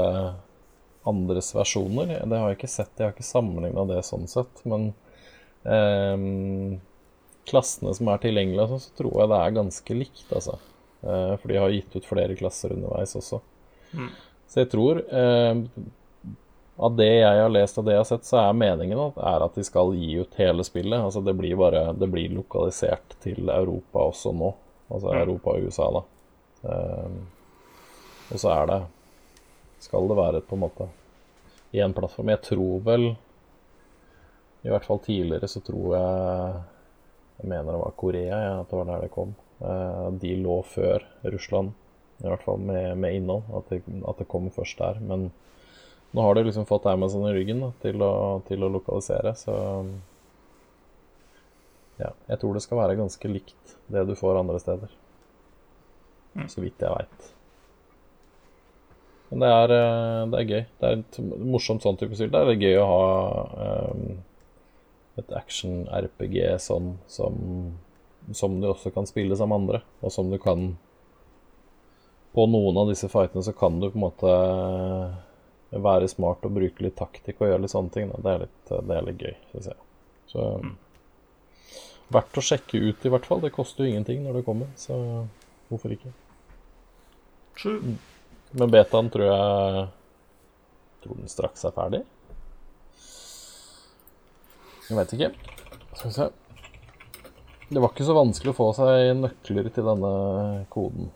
andres 1.08 1.54
versjoner. 1.56 2.14
Det 2.26 2.38
har 2.38 2.50
jeg 2.50 2.58
ikke 2.58 2.72
sett, 2.72 2.92
jeg 2.96 3.08
har 3.08 3.14
ikke 3.14 3.26
sammenligna 3.26 3.86
det 3.88 4.02
sånn 4.06 4.26
sett, 4.30 4.64
men 4.68 4.90
eh, 5.64 6.78
klassene 7.50 7.94
som 7.96 8.10
er 8.12 8.20
tilgjengelige, 8.22 8.66
altså, 8.66 8.80
så 8.84 8.98
tror 9.00 9.14
jeg 9.22 9.32
det 9.32 9.38
er 9.40 9.56
ganske 9.60 9.96
likt, 9.96 10.26
altså. 10.28 10.58
Eh, 11.02 11.32
for 11.40 11.48
de 11.48 11.62
har 11.62 11.72
gitt 11.74 11.96
ut 11.96 12.10
flere 12.10 12.36
klasser 12.36 12.76
underveis 12.76 13.16
også. 13.16 13.40
Mm. 13.96 14.12
Så 14.50 14.62
jeg 14.62 14.70
tror 14.72 15.00
eh, 15.00 15.64
av 16.80 16.94
det 16.96 17.10
jeg 17.10 17.40
har 17.42 17.52
lest 17.52 17.78
og 17.78 17.86
det 17.86 17.94
jeg 17.94 18.02
har 18.02 18.08
sett, 18.08 18.28
så 18.28 18.38
er 18.40 18.56
meningen 18.56 19.00
er 19.20 19.44
at 19.44 19.56
de 19.56 19.64
skal 19.66 19.92
gi 19.96 20.14
ut 20.22 20.38
hele 20.40 20.64
spillet. 20.64 20.96
Altså 20.96 21.20
det 21.24 21.34
blir 21.36 21.58
bare 21.60 21.90
Det 21.92 22.08
blir 22.08 22.32
lokalisert 22.32 23.18
til 23.20 23.50
Europa 23.52 24.06
også 24.08 24.32
nå. 24.32 24.54
Altså 24.90 25.12
Europa 25.14 25.54
og 25.54 25.68
USA, 25.68 25.90
da. 25.92 26.02
Um, 26.60 27.20
og 28.32 28.40
så 28.40 28.50
er 28.54 28.66
det 28.70 28.78
Skal 29.80 30.08
det 30.10 30.18
være 30.18 30.42
på 30.44 30.56
en 30.56 30.64
måte 30.66 30.88
i 31.72 31.80
en 31.80 31.94
plattform. 31.96 32.32
Jeg 32.34 32.42
tror 32.50 32.80
vel 32.86 33.06
I 34.60 34.72
hvert 34.72 34.84
fall 34.84 35.00
tidligere 35.04 35.48
så 35.48 35.62
tror 35.64 35.94
jeg 35.96 36.62
Jeg 37.40 37.48
mener 37.48 37.72
det 37.72 37.80
var 37.80 37.94
Korea, 37.96 38.40
ja, 38.44 38.56
at 38.60 38.68
det 38.68 38.76
var 38.76 38.88
der 38.90 39.06
det 39.06 39.14
kom. 39.14 39.30
Uh, 39.60 40.10
de 40.20 40.34
lå 40.36 40.58
før 40.68 41.06
Russland, 41.24 41.70
i 42.20 42.26
hvert 42.28 42.42
fall 42.44 42.60
med, 42.60 42.98
med 43.00 43.16
innhold. 43.16 43.46
At 43.56 43.72
det, 43.72 43.78
at 44.08 44.20
det 44.20 44.28
kom 44.28 44.50
først 44.52 44.76
der. 44.78 45.00
Men 45.00 45.30
nå 46.12 46.26
har 46.26 46.36
de 46.36 46.44
liksom 46.44 46.68
fått 46.68 46.90
Amazon 46.90 47.24
i 47.30 47.32
ryggen 47.32 47.64
da, 47.64 47.72
til, 47.80 48.04
å, 48.04 48.12
til, 48.44 48.60
å, 48.60 48.72
lokalisere, 48.76 49.32
så 49.38 49.56
Ja, 52.00 52.12
jeg 52.28 52.40
tror 52.40 52.56
det 52.56 52.64
skal 52.64 52.80
være 52.80 53.00
ganske 53.00 53.28
likt 53.28 53.76
det 53.92 54.04
du 54.08 54.14
får 54.16 54.42
andre 54.42 54.60
steder. 54.60 54.92
Mm. 56.36 56.48
Så 56.48 56.60
vidt 56.60 56.84
jeg 56.84 56.92
veit. 56.92 57.32
Men 59.30 59.44
det 59.44 59.50
er, 59.54 59.72
eh, 59.76 60.24
det 60.30 60.38
er, 60.40 60.48
gøy. 60.48 60.64
Det 60.80 60.88
er 60.88 60.98
et 60.98 61.18
morsomt 61.46 61.84
sånn 61.86 61.98
type 62.00 62.18
spill. 62.18 62.32
Det 62.34 62.40
er 62.42 62.64
gøy 62.64 62.78
å 62.80 62.88
ha 62.90 63.04
um, 63.92 64.18
et 65.20 65.34
action-RPG 65.38 66.38
sånn 66.62 66.96
som, 67.10 67.36
som 68.34 68.58
du 68.60 68.68
også 68.72 68.90
kan 68.94 69.06
spille 69.06 69.38
med 69.38 69.56
andre, 69.60 69.82
og 70.02 70.14
som 70.14 70.30
du 70.32 70.38
kan 70.42 70.72
På 72.30 72.44
noen 72.46 72.76
av 72.78 72.86
disse 72.86 73.08
fightene 73.10 73.42
så 73.42 73.50
kan 73.58 73.80
du 73.80 73.88
på 73.88 73.98
en 73.98 74.04
måte 74.04 74.34
være 75.70 76.06
smart 76.10 76.44
og 76.46 76.54
bruke 76.54 76.84
litt 76.84 76.94
taktikk 76.98 77.40
og 77.40 77.50
gjøre 77.50 77.64
litt 77.64 77.72
sånne 77.72 77.90
ting. 77.94 78.12
Det 78.14 78.30
er 78.30 78.44
litt, 78.44 78.70
det 78.70 78.96
er 78.96 79.06
litt 79.06 79.24
gøy, 79.24 79.34
syns 79.50 79.66
jeg. 79.70 79.80
Så 80.30 80.46
mm. 80.62 80.76
verdt 82.14 82.38
å 82.38 82.44
sjekke 82.46 82.78
ut, 82.78 83.02
i 83.02 83.12
hvert 83.14 83.26
fall. 83.26 83.42
Det 83.42 83.50
koster 83.54 83.82
jo 83.82 83.90
ingenting 83.90 84.22
når 84.22 84.38
det 84.38 84.44
kommer, 84.46 84.70
så 84.78 85.00
hvorfor 85.70 85.94
ikke? 85.94 86.14
True. 87.58 87.96
Men 88.50 88.72
betaen 88.72 89.10
tror 89.12 89.28
jeg 89.28 89.86
tror 91.04 91.20
den 91.20 91.30
straks 91.30 91.64
er 91.64 91.74
ferdig. 91.74 92.02
Jeg 94.90 94.98
vet 94.98 95.14
ikke. 95.16 95.30
Skal 95.94 96.08
vi 96.08 96.14
se. 96.16 96.28
Det 97.70 97.78
var 97.78 97.92
ikke 97.92 98.06
så 98.08 98.16
vanskelig 98.16 98.50
å 98.50 98.58
få 98.58 98.68
seg 98.74 99.12
nøkler 99.20 99.70
til 99.70 99.86
denne 99.86 100.12
koden. 100.72 101.12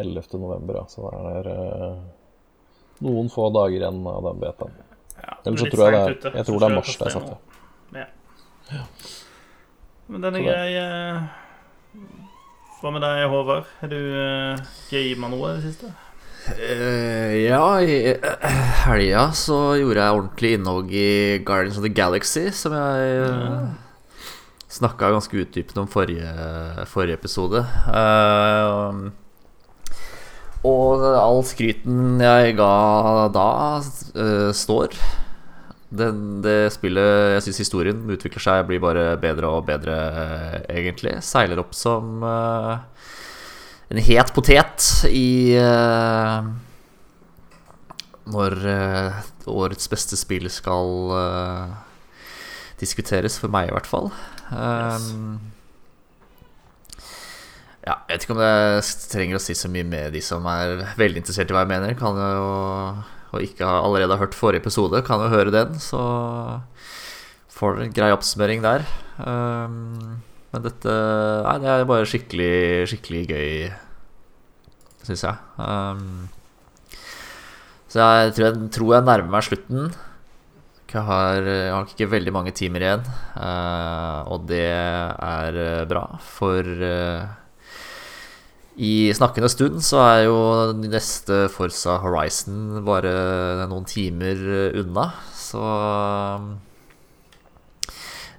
11. 0.00 0.24
november, 0.40 0.80
ja. 0.80 0.84
Så 0.88 1.10
det 1.12 1.34
er 1.42 1.50
uh, 1.52 1.98
noen 3.04 3.28
få 3.32 3.50
dager 3.52 3.76
igjen 3.76 4.00
av 4.08 4.24
den 4.30 4.40
betaen. 4.40 4.72
Ja, 5.16 5.36
Eller 5.44 5.60
så 5.60 5.68
tror 5.72 5.84
jeg 5.84 5.92
det 5.96 6.00
er, 6.30 6.38
jeg 6.40 6.48
tror 6.48 6.60
det 6.60 6.68
er 6.68 6.76
mars 6.76 6.96
det 6.96 7.06
er 7.06 7.14
satt. 7.14 7.28
Ja. 7.96 8.06
ja. 8.72 8.82
Men 10.12 10.24
den 10.24 10.40
er 10.40 10.46
grei. 10.48 10.70
Hva 12.76 12.90
med 12.92 13.00
deg, 13.00 13.22
Håvard? 13.32 13.64
Har 13.80 13.88
du 13.88 13.96
uh, 13.96 14.58
gama 14.90 15.30
noe 15.32 15.48
i 15.48 15.52
det 15.56 15.70
siste? 15.70 15.88
Uh, 16.58 17.32
ja, 17.40 17.62
i 17.80 18.12
uh, 18.20 18.44
helga 18.82 19.22
så 19.32 19.56
gjorde 19.80 20.02
jeg 20.02 20.18
ordentlig 20.18 20.50
innhogg 20.58 20.92
i 20.92 21.40
Guardians 21.48 21.80
of 21.80 21.86
the 21.86 21.92
Galaxy, 21.96 22.50
som 22.52 22.76
jeg 22.76 23.32
uh, 23.32 23.72
snakka 24.76 25.08
ganske 25.14 25.40
utdypende 25.40 25.86
om 25.86 25.88
forrige, 25.88 26.28
forrige 26.92 27.16
episode. 27.16 27.64
Uh, 27.88 29.08
og 30.68 31.08
all 31.16 31.40
skryten 31.48 32.20
jeg 32.20 32.58
ga 32.60 32.72
da, 33.32 33.50
står. 34.52 35.00
Den, 35.86 36.40
det 36.42 36.72
spillet 36.74 37.36
Jeg 37.36 37.44
syns 37.46 37.60
historien 37.62 38.00
utvikler 38.10 38.42
seg, 38.42 38.64
blir 38.66 38.82
bare 38.82 39.12
bedre 39.22 39.52
og 39.54 39.68
bedre, 39.68 39.94
uh, 39.94 40.56
egentlig. 40.72 41.14
Seiler 41.22 41.62
opp 41.62 41.76
som 41.78 42.24
uh, 42.26 42.80
en 43.92 44.02
het 44.02 44.32
potet 44.34 44.88
i 45.06 45.28
når 48.26 48.56
eh, 48.66 49.18
årets 49.46 49.90
beste 49.90 50.18
spill 50.18 50.48
skal 50.50 51.12
eh, 51.16 51.74
diskuteres, 52.82 53.38
for 53.38 53.52
meg 53.52 53.70
i 53.70 53.74
hvert 53.76 53.88
fall. 53.88 54.10
Um, 54.50 55.38
ja, 57.86 57.94
jeg 58.08 58.16
vet 58.16 58.26
ikke 58.26 58.34
om 58.34 58.42
jeg 58.42 58.86
trenger 59.12 59.38
å 59.38 59.42
si 59.42 59.54
så 59.58 59.70
mye 59.70 59.86
med 59.86 60.16
de 60.16 60.22
som 60.24 60.46
er 60.50 60.82
veldig 60.98 61.22
interessert 61.22 61.52
i 61.52 61.56
hva 61.56 61.62
jeg 61.62 61.72
mener. 61.76 61.94
Kan 61.98 62.18
jo, 62.18 62.50
og 63.36 63.44
ikke 63.44 63.66
allerede 63.68 64.16
har 64.16 64.22
hørt 64.24 64.36
forrige 64.36 64.64
episode, 64.64 65.02
kan 65.06 65.22
jo 65.22 65.32
høre 65.32 65.52
den, 65.54 65.76
så 65.82 66.00
får 67.56 67.76
dere 67.76 67.88
en 67.88 67.96
grei 67.96 68.12
oppsummering 68.14 68.64
der. 68.64 68.86
Um, 69.20 70.16
men 70.52 70.64
dette 70.64 70.92
Nei, 71.46 71.56
det 71.62 71.70
er 71.72 71.88
bare 71.88 72.08
skikkelig, 72.08 72.88
skikkelig 72.92 73.22
gøy, 73.30 73.70
syns 75.06 75.24
jeg. 75.28 75.36
Um, 75.60 76.26
så 77.92 78.02
jeg 78.02 78.36
tror, 78.36 78.50
jeg 78.50 78.74
tror 78.76 78.92
jeg 78.96 79.08
nærmer 79.08 79.32
meg 79.36 79.46
slutten. 79.46 79.88
Jeg 80.96 81.02
har, 81.04 81.42
jeg 81.44 81.72
har 81.74 81.88
ikke 81.90 82.08
veldig 82.08 82.32
mange 82.32 82.52
timer 82.56 82.84
igjen, 82.84 83.08
uh, 83.36 84.22
og 84.32 84.46
det 84.48 84.64
er 84.64 85.58
bra, 85.90 86.06
for 86.24 86.64
uh, 86.64 87.26
i 88.76 89.10
snakkende 89.16 89.48
stund 89.48 89.80
så 89.84 90.02
er 90.04 90.22
jo 90.26 90.38
neste 90.76 91.46
Forsa 91.52 91.96
Horizon 92.02 92.82
bare 92.84 93.12
noen 93.70 93.86
timer 93.88 94.42
unna, 94.76 95.08
så 95.32 95.64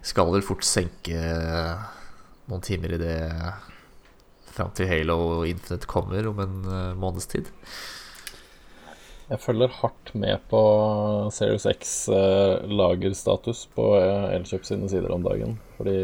skal 0.06 0.30
vel 0.32 0.46
fort 0.46 0.64
senke 0.68 1.18
noen 2.48 2.64
timer 2.64 2.94
i 2.96 3.02
det 3.02 3.18
fram 4.54 4.70
til 4.78 4.90
Halo 4.90 5.20
Infinite 5.46 5.90
kommer 5.90 6.30
om 6.30 6.40
en 6.46 6.58
måneds 7.02 7.30
tid. 7.34 7.50
Jeg 9.28 9.42
følger 9.44 9.74
hardt 9.82 10.14
med 10.16 10.40
på 10.48 10.60
Series 11.36 11.66
X 11.68 11.96
eh, 12.16 12.64
lagerstatus 12.72 13.66
på 13.76 13.90
eh, 13.98 14.36
Elkjøp 14.38 14.64
sine 14.70 14.88
sider 14.88 15.12
om 15.12 15.26
dagen. 15.26 15.58
Fordi 15.76 15.98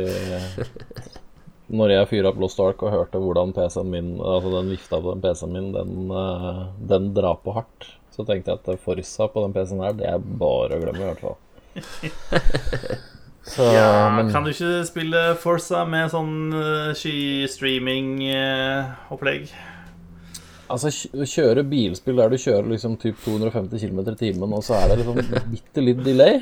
når 1.74 1.88
jeg 1.96 2.10
fyra 2.12 2.30
opp 2.30 2.42
Lost 2.44 2.60
Ark 2.64 2.80
og 2.86 2.94
hørte 2.94 3.22
hvordan 3.22 3.54
PC-en 3.56 3.90
min 3.90 4.10
Altså 4.22 4.50
den 4.54 4.72
vifta 4.74 4.96
på 5.02 5.10
den 5.14 5.24
PC-en 5.24 5.56
min, 5.56 5.70
den, 5.76 5.92
eh, 6.14 6.62
den 6.94 7.04
drar 7.18 7.38
på 7.44 7.50
hardt, 7.58 7.80
så 8.14 8.20
tenkte 8.28 8.50
jeg 8.54 8.60
at 8.62 8.68
Forsa 8.84 9.24
på 9.32 9.40
den 9.46 9.56
PC-en 9.56 9.86
her, 9.86 9.94
det 9.98 10.08
er 10.12 10.20
bare 10.22 10.74
å 10.78 10.82
glemme, 10.84 11.02
i 11.02 11.10
hvert 11.12 11.24
fall. 11.24 11.38
Så, 13.44 13.60
ja, 13.76 14.08
men... 14.16 14.32
Kan 14.32 14.46
du 14.46 14.50
ikke 14.54 14.86
spille 14.88 15.36
Forsa 15.36 15.84
med 15.84 16.08
sånn 16.14 16.54
sky-streaming-opplegg? 16.96 19.52
Altså, 20.72 20.88
kjøre 21.28 21.66
bilspill 21.68 22.22
der 22.22 22.32
du 22.32 22.38
kjører 22.40 22.70
liksom 22.72 22.96
typ 23.02 23.18
250 23.26 23.82
km 23.84 24.00
i 24.14 24.16
timen, 24.20 24.54
og 24.56 24.64
så 24.66 24.74
er 24.80 24.94
det 24.94 24.98
liksom 25.02 25.18
bitte 25.54 25.84
litt 25.84 26.02
delay, 26.06 26.36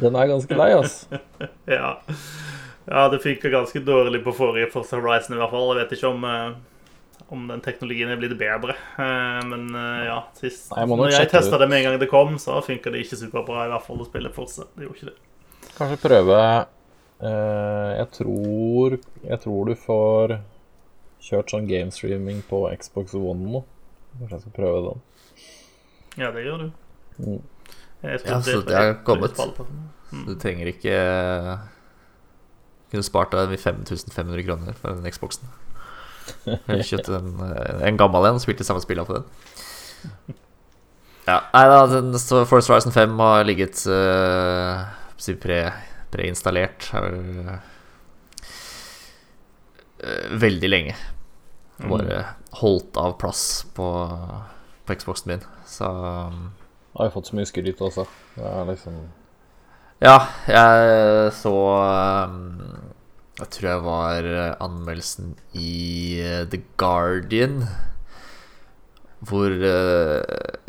den 0.00 0.16
er 0.16 0.30
ganske 0.30 0.58
lei, 0.58 0.70
altså. 0.78 1.18
ja. 1.68 1.90
Ja, 2.84 3.08
det 3.08 3.18
funka 3.18 3.48
ganske 3.48 3.80
dårlig 3.80 4.24
på 4.24 4.32
forrige 4.32 4.70
Forza 4.72 5.00
Horizon 5.00 5.36
i 5.36 5.40
hvert 5.40 5.52
fall. 5.52 5.70
Jeg 5.72 5.84
vet 5.84 5.94
ikke 5.96 6.10
om, 6.10 6.24
uh, 6.28 7.22
om 7.32 7.46
den 7.48 7.62
teknologien 7.64 8.12
er 8.12 8.20
blitt 8.20 8.36
bedre. 8.40 8.76
Uh, 8.98 9.40
men 9.48 9.70
uh, 9.72 10.04
ja, 10.04 10.18
sist 10.36 10.68
Nei, 10.74 10.84
jeg 10.84 11.00
når 11.00 11.14
jeg 11.14 11.30
testa 11.32 11.60
det 11.62 11.70
med 11.72 11.80
en 11.80 11.88
gang 11.88 12.00
det 12.02 12.10
kom, 12.12 12.36
så 12.42 12.60
funka 12.64 12.92
det 12.92 13.06
ikke 13.06 13.20
superbra 13.24 13.64
i 13.64 13.72
hvert 13.72 13.86
fall 13.86 14.04
å 14.04 14.08
spille 14.08 14.32
Forza. 14.36 14.68
Det 14.76 14.84
gjorde 14.84 15.00
ikke 15.00 15.12
det. 15.12 15.18
Kanskje 15.74 15.96
prøve 16.04 16.38
Jeg 17.24 18.06
tror 18.12 18.96
Jeg 19.24 19.38
tror 19.40 19.70
du 19.70 19.72
får 19.80 20.34
kjørt 21.24 21.54
sånn 21.54 21.68
gamestreaming 21.70 22.42
på 22.50 22.66
Xbox 22.76 23.14
One 23.16 23.48
nå. 23.48 23.62
Kanskje 24.18 24.36
jeg 24.36 24.42
skal 24.44 24.56
prøve 24.58 24.82
den. 24.90 25.04
Ja, 26.20 26.28
det 26.34 26.44
gjør 26.44 26.66
du. 26.66 26.66
Mm. 27.16 27.38
ja, 28.04 28.18
så 28.44 28.60
det 28.66 28.76
har 28.76 28.98
kommet. 29.06 29.40
Mm. 30.12 30.26
Du 30.28 30.34
trenger 30.38 30.68
ikke 30.68 30.98
Kunne 32.94 33.06
spart 33.06 33.34
deg 33.34 33.56
5500 33.58 34.46
kroner 34.46 34.76
for 34.78 34.94
den 34.94 35.10
Xboxen. 35.10 35.50
Jeg 36.70 36.86
kjøpte 36.92 37.18
en, 37.18 37.32
en 37.90 37.98
gammel 37.98 38.28
en 38.28 38.38
og 38.38 38.44
spilte 38.44 38.66
samme 38.66 38.82
spillet 38.84 39.08
på 39.08 39.18
den. 39.18 39.26
Ja, 41.24 41.40
nei 41.54 41.64
da, 41.70 41.78
den 41.88 42.12
Force 42.20 42.68
Horizon 42.70 42.92
5 42.94 43.16
har 43.18 43.46
ligget 43.48 43.80
uh, 43.88 44.84
pre, 45.40 45.58
preinstallert 46.12 46.90
uh, 46.94 47.56
veldig 50.44 50.70
lenge. 50.70 50.96
Bare 51.80 52.20
holdt 52.60 53.00
av 53.00 53.16
plass 53.18 53.64
på, 53.74 53.88
på 54.86 54.98
Xboxen 55.00 55.32
min. 55.32 55.46
Så 55.66 55.88
um, 55.88 56.52
Jeg 56.92 57.00
har 57.00 57.10
jo 57.10 57.16
fått 57.16 57.32
så 57.32 57.40
mye 57.40 57.50
skryt 57.50 57.82
også. 57.82 58.06
Det 58.36 58.46
er 58.52 58.68
liksom 58.70 59.00
Ja, 60.04 60.18
jeg 60.50 61.30
så 61.38 61.54
um, 62.28 62.36
Jeg 63.38 63.48
tror 63.54 63.68
jeg 63.70 63.84
var 63.86 64.28
anmeldelsen 64.62 65.32
i 65.56 66.20
uh, 66.20 66.42
The 66.50 66.60
Guardian. 66.80 67.62
Hvor 69.24 69.48
uh, 69.48 70.20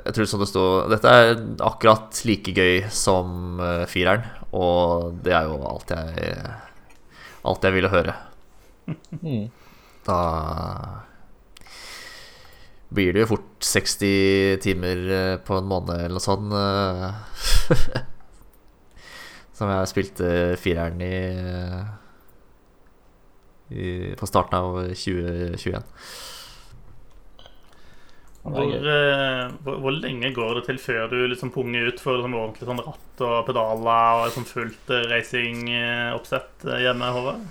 Jeg 0.05 0.15
tror 0.15 0.31
sånn 0.31 0.45
det 0.45 0.49
stod 0.53 0.87
Dette 0.93 1.11
er 1.11 1.35
akkurat 1.67 2.23
like 2.29 2.55
gøy 2.55 2.87
som 2.93 3.59
fireren. 3.91 4.23
Og 4.55 5.19
det 5.25 5.35
er 5.35 5.51
jo 5.51 5.59
alt 5.67 5.91
jeg 5.91 6.39
Alt 7.45 7.67
jeg 7.67 7.75
ville 7.75 7.91
høre. 7.91 8.15
Mm 9.19 9.45
da 10.05 10.21
blir 12.93 13.13
det 13.13 13.23
jo 13.25 13.31
fort 13.33 13.65
60 13.65 14.59
timer 14.63 14.99
eh, 15.11 15.37
på 15.41 15.57
en 15.57 15.69
måned 15.69 15.97
eller 15.97 16.19
noe 16.19 16.23
sånt. 16.23 16.53
Eh. 19.55 19.57
Som 19.57 19.71
jeg 19.71 19.87
spilte 19.91 20.29
fireren 20.59 21.01
i, 21.01 21.17
i 23.71 24.15
På 24.19 24.27
starten 24.27 24.57
av 24.59 24.79
2021. 24.91 25.83
Hvor, 28.45 28.61
eh, 28.61 29.53
hvor, 29.65 29.77
hvor, 29.81 29.95
lenge 29.95 30.29
går 30.35 30.59
det 30.59 30.65
til 30.67 30.77
før 30.77 31.07
du 31.09 31.17
liksom 31.31 31.49
punger 31.49 31.87
ut 31.87 32.01
for 32.01 32.19
liksom 32.19 32.35
ordentlig 32.37 32.67
sånn 32.67 32.83
ratt 32.85 33.23
og 33.25 33.39
pedaler 33.47 34.19
og 34.19 34.27
liksom 34.27 34.45
fullt 34.45 34.91
racingoppsett 35.09 36.67
hjemme? 36.83 37.09
Håvard? 37.15 37.47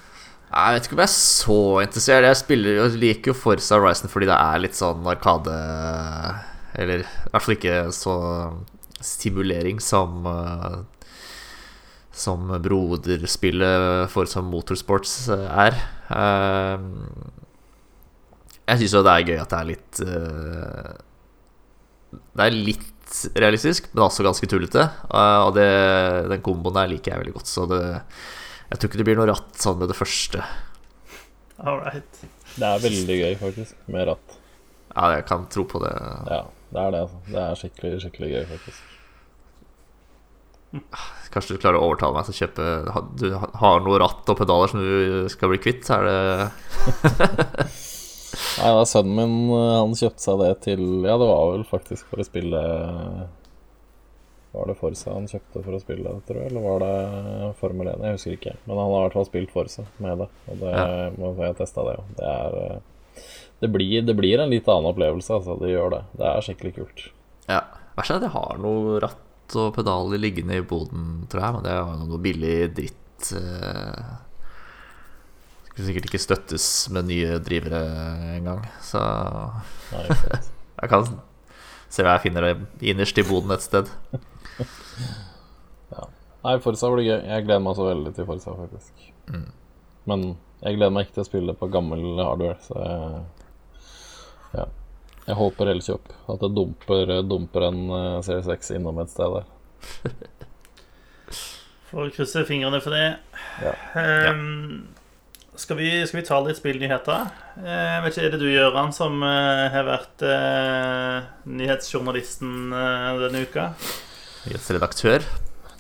Jeg 0.55 0.77
vet 0.77 0.87
ikke 0.87 0.95
om 0.95 1.03
jeg 1.03 1.09
er 1.09 1.17
så 1.17 1.59
interessert. 1.83 2.29
Jeg 2.29 2.39
spiller 2.39 2.79
og 2.85 3.01
liker 3.01 3.33
jo 3.33 3.35
Forza 3.35 3.81
Horizon 3.81 4.13
fordi 4.13 4.29
det 4.31 4.39
er 4.39 4.63
litt 4.63 4.79
sånn 4.79 5.03
arkade 5.11 5.57
Eller 6.79 7.03
i 7.03 7.33
hvert 7.33 7.43
fall 7.43 7.57
ikke 7.57 7.81
så 7.97 8.15
stimulering 9.03 9.83
som 9.83 10.23
eh, 10.31 10.77
Som 12.15 12.53
broderspillet 12.63 14.11
Forza 14.13 14.43
Motorsports 14.45 15.15
eh, 15.35 15.49
er. 15.67 15.79
Eh, 16.15 16.79
jeg 18.65 18.81
syns 18.81 18.95
jo 18.97 19.05
det 19.05 19.15
er 19.15 19.29
gøy 19.29 19.39
at 19.43 19.51
det 19.51 19.59
er 19.59 19.69
litt 19.69 19.99
Det 22.33 22.45
er 22.47 22.55
litt 22.55 23.19
realistisk, 23.37 23.91
men 23.93 24.07
også 24.07 24.25
ganske 24.25 24.49
tullete. 24.49 24.87
Og 25.13 25.51
det, 25.59 25.69
den 26.33 26.41
komboen 26.43 26.79
der 26.79 26.89
liker 26.89 27.13
jeg 27.13 27.21
veldig 27.21 27.35
godt. 27.37 27.51
Så 27.51 27.67
det 27.69 27.83
jeg 28.71 28.81
tror 28.81 28.91
ikke 28.91 28.99
det 29.01 29.07
blir 29.07 29.19
noe 29.21 29.29
ratt 29.29 29.61
sånn 29.61 29.77
med 29.81 29.91
det 29.93 29.95
første. 29.99 30.41
Alright. 31.63 32.25
Det 32.55 32.67
er 32.67 32.81
veldig 32.83 33.19
gøy, 33.21 33.35
faktisk, 33.39 33.77
med 33.93 34.09
ratt. 34.09 34.39
Ja, 34.95 35.11
jeg 35.17 35.27
kan 35.29 35.45
tro 35.53 35.63
på 35.69 35.83
det. 35.85 35.93
Ja, 36.31 36.41
det 36.75 36.83
er 36.83 36.95
det, 36.95 37.03
altså. 37.05 37.21
Det 37.29 37.43
er 37.45 37.61
skikkelig, 37.61 38.01
skikkelig 38.05 38.31
gøy, 38.33 38.45
faktisk. 38.51 38.94
Kanskje 41.35 41.57
du 41.57 41.63
klarer 41.63 41.79
å 41.81 41.89
overtale 41.89 42.15
meg 42.17 42.27
til 42.27 42.35
å 42.35 42.41
kjøpe 42.41 42.67
Du 43.21 43.27
har 43.61 43.83
noe 43.85 44.01
ratt 44.03 44.31
og 44.31 44.39
pedaler 44.39 44.71
som 44.71 44.83
du 44.83 45.29
skal 45.33 45.53
bli 45.53 45.61
kvitt, 45.63 45.83
så 45.87 46.01
er 46.01 46.09
det 46.09 46.19
Nei, 48.59 48.71
da 48.75 48.83
sønnen 48.89 49.15
min 49.15 49.35
han 49.55 49.95
kjøpte 49.99 50.25
seg 50.25 50.43
det 50.43 50.53
til 50.67 50.85
Ja, 51.07 51.15
det 51.21 51.31
var 51.31 51.53
vel 51.53 51.67
faktisk 51.69 52.11
for 52.11 52.23
å 52.23 52.27
spille 52.27 52.63
var 54.55 54.71
det 54.71 54.77
Forsa 54.79 55.11
han 55.11 55.25
kjøpte 55.27 55.65
for 55.65 55.75
å 55.75 55.81
spille, 55.83 56.11
tror 56.29 56.39
jeg? 56.39 56.53
Eller 56.53 56.63
var 56.63 56.83
det 56.85 57.49
Formel 57.59 57.89
1? 57.91 58.05
Jeg 58.07 58.19
husker 58.19 58.35
ikke. 58.37 58.53
Men 58.69 58.79
han 58.79 58.93
har 58.93 59.01
i 59.01 59.07
hvert 59.09 59.17
fall 59.19 59.27
spilt 59.27 59.51
Forsa 59.51 59.83
med 59.99 60.23
det. 60.23 60.29
Og 60.47 60.61
det 60.61 60.75
ja. 60.77 60.85
må 61.19 61.33
jeg 61.41 61.57
testa 61.59 61.83
det 61.89 61.97
jo. 61.97 62.05
Det 62.21 62.29
er 62.31 62.59
eh, 62.61 63.25
det 63.65 63.71
blir, 63.75 64.03
det 64.07 64.15
blir, 64.15 64.39
en 64.39 64.55
litt 64.55 64.69
annen 64.71 64.91
opplevelse, 64.93 65.41
altså. 65.41 65.57
Det 65.59 65.73
gjør 65.73 65.97
det. 65.97 66.01
Det 66.21 66.31
er 66.31 66.47
skikkelig 66.47 66.75
kult. 66.79 67.05
Ja. 67.49 67.61
Verst 67.99 68.15
er 68.15 68.21
at 68.21 68.27
jeg 68.29 68.35
har 68.35 68.63
noe 68.63 68.99
ratt 69.03 69.24
og 69.61 69.73
pedaler 69.77 70.21
liggende 70.21 70.59
i 70.61 70.67
boden, 70.67 71.25
tror 71.31 71.45
jeg. 71.45 71.57
Men 71.57 71.67
det 71.67 71.75
er 71.75 72.05
noe 72.05 72.21
billig 72.23 72.57
dritt. 72.77 73.31
Eh. 73.39 74.15
Skulle 75.69 75.89
sikkert 75.89 76.09
ikke 76.11 76.23
støttes 76.23 76.67
med 76.95 77.09
nye 77.11 77.39
drivere 77.43 77.81
engang, 78.37 78.63
så 78.85 79.01
Nei, 79.91 80.05
Jeg 80.81 80.91
kan 80.91 81.09
se 81.91 82.05
hva 82.05 82.17
jeg 82.17 82.25
finner 82.29 82.47
innerst 82.83 83.19
i 83.19 83.25
boden 83.27 83.55
et 83.55 83.63
sted 83.63 83.91
ja. 85.91 86.07
Nei, 86.45 86.55
Forsa 86.63 86.91
blir 86.93 87.07
gøy. 87.07 87.19
Jeg 87.27 87.47
gleder 87.47 87.63
meg 87.65 87.77
så 87.79 87.89
veldig 87.89 88.13
til 88.15 88.27
Forsa, 88.29 88.55
faktisk. 88.59 89.07
Mm. 89.33 89.51
Men 90.11 90.25
jeg 90.61 90.77
gleder 90.77 90.95
meg 90.95 91.07
ikke 91.07 91.17
til 91.19 91.25
å 91.25 91.29
spille 91.31 91.55
på 91.59 91.71
gammel 91.73 92.03
hardware, 92.21 92.61
så 92.63 92.75
jeg, 92.85 93.23
ja. 94.55 94.67
Jeg 95.25 95.37
håper 95.39 95.71
Elkjøp. 95.73 96.11
At 96.33 96.43
det 96.43 96.51
dumper, 96.57 97.13
dumper 97.25 97.69
en 97.71 97.81
uh, 97.89 98.19
Series 98.25 98.51
X 98.59 98.75
innom 98.77 99.01
et 99.01 99.13
sted 99.13 99.39
der. 99.39 99.47
Får 101.91 102.11
krysse 102.17 102.45
fingrene 102.49 102.81
for 102.85 102.97
det. 102.97 103.07
Ja. 103.63 103.73
Um, 104.33 104.89
skal, 105.55 105.79
vi, 105.79 105.89
skal, 106.09 106.21
vi, 106.21 106.27
ta 106.27 106.41
litt 106.45 106.59
spillnyheter? 106.59 107.29
Jeg 107.63 108.03
vet 108.05 108.17
ikke, 108.17 108.27
Er 108.27 108.35
det 108.35 108.43
du, 108.43 108.49
Gøran, 108.51 108.93
som 108.97 109.23
uh, 109.23 109.69
har 109.73 109.87
vært 109.89 110.27
uh, 110.27 111.29
nyhetsjournalisten 111.49 112.75
denne 113.23 113.45
uka? 113.47 113.71
Nyhetsredaktør. 114.49 115.25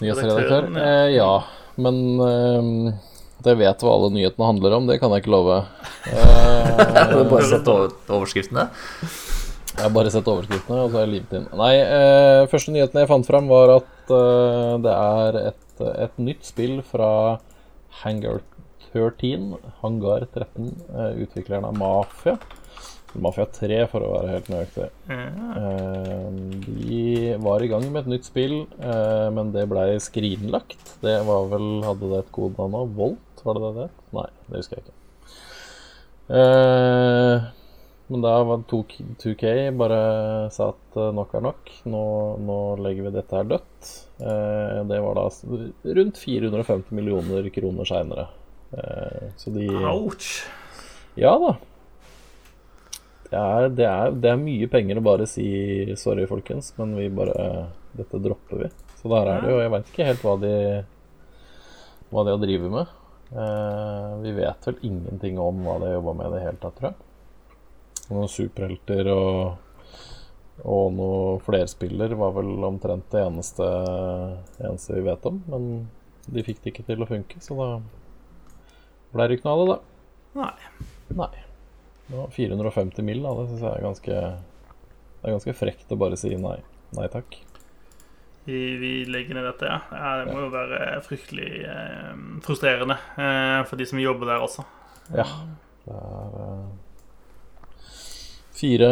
Nyhetsredaktør? 0.00 0.70
ja. 1.12 1.32
Men 1.74 2.94
ehm, 3.44 3.50
det 3.50 3.58
vet 3.60 3.84
hva 3.84 3.96
alle 3.98 4.12
nyhetene 4.14 4.48
handler 4.48 4.78
om, 4.78 4.88
det 4.88 4.98
kan 5.02 5.12
jeg 5.14 5.24
ikke 5.24 5.34
love. 5.34 5.60
har 6.96 7.12
du 7.12 7.28
bare 7.30 7.50
sett 7.50 7.68
overskriftene? 7.68 8.68
Jeg 9.74 9.82
har 9.82 9.92
bare 9.94 10.10
sett 10.14 10.28
overskriftene, 10.30 10.84
og 10.84 10.90
så 10.90 11.00
har 11.00 11.06
jeg 11.06 11.14
limt 11.16 11.34
inn. 11.34 11.46
Nei, 11.58 11.74
første 12.52 12.74
nyheten 12.74 13.00
jeg 13.00 13.10
fant 13.10 13.26
fram, 13.26 13.50
var 13.50 13.76
at 13.80 14.12
det 14.84 14.92
er 14.94 15.38
et 15.48 15.60
et 15.82 16.18
nytt 16.22 16.44
spill 16.46 16.80
fra 16.86 17.38
Hangar 18.02 18.42
13, 18.92 19.56
Hangar 19.82 20.26
13, 20.32 20.70
eh, 20.94 21.22
utvikleren 21.24 21.64
av 21.64 21.78
Mafia. 21.78 22.36
Mafia 23.14 23.46
3, 23.46 23.84
for 23.90 24.02
å 24.02 24.12
være 24.16 24.32
helt 24.32 24.48
nøyaktig. 24.50 24.86
Mm. 25.06 26.48
De 26.66 27.36
var 27.42 27.62
i 27.62 27.68
gang 27.70 27.86
med 27.90 28.00
et 28.02 28.10
nytt 28.10 28.26
spill, 28.26 28.56
eh, 28.78 29.28
men 29.34 29.52
det 29.54 29.68
blei 29.70 29.94
skrinlagt. 30.02 30.96
Det 31.02 31.20
var 31.26 31.46
vel 31.52 31.68
Hadde 31.86 32.10
det 32.10 32.24
et 32.24 32.32
kodenavn 32.34 32.74
nå? 32.74 32.82
Volt, 32.98 33.33
var 33.44 33.60
det 33.60 33.72
det? 33.78 33.88
Nei, 34.16 34.28
det 34.48 34.62
husker 34.62 34.80
jeg 34.80 34.86
ikke. 34.86 35.00
Men 38.06 38.20
da 38.20 38.32
var 38.44 38.64
2K 38.68 39.52
bare 39.78 40.00
sa 40.52 40.70
at 40.74 40.98
nok 41.16 41.32
er 41.36 41.44
nok. 41.44 41.70
Nå, 41.88 42.04
nå 42.44 42.58
legger 42.84 43.08
vi 43.08 43.12
dette 43.14 43.38
her 43.38 43.46
dødt. 43.48 43.92
Eh, 44.20 44.80
det 44.90 45.00
var 45.00 45.16
da 45.16 45.28
rundt 45.98 46.20
450 46.20 46.92
millioner 46.94 47.48
kroner 47.54 47.88
seinere. 47.88 48.26
Eh, 48.76 49.30
så 49.40 49.50
de 49.54 49.68
Ouch! 49.88 50.44
Ja 51.16 51.32
da. 51.40 51.54
Det 53.30 53.40
er, 53.40 53.68
det, 53.72 53.86
er, 53.88 54.12
det 54.20 54.30
er, 54.30 54.38
mye 54.38 54.68
penger 54.70 55.00
å 55.00 55.06
bare 55.06 55.26
si 55.26 55.46
'sorry, 55.98 56.26
folkens', 56.30 56.74
men 56.78 56.92
vi 56.98 57.08
bare 57.10 57.70
Dette 57.94 58.18
dropper 58.18 58.66
vi. 58.66 58.68
Så 59.00 59.10
der 59.10 59.30
er 59.30 59.40
det 59.42 59.50
jo 59.50 59.62
Jeg 59.62 59.72
veit 59.72 59.90
ikke 59.90 60.06
helt 60.10 60.22
hva 60.26 60.34
de 60.42 60.54
Hva 62.10 62.24
de 62.26 62.34
har 62.34 62.42
drevet 62.42 62.70
med. 62.70 62.92
Eh, 63.34 64.16
vi 64.22 64.32
vet 64.36 64.66
vel 64.68 64.80
ingenting 64.86 65.38
om 65.42 65.64
hva 65.64 65.78
de 65.80 65.90
har 65.90 65.98
jobba 65.98 66.16
med 66.20 66.30
i 66.30 66.34
det 66.36 66.44
hele 66.46 66.62
tatt, 66.62 66.78
tror 66.78 66.90
jeg. 66.92 67.10
Noen 68.12 68.30
superhelter 68.30 69.08
og 69.14 69.38
og 70.62 70.92
noe 70.94 71.38
flerspiller 71.42 72.14
var 72.14 72.34
vel 72.36 72.52
omtrent 72.62 73.08
det 73.10 73.24
eneste, 73.24 73.66
eneste, 74.62 74.94
vi 74.94 75.02
vet 75.08 75.26
om. 75.26 75.40
Men 75.50 75.64
de 76.30 76.44
fikk 76.46 76.62
det 76.62 76.72
ikke 76.72 76.86
til 76.86 77.02
å 77.02 77.08
funke, 77.10 77.40
så 77.42 77.56
da 77.58 77.68
ble 79.14 79.26
det 79.26 79.38
ikke 79.38 79.48
noe 79.48 79.56
av 79.56 79.64
det, 79.64 79.74
da. 79.74 79.80
Nei. 80.44 81.18
Nei. 81.18 81.32
Det 82.06 82.20
var 82.20 82.30
450 82.36 83.06
mill., 83.06 83.24
da. 83.26 83.34
Det 83.40 83.48
syns 83.50 83.64
jeg 83.64 83.72
er 83.72 83.88
ganske 83.88 84.20
Det 84.20 85.28
er 85.30 85.36
ganske 85.38 85.56
frekt 85.56 85.92
å 85.94 85.98
bare 85.98 86.20
si 86.20 86.34
nei. 86.38 86.58
Nei 86.94 87.10
takk. 87.10 87.38
Vi, 88.44 88.76
vi 88.76 88.92
legger 89.08 89.38
ned 89.38 89.46
dette, 89.48 89.68
ja. 89.70 89.78
ja 89.88 90.08
det 90.20 90.32
må 90.34 90.42
jo 90.44 90.50
være 90.52 91.00
fryktelig 91.06 91.50
eh, 91.64 92.10
frustrerende 92.44 92.98
eh, 93.16 93.60
for 93.64 93.80
de 93.80 93.86
som 93.88 94.00
jobber 94.02 94.28
der 94.28 94.44
også. 94.44 94.66
Ja. 95.16 95.24
Det 95.84 95.96
er 95.96 96.36
eh, 96.44 96.66
fire 98.54 98.90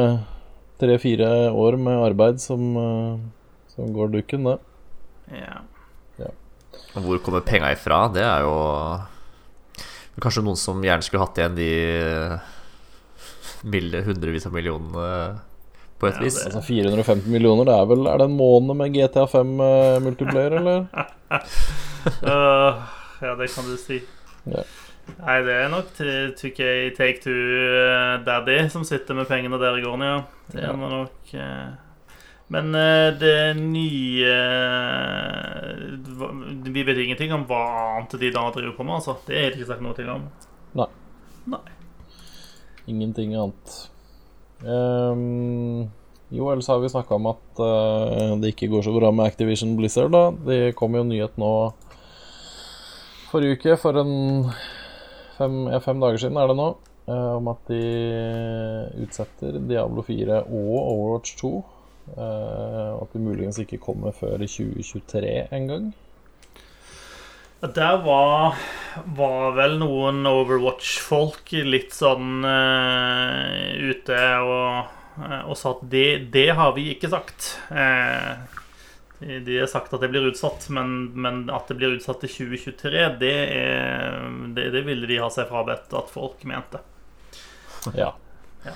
tre-fire 0.81 1.29
år 1.53 1.77
med 1.77 2.01
arbeid 2.09 2.41
som, 2.41 2.65
eh, 2.81 3.21
som 3.75 3.93
går 3.93 4.15
dukken, 4.17 4.49
det. 4.49 4.57
Ja. 5.37 5.61
ja. 6.19 6.33
Hvor 6.97 7.21
kommer 7.25 7.45
penga 7.45 7.75
ifra? 7.77 8.07
Det 8.13 8.25
er 8.25 8.47
jo 8.47 8.57
Kanskje 10.21 10.43
noen 10.45 10.59
som 10.61 10.83
gjerne 10.85 11.05
skulle 11.05 11.25
hatt 11.25 11.39
igjen 11.41 11.55
de 11.57 11.71
milde 13.73 14.03
hundrevis 14.05 14.45
av 14.45 14.53
millionene 14.53 15.07
på 16.03 16.11
et 16.11 16.19
ja, 16.19 16.27
vis. 16.27 16.41
Altså 16.47 16.63
450 16.67 17.31
millioner, 17.31 17.69
det 17.69 17.77
er 17.79 17.91
vel 17.91 18.09
Er 18.11 18.19
det 18.19 18.29
en 18.31 18.39
måned 18.39 18.79
med 18.79 18.97
GTA5 18.97 19.53
uh, 19.61 19.67
eh, 19.67 19.99
multiplayer, 20.03 20.59
eller? 20.59 20.89
uh, 21.31 22.83
ja, 23.27 23.37
det 23.39 23.53
kan 23.55 23.69
du 23.69 23.77
si. 23.79 24.03
Yeah. 24.49 24.67
Nei, 25.19 25.39
det 25.47 25.55
er 25.59 25.71
nok 25.71 25.97
2K 26.39 26.67
Take 26.95 27.23
Two 27.23 27.35
eh, 27.35 28.21
Daddy 28.23 28.59
som 28.71 28.85
sitter 28.87 29.19
med 29.19 29.27
pengene 29.31 29.59
der 29.59 29.79
i 29.79 29.83
gården, 29.83 30.05
ja. 30.07 30.19
Det 30.53 30.63
er 30.67 30.77
nok 30.79 31.33
uh, 31.35 31.73
Men 32.53 32.75
det 33.19 33.57
nye 33.59 34.35
Vi 36.71 36.85
vet 36.87 37.01
ingenting 37.03 37.35
om 37.35 37.47
hva 37.49 37.63
annet 37.97 38.19
de 38.21 38.31
da 38.35 38.45
driver 38.55 38.75
på 38.79 38.87
med, 38.87 38.99
altså. 38.99 39.17
Det 39.27 39.39
er 39.39 39.55
ikke 39.55 39.71
sagt 39.71 39.87
noe 39.87 39.99
til 39.99 40.11
om. 40.13 40.27
Nei. 40.79 40.91
Nei. 41.55 41.65
Ingenting 42.91 43.35
annet. 43.39 43.92
Um, 44.63 45.91
jo, 46.33 46.47
ellers 46.49 46.69
har 46.71 46.79
vi 46.81 46.91
snakka 46.93 47.17
om 47.19 47.27
at 47.33 47.61
uh, 47.61 48.37
det 48.41 48.55
ikke 48.55 48.71
går 48.73 48.87
så 48.87 48.95
bra 48.95 49.11
med 49.15 49.27
Activision 49.27 49.75
Blizzard, 49.77 50.13
da. 50.15 50.31
Det 50.47 50.77
kom 50.79 50.95
jo 50.97 51.03
nyhet 51.07 51.37
nå 51.41 51.53
forrige 53.33 53.59
uke 53.59 53.77
for 53.81 53.97
en 54.01 54.15
fem, 55.39 55.63
ja, 55.73 55.81
fem 55.83 56.01
dager 56.03 56.21
siden 56.21 56.39
er 56.41 56.51
det 56.51 56.57
nå, 56.59 56.69
uh, 57.09 57.35
om 57.39 57.53
at 57.53 57.71
de 57.73 57.83
utsetter 59.05 59.61
Diablo 59.69 60.05
4 60.07 60.45
og 60.45 60.75
Overwatch 60.81 61.37
2. 61.41 61.53
Uh, 62.03 62.19
eh, 62.19 62.95
at 62.99 63.13
de 63.15 63.21
muligens 63.23 63.61
ikke 63.63 63.79
kommer 63.79 64.11
før 64.11 64.43
i 64.43 64.49
2023 64.51 65.35
en 65.55 65.69
gang. 65.71 65.85
Der 67.63 68.01
var, 68.03 68.57
var 69.15 69.53
vel 69.55 69.77
noen 69.79 70.25
Overwatch-folk 70.27 71.53
litt 71.63 71.95
sånn 71.95 72.43
uh, 72.43 73.71
ute 73.79 74.19
og, 74.43 74.97
og, 75.47 75.53
sa 75.55 75.77
at 75.77 75.85
det, 75.93 76.09
det, 76.35 76.49
har 76.59 76.75
vi 76.75 76.89
ikke 76.97 77.13
sagt. 77.13 77.53
Uh, 77.71 78.43
de 79.23 79.61
har 79.61 79.71
sagt 79.71 79.95
at 79.95 80.03
det 80.03 80.11
blir 80.11 80.27
utsatt, 80.33 80.67
men, 80.75 81.13
men 81.15 81.45
at 81.55 81.71
det 81.71 81.79
blir 81.79 81.95
utsatt 81.95 82.25
til 82.25 82.51
2023, 82.51 83.05
det, 83.23 83.37
er, 83.55 84.19
det, 84.59 84.67
det 84.75 84.83
ville 84.89 85.07
de 85.07 85.21
ha 85.23 85.31
seg 85.31 85.47
frabedt 85.53 85.95
at 85.95 86.11
folk 86.11 86.43
mente. 86.49 86.83
Ja. 87.95 88.11
ja. 88.67 88.75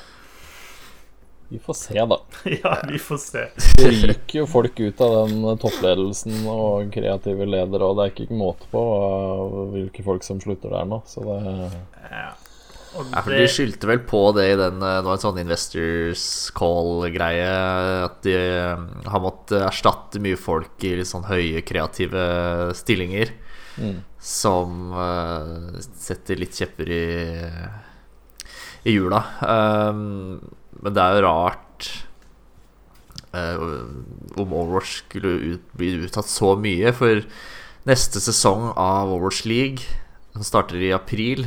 Vi 1.48 1.58
får 1.62 1.74
se, 1.78 1.98
da. 2.10 2.18
Ja, 2.62 2.72
vi 2.88 2.98
får 2.98 3.18
se. 3.22 3.44
Det 3.78 3.90
ryker 3.90 4.40
jo 4.40 4.46
folk 4.50 4.80
ut 4.80 5.00
av 5.04 5.28
den 5.28 5.60
toppledelsen 5.62 6.40
og 6.50 6.90
kreative 6.94 7.46
ledere, 7.46 7.86
og 7.86 8.00
det 8.00 8.06
er 8.06 8.14
ikke 8.14 8.40
måte 8.40 8.66
på 8.72 8.82
hvilke 9.74 10.06
folk 10.06 10.26
som 10.26 10.42
slutter 10.42 10.74
der 10.74 10.90
nå, 10.90 11.02
så 11.06 11.22
det 11.28 11.38
ja. 12.10 12.32
Ja, 12.96 13.20
for 13.20 13.34
De 13.34 13.46
skyldte 13.50 13.88
vel 13.90 14.02
på 14.08 14.20
det 14.36 14.44
i 14.52 14.58
den 14.58 14.78
Det 14.80 15.04
var 15.04 15.16
en 15.16 15.20
sånn 15.20 15.40
Investors 15.42 16.22
Call-greie. 16.56 17.48
At 18.06 18.22
de 18.24 18.36
eh, 18.36 18.84
har 19.10 19.22
måttet 19.22 19.66
erstatte 19.66 20.22
mye 20.22 20.38
folk 20.40 20.84
i 20.86 20.94
litt 21.00 21.10
sånn 21.10 21.26
høye 21.28 21.60
kreative 21.66 22.26
stillinger. 22.78 23.34
Mm. 23.76 23.98
Som 24.26 24.94
uh, 24.96 25.76
setter 26.00 26.40
litt 26.40 26.56
kjepper 26.56 26.88
i, 26.88 27.02
i 28.88 28.96
hjula. 28.96 29.20
Um, 29.44 30.38
men 30.82 30.96
det 30.96 31.02
er 31.02 31.16
jo 31.16 31.26
rart 31.26 31.90
eh, 33.36 33.62
om 34.40 34.56
Overwatch 34.56 34.98
skulle 35.04 35.36
ut, 35.54 35.70
bli 35.78 35.94
uttatt 36.06 36.28
så 36.30 36.54
mye. 36.60 36.92
For 36.96 37.22
neste 37.88 38.22
sesong 38.22 38.72
av 38.72 39.12
Overwatch 39.12 39.44
League, 39.48 39.86
som 40.34 40.44
starter 40.46 40.82
i 40.82 40.92
april, 40.96 41.46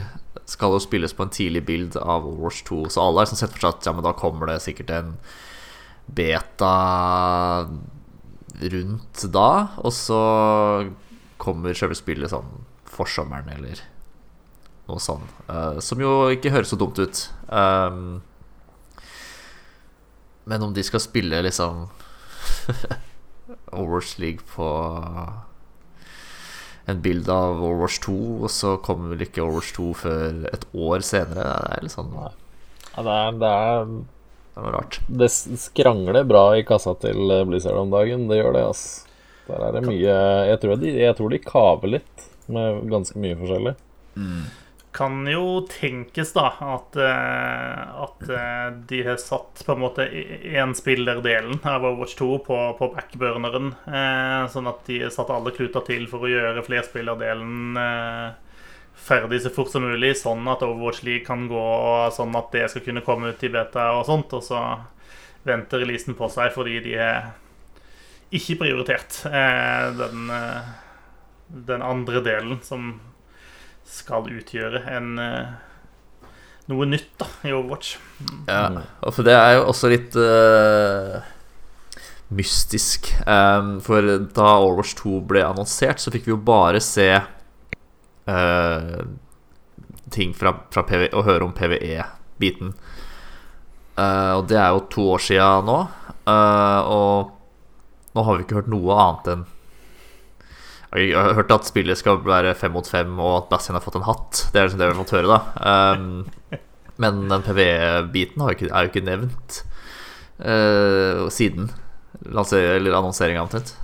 skal 0.49 0.73
jo 0.73 0.81
spilles 0.81 1.13
på 1.13 1.25
en 1.25 1.33
tidlig 1.33 1.63
bild 1.67 1.99
av 1.99 2.25
Overwatch 2.25 2.63
2, 2.69 2.81
så 2.89 3.03
alle 3.03 3.21
har 3.21 3.29
liksom 3.29 3.41
sett 3.43 3.53
for 3.53 3.65
seg 3.65 3.75
at 3.75 3.89
ja, 3.89 3.93
men 3.95 4.05
da 4.05 4.15
kommer 4.17 4.49
det 4.49 4.61
sikkert 4.65 4.93
en 4.95 5.13
beta 6.09 6.73
rundt 8.59 9.23
da, 9.31 9.51
og 9.77 9.93
så 9.93 10.21
kommer 11.39 11.77
selve 11.77 11.95
spillet 11.95 12.33
sånn 12.33 12.49
forsommeren 12.89 13.51
eller 13.53 13.83
noe 14.89 15.01
sånt. 15.01 15.29
Uh, 15.47 15.77
som 15.83 16.01
jo 16.01 16.31
ikke 16.33 16.51
høres 16.53 16.73
så 16.73 16.79
dumt 16.79 16.99
ut. 16.99 17.21
Um, 17.47 18.19
men 20.49 20.65
om 20.65 20.73
de 20.73 20.83
skal 20.85 21.01
spille 21.03 21.43
liksom 21.45 21.87
Overwatch 23.77 24.17
League 24.21 24.45
på 24.55 24.67
en 26.89 27.01
bilde 27.05 27.33
av 27.33 27.61
Overwatch 27.61 27.99
2, 28.05 28.15
og 28.43 28.51
så 28.53 28.75
kommer 28.85 29.13
vel 29.13 29.27
ikke 29.27 29.43
Overwatch 29.45 29.73
2 29.77 29.89
før 30.03 30.39
et 30.49 30.65
år 30.73 31.05
senere. 31.05 31.45
Det 31.45 31.75
er 31.75 31.85
litt 31.85 31.95
sånn 31.95 32.15
ja, 32.15 32.31
det, 33.05 33.17
er, 33.17 33.35
det, 33.41 33.51
er, 33.51 33.91
det 33.93 34.61
er 34.61 34.65
noe 34.65 34.73
rart. 34.73 34.97
Det 35.21 35.29
skrangler 35.31 36.25
bra 36.27 36.45
i 36.57 36.65
kassa 36.67 36.95
til 36.99 37.29
Blizzard 37.49 37.77
om 37.79 37.93
dagen. 37.93 38.25
Det 38.31 38.41
gjør 38.41 38.57
det, 38.57 38.65
altså. 38.71 39.05
Der 39.49 39.63
er 39.65 39.73
det 39.73 39.81
mye 39.87 40.15
Jeg 40.45 40.57
tror 40.61 40.75
de, 40.77 40.89
jeg 40.93 41.17
tror 41.17 41.31
de 41.33 41.39
kaver 41.41 41.93
litt 41.95 42.25
med 42.53 42.83
ganske 42.89 43.21
mye 43.21 43.37
forskjellig. 43.37 43.75
Mm. 44.19 44.43
Kan 44.99 45.27
jo 45.31 45.61
tenkes, 45.71 46.33
da, 46.35 46.49
at, 46.59 46.97
eh, 46.99 47.83
at 48.03 48.25
eh, 48.35 48.65
de 48.89 48.97
har 49.07 49.15
satt 49.21 49.61
på 49.65 49.71
en 49.71 49.79
måte 49.79 50.03
enspillerdelen 50.59 51.61
av 51.63 51.85
Overwatch 51.87 52.17
2 52.19 52.27
på, 52.43 52.57
på 52.75 52.89
backburneren. 52.97 53.71
Eh, 53.87 54.43
sånn 54.51 54.67
at 54.67 54.83
de 54.89 54.97
har 55.05 55.13
satt 55.15 55.31
alle 55.31 55.55
kluter 55.55 55.85
til 55.87 56.03
for 56.11 56.27
å 56.27 56.33
gjøre 56.33 56.65
flerspillerdelen 56.67 57.79
ferdig 58.99 59.39
så 59.45 59.53
fort 59.55 59.71
som 59.71 59.87
mulig, 59.87 60.17
sånn 60.19 60.43
at 60.51 60.67
Overwatch 60.67 61.05
League 61.07 61.23
kan 61.23 61.47
gå, 61.47 61.63
og 61.63 62.11
sånn 62.11 62.35
at 62.35 62.51
det 62.51 62.67
skal 62.67 62.83
kunne 62.89 63.05
komme 63.05 63.31
ut 63.31 63.47
i 63.47 63.53
beta 63.53 63.93
og 63.95 64.03
sånt. 64.09 64.35
Og 64.35 64.43
så 64.43 64.59
venter 65.47 65.79
releasen 65.79 66.19
på 66.19 66.27
seg 66.33 66.51
fordi 66.51 66.81
de 66.83 66.97
er 66.99 67.31
ikke 68.35 68.59
prioritert 68.65 69.21
den, 69.95 70.27
den 71.71 71.85
andre 71.87 72.19
delen, 72.25 72.59
som 72.67 72.97
skal 73.89 74.29
utgjøre 74.29 74.83
en 74.93 75.17
eh, 75.21 75.49
noe 76.69 76.85
nytt 76.85 77.11
da, 77.17 77.27
i 77.47 77.53
Overwatch. 77.55 77.95
Ja, 78.49 78.83
og 79.01 79.15
for 79.15 79.25
det 79.25 79.33
er 79.33 79.55
jo 79.57 79.65
også 79.71 79.89
litt 79.89 80.13
uh, 80.19 81.17
mystisk. 82.37 83.09
Um, 83.25 83.79
for 83.81 84.05
da 84.05 84.51
Overwatch 84.59 84.93
2 85.01 85.23
ble 85.31 85.43
annonsert, 85.47 86.01
så 86.01 86.13
fikk 86.13 86.27
vi 86.27 86.35
jo 86.35 86.41
bare 86.45 86.81
se 86.83 87.09
uh, 88.29 89.01
ting 90.13 90.37
fra, 90.37 90.53
fra 90.69 90.85
PV, 90.85 91.09
og 91.09 91.25
høre 91.25 91.49
om 91.49 91.55
PVE-biten. 91.57 92.75
Uh, 93.97 94.37
og 94.37 94.45
det 94.51 94.61
er 94.61 94.69
jo 94.75 94.85
to 94.93 95.09
år 95.15 95.25
sia 95.25 95.49
nå. 95.65 95.79
og 96.29 97.35
nå 98.13 98.23
har 98.25 98.37
vi 98.37 98.45
ikke 98.45 98.61
hørt 98.61 98.69
noe 98.69 98.95
annet 99.01 99.33
enn 99.33 99.47
jeg 100.97 101.13
har 101.13 101.35
hørt 101.37 101.51
at 101.53 101.67
spillet 101.69 101.99
skal 101.99 102.21
være 102.25 102.55
fem 102.57 102.73
mot 102.73 102.87
fem, 102.87 103.11
og 103.21 103.35
at 103.43 103.49
Bastian 103.51 103.77
har 103.77 103.83
fått 103.85 103.99
en 103.99 104.07
hatt. 104.07 104.47
Det 104.49 104.57
er 104.57 104.65
liksom 104.69 104.81
det 104.81 104.87
vi 104.89 104.95
har 104.95 105.03
fått 105.03 105.17
høre, 105.17 105.35
da. 105.35 105.99
Um, 105.99 106.63
men 106.99 107.19
den 107.29 107.45
PVE-biten 107.45 108.41
er 108.43 108.57
jo 108.57 108.89
ikke 108.89 109.05
nevnt 109.05 109.61
uh, 110.41 111.29
siden 111.31 111.69
eller 112.25 112.97
annonseringa, 112.97 113.45
omtrent. 113.45 113.75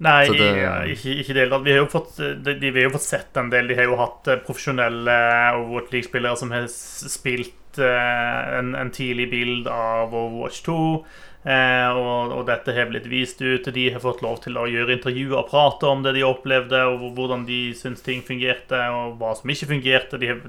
Nei, 0.00 0.24
det... 0.32 0.50
ikke, 0.94 1.14
ikke 1.20 1.34
det. 1.36 1.46
Vi 1.60 1.72
har 1.74 1.82
jo 1.82 1.88
fått, 1.92 2.16
de, 2.16 2.54
de, 2.56 2.70
vi 2.72 2.80
har 2.80 2.88
jo 2.88 2.94
fått 2.96 3.04
sett 3.04 3.36
en 3.36 3.50
del. 3.52 3.68
De 3.68 3.76
har 3.76 3.84
jo 3.84 3.98
hatt 4.00 4.30
eh, 4.32 4.40
profesjonelle 4.46 5.16
Overwatch 5.58 5.92
League-spillere 5.92 6.40
som 6.40 6.54
har 6.56 6.64
spilt 6.72 7.80
uh, 7.82 8.56
en, 8.56 8.72
en 8.80 8.92
tidlig 8.96 9.28
bild 9.34 9.68
av 9.68 10.14
Overwatch 10.14 10.62
2. 10.64 10.78
Eh, 11.40 11.90
og, 11.96 12.34
og, 12.34 12.42
dette 12.50 12.74
har 12.76 12.90
blitt 12.90 13.08
vist 13.08 13.40
ut. 13.40 13.70
De 13.72 13.86
har 13.88 14.02
fått 14.02 14.20
lov 14.24 14.42
til 14.44 14.58
å 14.60 14.66
gjøre 14.68 14.98
intervjuer 14.98 15.38
og 15.40 15.48
prate 15.48 15.88
om 15.88 16.02
det 16.04 16.12
de 16.18 16.24
opplevde, 16.26 16.82
og 16.92 17.06
hvordan 17.16 17.46
de 17.48 17.60
syns 17.76 18.04
ting 18.04 18.20
fungerte, 18.26 18.80
og 18.92 19.16
hva 19.20 19.32
som 19.38 19.52
ikke 19.52 19.70
fungerte. 19.72 20.20
De 20.20 20.34
har, 20.34 20.42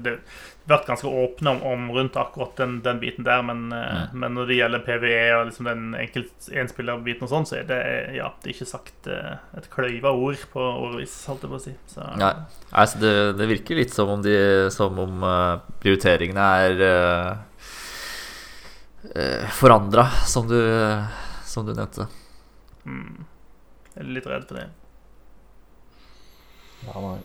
vært 0.68 0.86
ganske 0.86 1.08
åpne 1.08 1.56
om, 1.56 1.62
om 1.66 1.88
rundt 1.90 2.16
akkurat 2.20 2.52
den, 2.60 2.76
den, 2.84 3.00
biten 3.02 3.26
der, 3.26 3.40
men, 3.42 3.64
mm. 3.72 4.12
men, 4.14 4.36
når 4.36 4.46
det 4.46 4.58
gjelder 4.60 4.84
PVE 4.86 5.22
og 5.34 5.48
liksom 5.48 5.66
den 5.66 5.96
enspillerbiten 5.98 7.26
og 7.26 7.32
sånn, 7.32 7.48
så 7.48 7.56
er 7.58 7.66
det, 7.66 7.80
ja, 8.14 8.28
det 8.42 8.50
er 8.50 8.54
ikke 8.54 8.68
sagt 8.70 9.08
uh, 9.10 9.40
et 9.58 9.66
kløyva 9.72 10.12
ord 10.14 10.44
på 10.52 10.62
årevis, 10.62 11.16
holdt 11.26 11.48
jeg 11.48 11.50
på 11.50 11.58
å 11.58 11.64
si. 11.64 11.74
Så, 11.90 12.06
Nei, 12.20 12.30
altså 12.70 13.02
det, 13.02 13.14
det, 13.40 13.48
virker 13.56 13.80
litt 13.80 13.96
som 13.96 14.12
om, 14.14 14.22
de, 14.22 14.36
som 14.74 15.02
om 15.02 15.26
prioriteringene 15.82 16.46
er 16.68 16.84
eh, 16.86 17.42
forandra, 19.52 20.06
som, 20.26 20.48
som, 21.44 21.66
du 21.66 21.74
nevnte. 21.74 22.06
Mm. 22.88 23.24
Jeg 23.92 24.00
er 24.00 24.12
litt 24.16 24.28
redd 24.30 24.46
for 24.48 24.60
det. 24.60 24.68
Ja, 26.86 26.94
nei. 27.04 27.18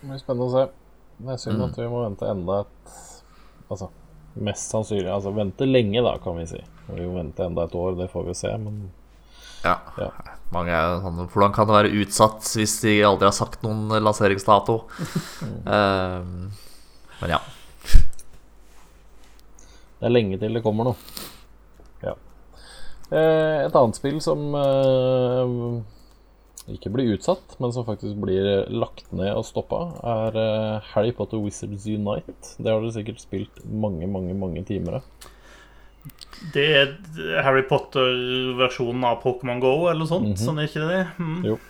Det 0.00 0.08
blir 0.08 0.20
spennende 0.20 0.48
å 0.48 0.54
se. 0.54 0.64
Det 1.22 1.34
er 1.34 1.42
synd 1.44 1.60
mm. 1.60 1.66
at 1.68 1.78
vi 1.78 1.90
må 1.92 2.02
vente 2.02 2.28
enda 2.28 2.62
et 2.64 2.96
Altså, 3.72 3.86
mest 4.44 4.72
sannsynlig 4.72 5.08
Altså 5.12 5.30
vente 5.36 5.68
lenge, 5.68 6.02
da, 6.04 6.16
kan 6.20 6.36
vi 6.36 6.48
si. 6.50 6.58
Vi 6.88 7.06
må 7.06 7.14
vente 7.20 7.46
enda 7.46 7.68
et 7.68 7.76
år, 7.78 7.94
det 8.00 8.10
får 8.12 8.26
vi 8.26 8.34
se, 8.36 8.50
men 8.60 8.82
ja. 9.62 9.76
ja. 9.94 10.08
Mange 10.50 10.74
er 10.74 10.96
sånn 11.04 11.20
Hvordan 11.22 11.52
kan 11.54 11.68
det 11.68 11.76
være 11.76 11.94
utsatt 12.02 12.46
hvis 12.58 12.80
de 12.82 12.96
aldri 13.06 13.28
har 13.28 13.36
sagt 13.36 13.62
noen 13.62 13.92
lanseringsdato? 14.02 14.80
um, 15.70 16.50
men 17.22 17.36
ja. 17.36 17.38
Det 20.02 20.08
er 20.08 20.16
lenge 20.16 20.38
til 20.42 20.56
det 20.58 20.64
kommer 20.64 20.88
noe. 20.88 20.96
Ja. 22.02 22.16
Eh, 23.14 23.58
et 23.68 23.76
annet 23.78 23.94
spill 23.94 24.16
som 24.24 24.48
eh, 24.58 25.52
ikke 26.74 26.90
blir 26.90 27.12
utsatt, 27.14 27.54
men 27.62 27.70
som 27.70 27.86
faktisk 27.86 28.18
blir 28.18 28.66
lagt 28.74 29.12
ned 29.14 29.30
og 29.30 29.46
stoppa, 29.46 29.84
er 30.02 30.38
eh, 30.42 30.88
Harry 30.96 31.12
Potter 31.14 31.38
Wizards 31.38 31.86
Unite. 31.86 32.56
Det 32.58 32.66
har 32.66 32.82
dere 32.82 32.96
sikkert 32.96 33.22
spilt 33.22 33.62
mange, 33.70 34.08
mange, 34.10 34.34
mange 34.34 34.64
timer 34.66 34.98
av. 34.98 35.28
Det 36.50 36.66
er 36.80 36.96
Harry 37.46 37.62
Potter-versjonen 37.70 39.06
av 39.06 39.20
Pokémon 39.22 39.62
GO 39.62 39.76
eller 39.84 40.02
noe 40.02 40.10
sånt, 40.10 40.32
mm 40.32 40.34
-hmm. 40.34 40.44
sånn 40.48 40.58
er 40.58 40.66
ikke 40.66 40.88
det? 40.88 41.06
Mm. 41.22 41.44
Jo. 41.46 41.60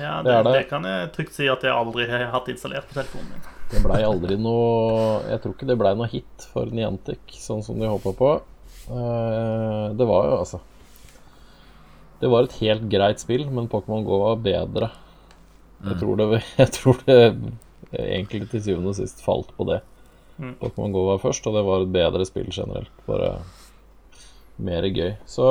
Ja, 0.00 0.22
det, 0.22 0.32
det, 0.32 0.42
det. 0.42 0.52
det, 0.56 0.64
kan 0.72 0.88
jeg 0.88 1.12
trygt 1.12 1.36
si 1.36 1.48
at 1.52 1.62
jeg 1.62 1.76
aldri 1.76 2.08
har 2.08 2.24
hatt 2.32 2.48
installert 2.48 2.88
på 2.88 2.96
telefonen 2.96 3.36
min. 3.36 3.55
Det 3.70 3.82
blei 3.82 4.02
aldri 4.06 4.36
noe 4.38 5.22
Jeg 5.26 5.40
tror 5.42 5.54
ikke 5.56 5.66
det 5.66 5.78
blei 5.80 5.92
noe 5.98 6.10
hit 6.10 6.46
for 6.52 6.70
Niantic, 6.70 7.34
sånn 7.34 7.64
som 7.66 7.80
de 7.80 7.90
håpa 7.90 8.12
på. 8.16 8.30
Eh, 8.86 9.86
det 9.98 10.06
var 10.06 10.28
jo 10.28 10.36
altså 10.38 10.60
Det 12.20 12.30
var 12.30 12.46
et 12.46 12.58
helt 12.60 12.86
greit 12.92 13.22
spill, 13.22 13.48
men 13.50 13.66
Pokémon 13.72 14.06
GO 14.06 14.22
var 14.22 14.40
bedre. 14.44 14.90
Jeg, 15.82 15.92
mm. 15.92 15.98
tror 16.00 16.20
det, 16.20 16.28
jeg 16.62 16.72
tror 16.78 17.02
det 17.04 17.20
egentlig 17.92 18.48
til 18.52 18.62
syvende 18.62 18.94
og 18.94 18.98
sist 19.00 19.20
falt 19.24 19.52
på 19.58 19.66
det. 19.68 19.82
Mm. 20.38 20.56
Pokémon 20.62 20.94
GO 20.94 21.06
var 21.10 21.22
først, 21.22 21.46
og 21.48 21.56
det 21.58 21.64
var 21.66 21.84
et 21.84 21.92
bedre 21.92 22.26
spill 22.28 22.48
generelt. 22.52 22.92
Bare 23.08 23.34
mer 24.56 24.86
gøy. 24.88 25.12
Så 25.28 25.46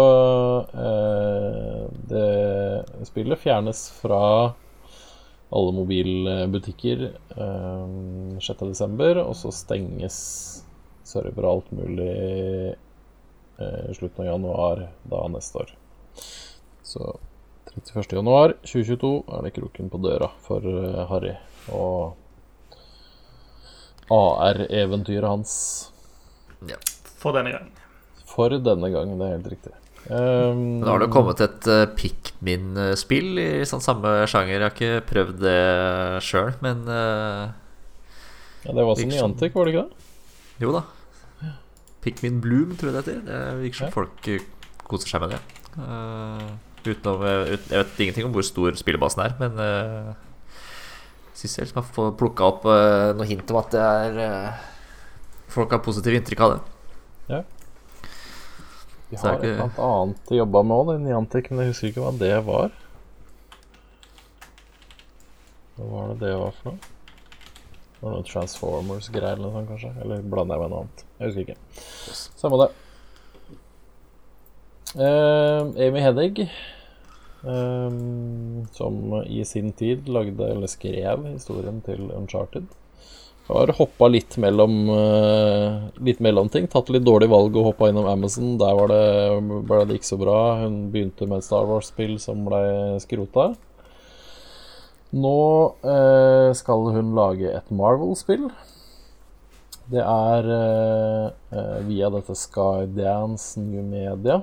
eh, 0.73 1.81
det 2.09 3.07
spillet 3.09 3.41
fjernes 3.41 3.87
fra 3.99 4.21
alle 5.49 5.71
mobilbutikker 5.75 7.05
um, 7.37 8.37
6.12., 8.39 9.21
og 9.21 9.35
så 9.37 9.51
stenges 9.53 10.17
server 11.05 11.45
og 11.45 11.51
alt 11.51 11.71
mulig 11.77 12.73
uh, 13.59 13.93
slutten 13.93 14.25
av 14.25 14.31
januar 14.31 14.83
da 15.05 15.21
neste 15.31 15.61
år. 15.61 15.73
Så 16.85 17.15
31.1.2022 17.75 19.13
er 19.37 19.45
det 19.45 19.55
kroken 19.59 19.91
på 19.91 20.01
døra 20.01 20.31
for 20.45 20.65
uh, 20.65 21.05
Harry 21.11 21.35
og 21.75 22.15
AR-eventyret 24.11 25.29
hans. 25.29 25.55
Ja. 26.69 26.77
For 27.21 27.33
denne 27.35 27.55
gang. 27.55 27.71
For 28.29 28.53
denne 28.53 28.91
gang, 28.93 29.17
det 29.17 29.25
er 29.25 29.37
helt 29.37 29.51
riktig. 29.55 29.73
Um, 30.05 30.83
Nå 30.83 30.89
har 30.91 31.01
det 31.01 31.09
kommet 31.13 31.39
et 31.41 31.67
uh, 31.71 31.87
Pikmin-spill 31.97 33.39
i 33.41 33.47
sånn 33.65 33.81
samme 33.81 34.11
sjanger. 34.29 34.59
Jeg 34.59 34.65
har 34.65 34.73
ikke 34.75 35.05
prøvd 35.09 35.39
det 35.41 35.61
sjøl, 36.25 36.51
men 36.61 36.83
uh, 36.85 37.49
Ja, 38.65 38.75
Det 38.75 38.85
var 38.85 38.99
som 38.99 39.09
Niantic, 39.09 39.55
var 39.57 39.65
det 39.65 39.73
ikke 39.73 39.87
det? 39.87 40.05
Jo 40.61 40.75
da. 40.75 40.83
Pikmin 42.05 42.37
Bloom, 42.41 42.75
tror 42.77 42.91
jeg 42.91 42.95
det 42.95 43.01
heter. 43.01 43.23
Det 43.25 43.41
virker 43.63 43.79
som 43.79 43.89
ja. 43.89 43.95
folk 43.95 44.27
eh, 44.29 44.45
koser 44.85 45.09
seg 45.09 45.23
med 45.23 45.33
det. 45.33 45.41
Uh, 45.73 46.53
utenom, 46.85 47.25
ut, 47.25 47.65
jeg 47.65 47.81
vet 47.81 48.05
ingenting 48.05 48.27
om 48.27 48.35
hvor 48.35 48.45
stor 48.45 48.77
spillebasen 48.77 49.25
er, 49.25 49.33
men 49.41 49.57
uh, 49.57 50.13
syns 51.33 51.57
jeg 51.57 51.65
liksom 51.65 51.81
har 51.81 51.89
fått 51.97 52.19
plukka 52.21 52.45
opp 52.45 52.69
uh, 52.69 53.09
noe 53.17 53.25
hint 53.25 53.49
om 53.49 53.59
at 53.59 53.73
det 53.73 53.81
er 53.81 54.21
uh, 54.21 54.63
Folk 55.55 55.71
har 55.71 55.79
positive 55.85 56.17
inntrykk 56.17 56.41
av 56.41 56.51
det. 56.51 56.61
Ja. 57.29 57.37
De 59.09 59.19
har 59.21 59.37
ikke... 59.37 59.51
et 59.53 59.61
eller 59.61 59.85
annet 59.85 60.29
de 60.29 60.39
jobba 60.39 60.61
med 60.65 60.81
òg, 60.81 60.91
Niantic, 61.03 61.51
men 61.51 61.63
jeg 61.63 61.73
husker 61.73 61.91
ikke 61.91 62.03
hva 62.05 62.13
det 62.19 62.35
var. 62.47 62.73
Hva 65.75 65.89
var 65.91 66.13
det 66.13 66.21
det 66.23 66.35
var 66.39 66.55
for 66.61 66.71
noe? 66.71 66.93
Det 67.95 68.03
var 68.03 68.15
noe 68.15 68.27
Transformers-greier 68.27 69.37
eller 69.37 69.45
noe 69.47 69.57
sånt, 69.57 69.69
kanskje? 69.73 69.91
Eller 70.03 70.25
blander 70.31 70.57
jeg 70.57 70.63
med 70.63 70.73
noe 70.73 70.85
annet? 70.85 71.05
Jeg 71.19 71.29
husker 71.29 71.45
ikke. 71.45 71.85
Samme 72.41 72.61
det. 72.63 72.71
Uh, 74.95 75.73
Amy 75.83 75.99
Hedegg, 75.99 76.41
uh, 77.43 77.97
som 78.77 79.17
i 79.27 79.43
sin 79.47 79.73
tid 79.75 80.07
lagde, 80.07 80.47
eller 80.47 80.71
skrev 80.71 81.27
historien 81.33 81.81
til 81.83 82.07
Uncharted. 82.15 82.69
Har 83.45 83.69
hoppa 83.77 84.07
litt 84.09 84.39
mellom 84.41 84.89
uh, 84.89 85.85
Litt 86.01 86.21
mellom 86.23 86.49
ting. 86.49 86.65
Tatt 86.71 86.89
litt 86.89 87.05
dårlig 87.05 87.29
valg 87.29 87.53
og 87.59 87.69
hoppa 87.71 87.91
innom 87.91 88.07
Amazon. 88.09 88.55
Der 88.61 88.73
var 88.77 88.89
det, 88.89 89.03
ble 89.69 89.83
det 89.85 89.99
ikke 89.99 90.13
så 90.13 90.19
bra. 90.21 90.39
Hun 90.63 90.87
begynte 90.93 91.27
med 91.29 91.43
et 91.43 91.47
Star 91.47 91.69
Wars-spill 91.69 92.17
som 92.21 92.41
ble 92.47 92.63
skrota. 93.03 93.51
Nå 95.15 95.37
eh, 95.85 96.49
skal 96.57 96.89
hun 96.91 97.13
lage 97.15 97.51
et 97.53 97.69
Marvel-spill. 97.71 98.49
Det 99.93 100.01
er 100.01 100.49
eh, 100.57 101.79
via 101.85 102.09
dette 102.11 102.33
Skydance 102.35 103.61
New 103.61 103.85
Media, 103.85 104.41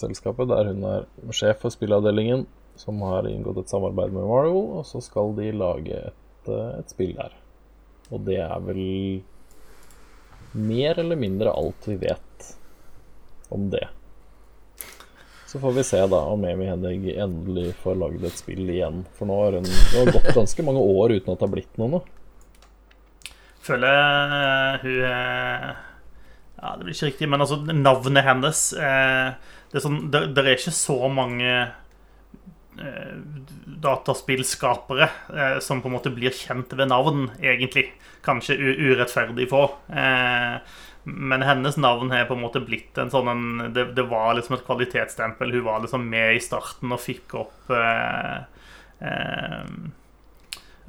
selskapet, 0.00 0.48
der 0.48 0.68
hun 0.70 0.84
er 0.88 1.08
sjef 1.36 1.64
for 1.64 1.72
spillavdelingen, 1.72 2.44
som 2.80 3.00
har 3.04 3.28
inngått 3.28 3.64
et 3.64 3.72
samarbeid 3.72 4.12
med 4.14 4.28
Marvel, 4.28 4.60
og 4.78 4.86
så 4.88 5.00
skal 5.04 5.34
de 5.36 5.50
lage 5.56 5.96
et 5.96 6.19
eh, 6.48 6.78
et 6.80 6.92
spill 6.92 7.12
der. 7.18 7.36
Og 8.10 8.24
det 8.26 8.40
er 8.42 8.64
vel 8.64 8.84
mer 10.52 10.98
eller 10.98 11.18
mindre 11.18 11.52
alt 11.54 11.86
vi 11.86 11.96
vet 12.00 12.54
om 13.50 13.68
det. 13.70 13.86
Så 15.50 15.58
får 15.60 15.72
vi 15.72 15.84
se 15.84 16.00
da 16.06 16.18
om 16.30 16.44
Amy 16.46 16.64
Henning 16.64 17.08
endelig 17.10 17.72
får 17.82 17.96
lagd 17.98 18.24
et 18.24 18.38
spill 18.38 18.68
igjen. 18.70 19.02
For 19.18 19.26
nå 19.26 19.38
har 19.40 19.56
hun 19.58 20.10
gått 20.14 20.28
ganske 20.36 20.62
mange 20.62 20.82
år 20.82 21.16
uten 21.16 21.32
at 21.32 21.40
det 21.40 21.46
har 21.46 21.54
blitt 21.56 21.80
noe 21.80 21.90
nå. 21.96 22.00
Føler 23.66 24.78
hun 24.84 25.00
eh, 25.08 25.70
Ja, 26.60 26.76
det 26.76 26.84
blir 26.84 26.94
ikke 26.94 27.10
riktig, 27.10 27.28
men 27.32 27.42
altså 27.42 27.58
navnet 27.66 28.24
hennes 28.24 28.62
eh, 28.78 29.34
Det 29.70 29.80
er, 29.80 29.84
sånn, 29.84 29.98
det, 30.12 30.22
det 30.36 30.44
er 30.44 30.54
ikke 30.54 30.74
så 30.76 30.96
mange 31.12 31.52
dataspillskapere 33.80 35.08
eh, 35.36 35.58
som 35.58 35.82
på 35.82 35.88
en 35.88 35.96
måte 35.96 36.12
blir 36.14 36.34
kjent 36.34 36.72
ved 36.72 36.88
navn, 36.88 37.28
egentlig. 37.42 37.90
Kanskje 38.24 38.56
urettferdig 38.56 39.48
få. 39.50 39.64
Eh, 39.88 40.60
men 41.04 41.42
hennes 41.42 41.76
navn 41.76 42.10
har 42.10 42.24
på 42.28 42.36
en 42.36 42.44
måte 42.44 42.60
blitt 42.60 42.98
en 43.00 43.10
sånn 43.12 43.30
en, 43.32 43.72
det, 43.74 43.90
det, 43.96 44.04
var 44.10 44.34
liksom 44.36 44.58
et 44.58 44.66
kvalitetsstempel. 44.66 45.54
Hun 45.56 45.64
var 45.64 45.80
liksom 45.84 46.04
med 46.10 46.36
i 46.36 46.42
starten 46.44 46.92
og 46.92 47.00
fikk 47.00 47.38
opp 47.40 47.72
eh, 47.72 48.36
eh, 49.08 49.64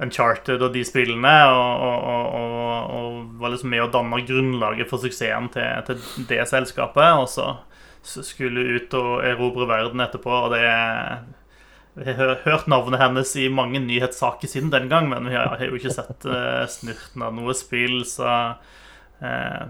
Uncharted 0.02 0.62
og 0.62 0.72
de 0.74 0.84
spillene. 0.84 1.34
Og, 1.48 1.84
og, 1.88 2.30
og, 2.36 2.96
og, 2.96 3.36
var 3.40 3.54
liksom 3.54 3.72
med 3.72 3.86
og 3.86 3.92
danna 3.94 4.20
grunnlaget 4.28 4.90
for 4.92 5.02
suksessen 5.02 5.48
til, 5.54 5.84
til 5.88 6.26
det 6.28 6.42
selskapet. 6.50 7.16
Og 7.16 7.28
så 7.32 7.54
skulle 8.02 8.66
ut 8.76 8.98
og 8.98 9.22
erobre 9.24 9.68
verden 9.70 10.02
etterpå, 10.02 10.32
og 10.44 10.52
det 10.56 10.66
jeg 12.00 12.16
har 12.16 12.38
hørt 12.46 12.68
navnet 12.72 13.00
hennes 13.02 13.34
i 13.36 13.50
mange 13.52 13.80
nyhetssaker 13.84 14.48
siden 14.48 14.72
den 14.72 14.88
gang, 14.88 15.10
men 15.10 15.28
vi 15.28 15.36
har, 15.36 15.60
jo 15.60 15.76
ikke 15.76 15.92
sett 15.92 16.24
uh, 16.24 16.64
snurten 16.70 17.24
av 17.26 17.34
noe 17.36 17.52
spill, 17.56 18.00
så 18.08 18.28
uh, 19.20 19.64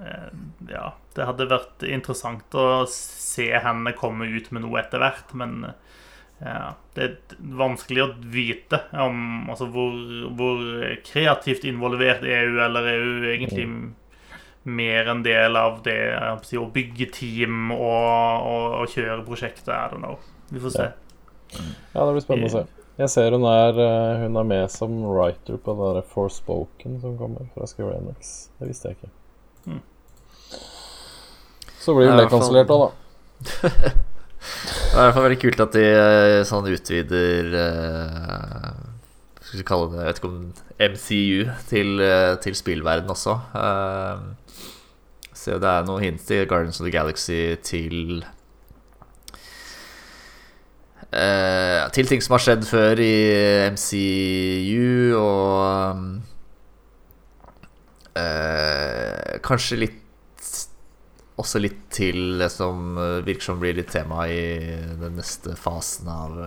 uh, 0.00 0.30
Ja, 0.70 0.86
det 1.16 1.28
hadde 1.28 1.50
vært 1.50 1.84
interessant 1.84 2.56
å 2.56 2.86
se 2.90 3.50
henne 3.52 3.92
komme 3.98 4.30
ut 4.32 4.48
med 4.52 4.64
noe 4.64 4.80
etter 4.80 5.02
hvert, 5.02 5.36
men 5.36 5.68
ja, 6.40 6.74
det 6.96 7.04
er 7.04 7.36
vanskelig 7.56 8.02
å 8.02 8.10
vite 8.32 8.82
om 9.00 9.46
altså, 9.48 9.70
hvor, 9.72 9.94
hvor, 10.36 10.58
kreativt 11.06 11.64
involvert 11.64 12.26
er 12.28 12.50
eller 12.66 12.90
er 12.90 13.04
hun 13.04 13.24
egentlig 13.30 13.64
mer 14.68 15.08
en 15.08 15.22
del 15.24 15.56
av 15.56 15.80
det 15.86 15.96
å 16.60 16.68
bygge 16.74 17.08
team 17.14 17.72
og, 17.72 17.80
og, 17.80 18.68
og 18.82 18.92
kjøre 18.92 19.24
prosjektet? 19.24 19.72
I 19.72 19.88
don't 19.94 20.04
know. 20.04 20.20
Vi 20.52 20.60
får 20.60 20.76
se. 20.76 20.92
Ja. 21.52 22.06
Det 22.06 22.12
blir 22.16 22.24
spennende 22.24 22.50
å 22.50 22.54
se. 22.56 22.64
Jeg 22.96 23.12
ser 23.12 23.34
hun 23.36 23.44
er, 23.44 23.76
eh, 23.76 24.22
hun 24.22 24.38
er 24.40 24.48
med 24.48 24.70
som 24.72 24.92
writer 25.04 25.58
på 25.60 25.74
det 25.76 25.88
der 25.98 26.06
Forspoken 26.14 26.96
som 27.02 27.18
kommer 27.20 27.44
fra 27.52 27.68
Square 27.68 28.00
Det 28.00 28.68
visste 28.70 28.88
jeg 28.88 28.96
ikke. 28.96 29.10
Mm. 29.66 29.82
Så 31.78 31.94
blir 31.94 32.08
hun 32.08 32.18
det 32.18 32.30
kansellert 32.32 32.72
òg, 32.72 32.86
da. 32.86 33.58
det 33.60 33.72
er 33.76 34.96
i 34.96 35.04
hvert 35.04 35.14
fall 35.18 35.26
veldig 35.26 35.40
kult 35.42 35.60
at 35.66 35.76
de 35.76 35.84
eh, 35.84 36.38
sånn 36.48 36.70
utvider 36.72 37.50
uh, 37.52 38.70
Skal 39.42 39.60
vi 39.60 39.66
kalle 39.68 39.90
det 39.92 39.98
Jeg 39.98 40.08
vet 40.08 40.20
ikke 40.22 40.30
om 40.30 40.38
MCU 40.94 41.58
til, 41.68 41.92
uh, 42.00 42.32
til 42.40 42.56
spillverden 42.56 43.12
også. 43.12 43.36
Uh, 43.52 44.64
så 45.36 45.60
det 45.60 45.68
er 45.68 45.84
noen 45.84 46.02
hint 46.02 46.32
i 46.32 46.40
Guardians 46.48 46.80
of 46.80 46.88
the 46.88 46.94
Galaxy 46.94 47.54
til 47.60 48.24
Uh, 51.06 51.86
til 51.94 52.08
ting 52.10 52.22
som 52.24 52.34
har 52.34 52.42
skjedd 52.42 52.64
før 52.66 52.98
i 52.98 53.12
MCU, 53.70 55.14
og 55.20 56.00
uh, 58.18 59.36
Kanskje 59.46 59.78
litt 59.84 60.50
Også 61.38 61.60
litt 61.62 61.84
til 61.94 62.40
det 62.40 62.48
som 62.50 62.98
virker 63.22 63.44
som 63.44 63.62
blir 63.62 63.76
litt 63.78 63.92
tema 63.92 64.24
i 64.32 64.40
den 64.98 65.18
neste 65.20 65.54
fasen 65.60 66.10
av 66.10 66.38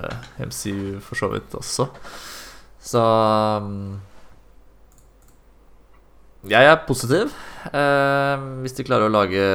MCU, 0.41 0.97
for 1.05 1.16
så 1.20 1.30
vidt 1.32 1.53
også. 1.55 1.86
Så 2.82 3.03
um, 3.62 3.99
Jeg 6.49 6.66
er 6.66 6.84
positiv. 6.88 7.32
Uh, 7.70 8.60
hvis 8.66 8.76
de 8.76 8.88
klarer 8.88 9.07
å 9.07 9.14
lage 9.14 9.45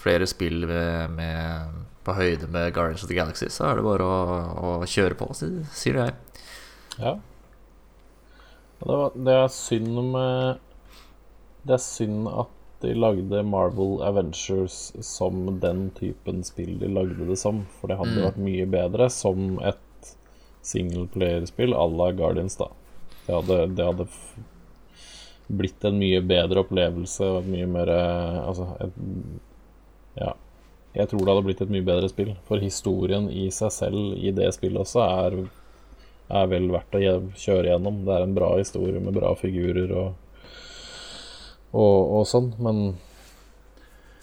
flere 0.00 0.26
spill 0.30 0.64
med, 0.64 1.16
med 1.20 1.81
på 2.04 2.14
høyde 2.16 2.48
med 2.50 2.72
Guardians 2.74 3.04
of 3.04 3.10
the 3.10 3.16
Galaxy, 3.16 3.48
så 3.50 3.68
er 3.68 3.78
det 3.78 3.86
bare 3.86 4.06
å, 4.06 4.16
å 4.58 4.72
kjøre 4.88 5.18
på, 5.18 5.28
sier 5.36 6.00
jeg. 6.00 6.16
Ja. 6.98 7.14
Det, 8.82 8.88
var, 8.90 9.14
det, 9.14 9.36
er 9.38 9.52
synd 9.54 9.94
med 10.12 10.58
Det 11.62 11.76
er 11.76 11.82
synd 11.82 12.26
at 12.28 12.58
de 12.82 12.96
lagde 12.98 13.44
Marvel 13.46 14.00
Avengers 14.02 14.88
som 15.06 15.60
den 15.62 15.84
typen 15.94 16.42
spill 16.42 16.80
de 16.80 16.90
lagde 16.90 17.28
det 17.28 17.38
som. 17.38 17.62
For 17.78 17.92
det 17.92 18.00
hadde 18.00 18.16
mm. 18.16 18.24
vært 18.26 18.40
mye 18.42 18.66
bedre 18.74 19.06
som 19.14 19.60
et 19.62 20.14
singleplayerspill 20.66 21.76
à 21.78 21.86
la 21.86 22.10
Guardians, 22.18 22.58
da. 22.58 22.72
Det 23.28 23.36
hadde, 23.36 23.60
det 23.78 23.86
hadde 23.86 24.08
blitt 25.46 25.86
en 25.86 25.98
mye 26.00 26.18
bedre 26.26 26.64
opplevelse 26.64 27.26
og 27.28 27.44
et 27.44 27.50
mye 27.54 27.70
mer 27.70 27.90
Altså 27.94 28.66
et, 28.82 28.98
Ja 28.98 29.51
jeg 30.92 31.08
tror 31.08 31.22
det 31.22 31.32
hadde 31.32 31.44
blitt 31.46 31.62
et 31.64 31.72
mye 31.72 31.86
bedre 31.86 32.08
spill. 32.12 32.34
For 32.48 32.60
historien 32.60 33.30
i 33.32 33.46
seg 33.54 33.72
selv 33.72 34.16
i 34.20 34.32
det 34.36 34.50
spillet 34.56 34.84
også 34.84 35.04
er, 35.04 35.38
er 36.40 36.50
vel 36.50 36.68
verdt 36.72 36.98
å 36.98 37.00
kjøre 37.38 37.70
gjennom. 37.70 38.02
Det 38.06 38.16
er 38.16 38.26
en 38.26 38.36
bra 38.36 38.50
historie 38.58 39.00
med 39.00 39.16
bra 39.16 39.32
figurer 39.40 39.94
og, 39.96 40.12
og, 41.72 41.96
og 42.20 42.28
sånn, 42.28 42.52
men 42.60 42.84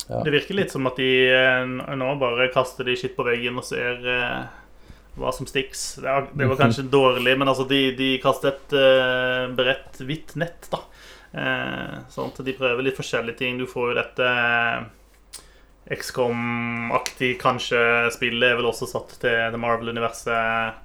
ja. 0.09 0.23
Det 0.25 0.31
virker 0.33 0.57
litt 0.57 0.71
som 0.73 0.87
at 0.89 0.97
de 0.97 1.09
eh, 1.29 1.67
nå 1.69 2.13
bare 2.17 2.47
kaster 2.49 2.87
de 2.87 2.95
skitt 2.97 3.13
på 3.13 3.25
veggen 3.27 3.59
og 3.61 3.65
ser 3.67 3.99
uh, 4.01 4.47
hva 5.21 5.29
som 5.35 5.45
stiks. 5.45 5.99
Det 6.01 6.07
var, 6.07 6.31
det 6.33 6.47
var 6.49 6.57
kanskje 6.57 6.87
dårlig, 6.97 7.35
men 7.37 7.51
altså 7.51 7.67
de, 7.69 7.81
de 7.97 8.07
kaster 8.23 8.55
et 8.55 8.73
uh, 8.73 9.45
bredt, 9.53 10.01
hvitt 10.01 10.33
nett, 10.41 10.65
da. 10.73 10.81
Uh, 11.29 11.99
sånn 12.09 12.33
at 12.33 12.41
de 12.41 12.57
prøver 12.57 12.87
litt 12.87 12.97
forskjellige 12.97 13.37
ting. 13.43 13.61
Du 13.61 13.69
får 13.69 13.91
jo 13.91 13.99
dette 13.99 14.31
XCOM-aktig 15.89 17.33
kanskje 17.41 17.79
spillet 18.13 18.51
er 18.51 18.59
vel 18.59 18.69
også 18.69 18.87
satt 18.89 19.15
til 19.21 19.39
The 19.49 19.59
Marvel-universet. 19.61 20.77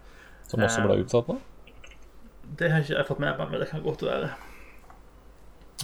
Som 0.49 0.65
også 0.65 0.85
ble 0.87 1.03
utsatt 1.03 1.29
nå? 1.29 1.37
Det 2.59 2.71
har 2.73 2.85
ikke 2.85 2.97
jeg 2.97 3.09
fått 3.09 3.21
med 3.21 3.37
meg, 3.37 3.51
men 3.51 3.61
det 3.61 3.69
kan 3.71 3.83
godt 3.85 4.05
være. 4.07 4.31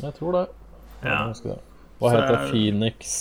Jeg 0.00 0.16
tror 0.16 0.36
det. 0.36 0.44
Ja. 1.04 1.20
Hva 2.00 2.12
heter 2.14 2.36
det? 2.36 2.50
Phoenix 2.50 3.14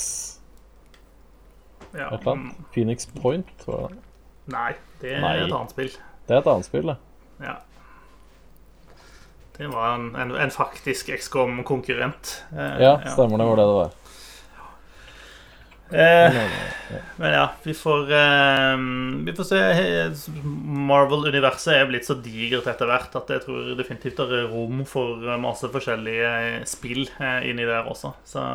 ja, 1.93 2.05
Et 2.13 2.19
eller 2.19 2.31
annet? 2.31 2.57
Mm. 2.59 2.65
Phoenix 2.73 3.07
Point, 3.15 3.65
var 3.65 3.89
det? 3.89 3.97
Nei, 4.53 4.73
det 5.01 5.15
er 5.15 5.23
Nei. 5.23 5.33
et 5.41 5.53
annet 5.53 5.73
spill. 5.73 5.89
Det 6.27 6.35
er 6.35 6.43
et 6.43 6.49
annet 6.51 6.67
spill, 6.67 6.91
det. 6.91 6.97
Ja. 7.41 7.55
Det 9.57 9.67
var 9.73 9.95
en, 9.95 10.11
en, 10.15 10.35
en 10.39 10.51
faktisk 10.53 11.09
XCOM-konkurrent. 11.17 12.35
Eh, 12.53 12.77
ja, 12.83 12.93
stemmer 13.09 13.41
det 13.41 13.47
var 13.49 13.59
det 13.59 13.65
det 13.65 13.77
var. 13.79 13.95
Eh, 15.89 16.35
men 17.17 17.31
ja, 17.33 17.45
vi 17.63 17.73
får 17.73 18.11
eh, 18.13 18.75
Vi 19.25 19.33
får 19.33 19.47
se. 19.49 19.61
Marvel-universet 20.91 21.73
er 21.73 21.89
blitt 21.89 22.05
så 22.05 22.13
digert 22.21 22.69
etter 22.69 22.89
hvert 22.89 23.15
at 23.17 23.33
jeg 23.33 23.43
tror 23.45 23.71
definitivt 23.79 24.21
det 24.21 24.43
er 24.43 24.51
rom 24.53 24.83
for 24.89 25.25
masse 25.41 25.69
forskjellige 25.73 26.63
spill 26.69 27.07
eh, 27.17 27.49
inni 27.49 27.65
der 27.65 27.89
også. 27.89 28.13
Så, 28.27 28.45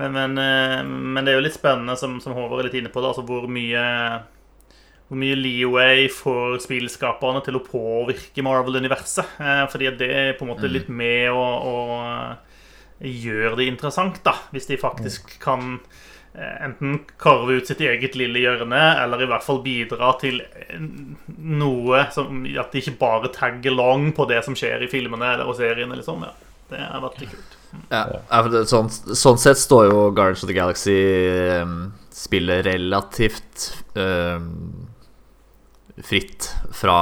men, 0.00 0.12
men, 0.14 0.38
eh, 0.38 0.82
men, 0.86 1.24
det 1.24 1.34
er 1.34 1.40
jo 1.40 1.46
litt 1.48 1.58
spennende, 1.58 1.98
som, 1.98 2.20
som 2.22 2.36
Håvard 2.38 2.62
er 2.62 2.70
litt 2.70 2.78
inne 2.80 2.92
på, 2.92 3.02
da, 3.02 3.10
altså 3.10 3.26
hvor 3.26 3.50
mye 3.50 3.82
hvor 5.10 5.18
mye 5.18 5.34
leeway 5.34 6.04
får 6.14 6.60
spillskaperne 6.62 7.40
til 7.42 7.56
å 7.58 7.64
påvirke 7.66 8.44
Marvel-universet. 8.46 9.32
Eh, 9.42 9.64
fordi 9.72 9.90
det 9.98 10.10
er 10.14 10.36
på 10.38 10.46
en 10.46 10.52
måte 10.52 10.70
mm. 10.70 10.74
litt 10.76 10.92
med 11.00 11.32
å, 11.34 11.42
å 11.42 11.74
gjør 13.00 13.56
det 13.58 13.68
interessant, 13.70 14.20
da. 14.26 14.34
Hvis 14.54 14.68
de 14.68 14.78
faktisk 14.80 15.32
kan 15.42 15.78
eh, 16.34 16.56
enten 16.66 17.00
karve 17.20 17.60
ut 17.60 17.70
sitt 17.70 17.80
eget 17.84 18.18
lille 18.18 18.42
hjørne, 18.42 18.80
eller 19.04 19.24
i 19.24 19.30
hvert 19.30 19.46
fall 19.46 19.62
bidra 19.64 20.12
til 20.20 20.42
noe 21.40 22.04
som 22.14 22.44
At 22.60 22.74
de 22.74 22.82
ikke 22.82 22.98
bare 23.00 23.32
tagger 23.34 23.74
long 23.74 24.10
på 24.16 24.28
det 24.30 24.42
som 24.46 24.56
skjer 24.58 24.84
i 24.84 24.90
filmene 24.92 25.34
eller 25.36 25.56
seriene. 25.56 25.96
Liksom. 26.00 26.26
Ja, 26.28 26.36
det 26.70 26.84
har 26.84 27.02
vært 27.06 27.24
kult. 27.24 27.56
Ja, 27.90 28.04
sånn, 28.66 28.88
sånn, 28.90 29.38
sett 29.38 29.58
står 29.60 29.90
jo 29.92 29.98
Guardians 30.10 30.42
of 30.42 30.50
the 30.50 30.56
Galaxy 30.56 30.96
um, 31.62 31.92
spillet 32.14 32.64
relativt 32.66 33.68
um, 33.94 34.88
fritt 36.02 36.48
fra 36.74 36.96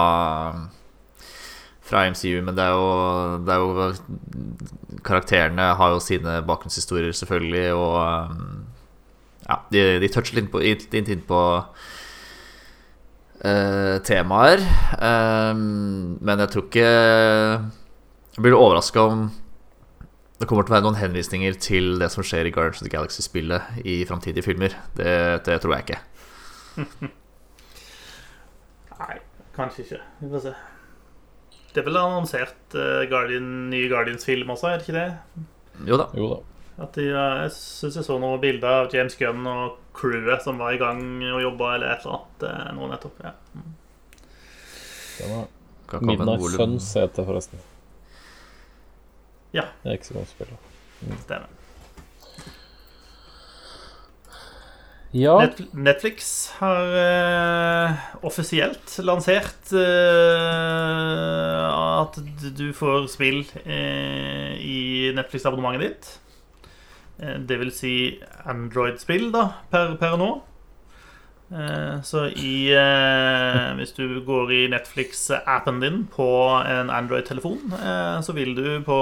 fra 1.88 2.04
MCU, 2.12 2.40
men 2.44 2.56
det 2.56 2.64
er, 2.64 2.74
jo, 2.76 3.38
det 3.46 3.54
er 3.54 3.62
jo 3.64 5.02
Karakterene 5.06 5.70
har 5.78 5.94
jo 5.94 6.02
sine 6.02 6.38
bakgrunnshistorier, 6.46 7.14
selvfølgelig, 7.16 7.72
og 7.74 8.32
um, 8.32 8.66
Ja, 9.48 9.56
de, 9.72 9.84
de 10.02 10.10
toucher 10.12 10.36
litt 10.36 10.50
på, 10.52 10.60
inn, 10.60 10.82
inn 10.92 11.22
på 11.24 11.40
eh, 13.40 13.96
temaer. 14.04 14.60
Um, 15.00 16.18
men 16.20 16.42
jeg 16.42 16.52
tror 16.52 16.66
ikke 16.66 16.84
Jeg 16.84 18.44
blir 18.44 18.58
overraska 18.58 19.06
om 19.08 19.30
det 20.38 20.46
kommer 20.46 20.62
til 20.62 20.70
å 20.70 20.76
være 20.76 20.86
noen 20.86 21.00
henvisninger 21.00 21.56
til 21.58 21.96
det 21.98 22.12
som 22.14 22.22
skjer 22.22 22.46
i 22.46 22.52
Guardians 22.54 22.78
of 22.78 22.86
the 22.86 22.92
Galaxy-spillet 22.92 23.80
i 23.82 24.04
framtidige 24.06 24.46
filmer. 24.46 24.76
Det, 24.94 25.10
det, 25.48 25.56
tror 25.64 25.74
jeg 25.74 25.88
ikke. 25.88 25.98
Nei, 29.00 29.16
kanskje 29.56 29.82
ikke. 29.82 29.98
Vi 30.20 30.30
får 30.36 30.44
se. 30.46 30.52
Det 31.78 31.84
er 31.84 31.86
vel 31.92 31.98
annonsert 32.00 32.74
uh, 32.74 33.04
Guardian, 33.06 33.44
nye 33.70 33.86
Guardians-film 33.86 34.48
også, 34.50 34.66
er 34.72 34.80
det 34.80 34.88
ikke 34.88 34.98
det? 34.98 35.44
Jo 35.86 35.98
da. 36.00 36.08
Jo 36.18 36.30
da. 36.32 36.38
At 36.82 36.96
de, 36.98 37.04
jeg 37.12 37.52
syns 37.54 37.98
jeg 38.00 38.06
så 38.06 38.16
noen 38.18 38.40
bilder 38.42 38.80
av 38.80 38.88
James 38.94 39.14
Gunn 39.18 39.46
og 39.46 39.76
crewet 39.94 40.42
som 40.42 40.58
var 40.58 40.74
i 40.74 40.80
gang 40.80 41.00
og 41.26 41.38
jobba, 41.44 41.70
eller 41.76 41.92
et 41.92 42.02
eller 42.02 42.16
annet. 42.16 42.44
eh, 42.50 42.72
Nå 42.74 42.88
nettopp. 42.90 43.22
Ja. 43.22 43.32
Det 45.18 45.30
var 45.30 46.02
Midnight. 46.06 46.44
Suns 46.54 46.90
heter 46.98 47.14
det 47.22 47.26
forresten. 47.30 47.62
Ja. 49.54 49.68
Det 49.82 49.90
er 49.90 49.98
ikke 50.00 50.10
så 50.10 50.18
godt 50.18 50.34
spill. 50.34 50.52
Stemmer. 51.22 51.57
Ja, 55.16 55.38
Net 55.40 55.60
Netflix 55.72 56.50
har 56.58 56.90
eh, 57.00 57.94
offisielt 58.28 58.92
lansert 59.00 59.70
eh, 59.72 61.62
at 61.72 62.18
du 62.58 62.66
får 62.76 63.06
spill 63.08 63.40
eh, 63.64 64.52
i 64.60 65.08
Netflix-abonnementet 65.16 65.86
ditt. 65.86 66.10
Eh, 67.22 67.38
det 67.40 67.56
vil 67.62 67.72
si 67.72 67.94
Android-spill, 68.44 69.30
da, 69.32 69.46
per, 69.72 69.96
per 69.96 70.18
nå. 70.20 70.28
Eh, 71.56 71.96
så 72.04 72.26
i 72.28 72.68
eh, 72.76 73.72
Hvis 73.80 73.96
du 73.96 74.20
går 74.28 74.52
i 74.52 74.62
Netflix-appen 74.74 75.80
din 75.80 76.02
på 76.12 76.28
en 76.60 76.92
Android-telefon, 76.92 77.72
så 78.20 78.36
vil 78.36 78.52
du 78.60 78.66
på 78.84 79.00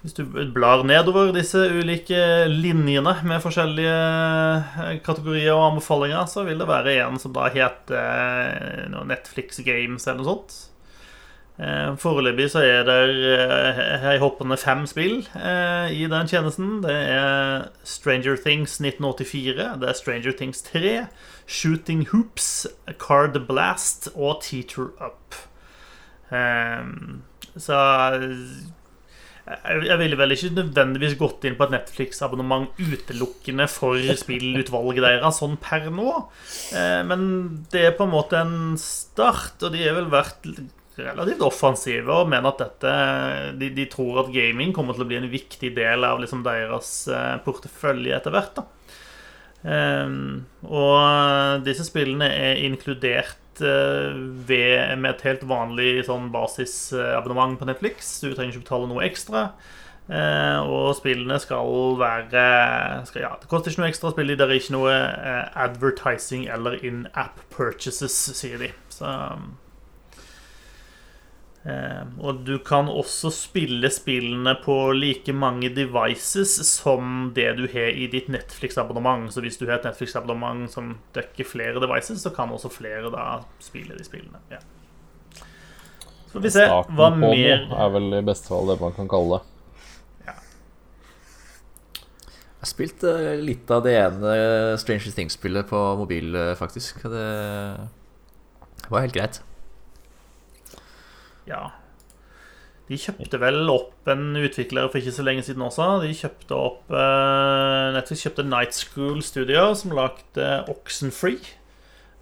Hvis 0.00 0.14
du 0.16 0.22
blar 0.54 0.80
nedover 0.86 1.32
disse 1.34 1.60
ulike 1.74 2.20
linjene 2.48 3.16
med 3.26 3.42
forskjellige 3.44 3.96
eh, 4.80 4.94
kategorier 5.04 5.52
og 5.52 5.72
anbefalinger, 5.72 6.24
så 6.30 6.46
vil 6.46 6.60
det 6.60 6.68
være 6.70 6.94
en 7.02 7.18
som 7.20 7.34
da 7.36 7.50
heter 7.52 7.98
eh, 8.00 9.00
Netflix 9.10 9.60
Games 9.66 10.06
eller 10.06 10.22
noe 10.22 10.28
sånt. 10.30 10.54
Eh, 11.60 11.90
Foreløpig 12.00 12.46
så 12.54 12.62
er 12.64 12.86
det 12.88 12.96
eh, 13.34 14.06
ei 14.14 14.16
hoppende 14.22 14.56
fem 14.56 14.86
spill 14.88 15.18
eh, 15.36 15.92
i 15.92 16.06
den 16.08 16.30
tjenesten. 16.30 16.78
Det 16.86 16.96
er 16.96 17.68
Stranger 17.84 18.40
Things 18.40 18.78
1984, 18.80 19.68
det 19.82 19.90
er 19.90 19.98
Stranger 19.98 20.36
Things 20.38 20.64
3, 20.70 20.94
Shooting 21.44 22.06
Hoops, 22.14 22.66
Card 23.02 23.36
Blast 23.50 24.08
og 24.14 24.40
Teacher 24.46 24.94
Up. 24.96 25.36
Eh, 26.32 26.88
så 27.60 27.82
jeg 29.86 29.98
ville 30.00 30.18
vel 30.20 30.34
ikke 30.34 30.50
nødvendigvis 30.56 31.16
gått 31.20 31.44
inn 31.48 31.56
på 31.58 31.66
et 31.66 31.74
Netflix-abonnement 31.74 32.68
utelukkende 32.80 33.66
for 33.70 33.98
spillutvalget 34.22 35.02
deres 35.06 35.40
sånn 35.42 35.56
per 35.62 35.88
nå. 35.94 36.12
Eh, 36.76 37.00
Men 37.08 37.24
det 37.72 37.86
er 37.88 37.96
på 37.98 38.06
en 38.06 38.14
måte 38.14 38.40
en 38.40 38.76
start, 38.80 39.56
og 39.62 39.72
de 39.74 39.82
har 39.86 39.96
vel 39.98 40.10
vært 40.12 40.46
relativt 41.00 41.40
offensive 41.46 42.12
og 42.12 42.28
mener 42.28 42.50
at 42.50 42.60
dette 42.60 42.94
de, 43.56 43.70
de 43.72 43.86
tror 43.88 44.18
at 44.24 44.32
gaming 44.34 44.74
kommer 44.76 44.92
til 44.92 45.06
å 45.06 45.08
bli 45.08 45.16
en 45.16 45.30
viktig 45.32 45.70
del 45.78 46.04
av 46.04 46.20
liksom 46.20 46.42
deres 46.44 47.08
eh, 47.08 47.38
portefølje 47.46 48.18
etter 48.18 48.34
hvert. 48.34 48.58
da. 48.60 48.66
Ehm, 49.60 50.46
og 50.64 51.64
disse 51.66 51.84
spillene 51.84 52.28
er 52.32 52.62
inkludert 52.64 53.36
eh, 53.36 53.39
ved, 53.60 54.96
med 54.98 55.10
et 55.12 55.26
helt 55.28 55.44
vanlig 55.48 56.06
sånn 56.08 56.30
basisabonnement 56.34 57.58
på 57.60 57.68
Netflix. 57.68 58.16
Du 58.24 58.32
trenger 58.32 58.54
ikke 58.56 58.64
betale 58.64 58.90
noe 58.90 59.04
ekstra. 59.06 59.50
Eh, 60.10 60.58
og 60.66 60.96
spillene 60.98 61.36
skal 61.38 61.94
være 62.00 62.44
skal, 63.06 63.22
ja, 63.22 63.34
Det 63.38 63.46
koster 63.50 63.70
ikke 63.70 63.84
noe 63.84 63.90
ekstra 63.92 64.10
å 64.10 64.14
spille. 64.16 64.38
Det 64.38 64.48
er 64.48 64.56
ikke 64.56 64.76
noe 64.78 64.94
eh, 64.96 65.44
advertising 65.66 66.48
eller 66.50 66.80
in-app 66.82 67.44
purchases, 67.54 68.16
sier 68.40 68.58
de. 68.62 68.72
Så 68.90 69.10
Eh, 69.10 69.36
og 71.60 72.38
du 72.46 72.54
kan 72.64 72.88
også 72.88 73.28
spille 73.36 73.90
spillene 73.92 74.54
på 74.62 74.74
like 74.96 75.32
mange 75.36 75.68
devices 75.76 76.54
som 76.64 77.32
det 77.36 77.50
du 77.58 77.66
har 77.68 77.92
i 77.92 78.06
ditt 78.08 78.30
Netflix-abonnement. 78.32 79.28
Så 79.32 79.44
hvis 79.44 79.60
du 79.60 79.66
har 79.68 79.76
et 79.76 79.88
Netflix-abonnement 79.90 80.72
som 80.72 80.94
dekker 81.16 81.44
flere 81.44 81.82
devices, 81.82 82.22
så 82.24 82.32
kan 82.32 82.52
også 82.54 82.72
flere 82.72 83.12
da 83.12 83.42
spille 83.60 83.98
de 83.98 84.06
spillene. 84.08 84.40
Ja. 84.48 84.62
Så 86.30 86.38
får 86.38 86.46
vi 86.46 86.54
se 86.54 86.64
starten 86.64 86.96
hva 86.96 87.10
på 87.12 87.20
mer 87.26 87.64
noe 87.68 87.84
er 87.84 87.94
vel 87.98 88.12
i 88.20 88.24
beste 88.24 88.52
fall 88.52 88.68
det 88.70 88.78
man 88.80 88.96
kan 88.96 89.10
kalle 89.10 89.40
det. 89.40 89.46
Jeg 92.60 92.66
har 92.66 92.68
spilt 92.68 93.04
eh, 93.08 93.38
litt 93.40 93.70
av 93.72 93.80
det 93.86 93.94
ene 93.96 94.32
Stranger 94.80 95.14
Things-spillet 95.16 95.68
på 95.70 95.78
mobil, 95.96 96.34
eh, 96.36 96.50
faktisk. 96.58 97.00
Det 97.08 98.88
var 98.92 99.00
helt 99.00 99.16
greit. 99.16 99.40
Ja. 101.50 101.66
De 102.90 102.98
kjøpte 102.98 103.38
vel 103.38 103.68
opp 103.70 104.08
en 104.10 104.32
utvikler 104.40 104.88
for 104.90 104.98
ikke 104.98 105.12
så 105.14 105.22
lenge 105.26 105.44
siden 105.46 105.62
også. 105.62 105.84
De 106.02 106.08
kjøpte 106.16 106.56
opp 106.58 106.90
eh, 106.90 107.90
Netflix 107.94 108.24
kjøpte 108.26 108.46
Night 108.48 108.74
School 108.74 109.20
Studio, 109.22 109.68
som 109.78 109.94
lagde 109.94 110.48
Oxenfree. 110.72 111.38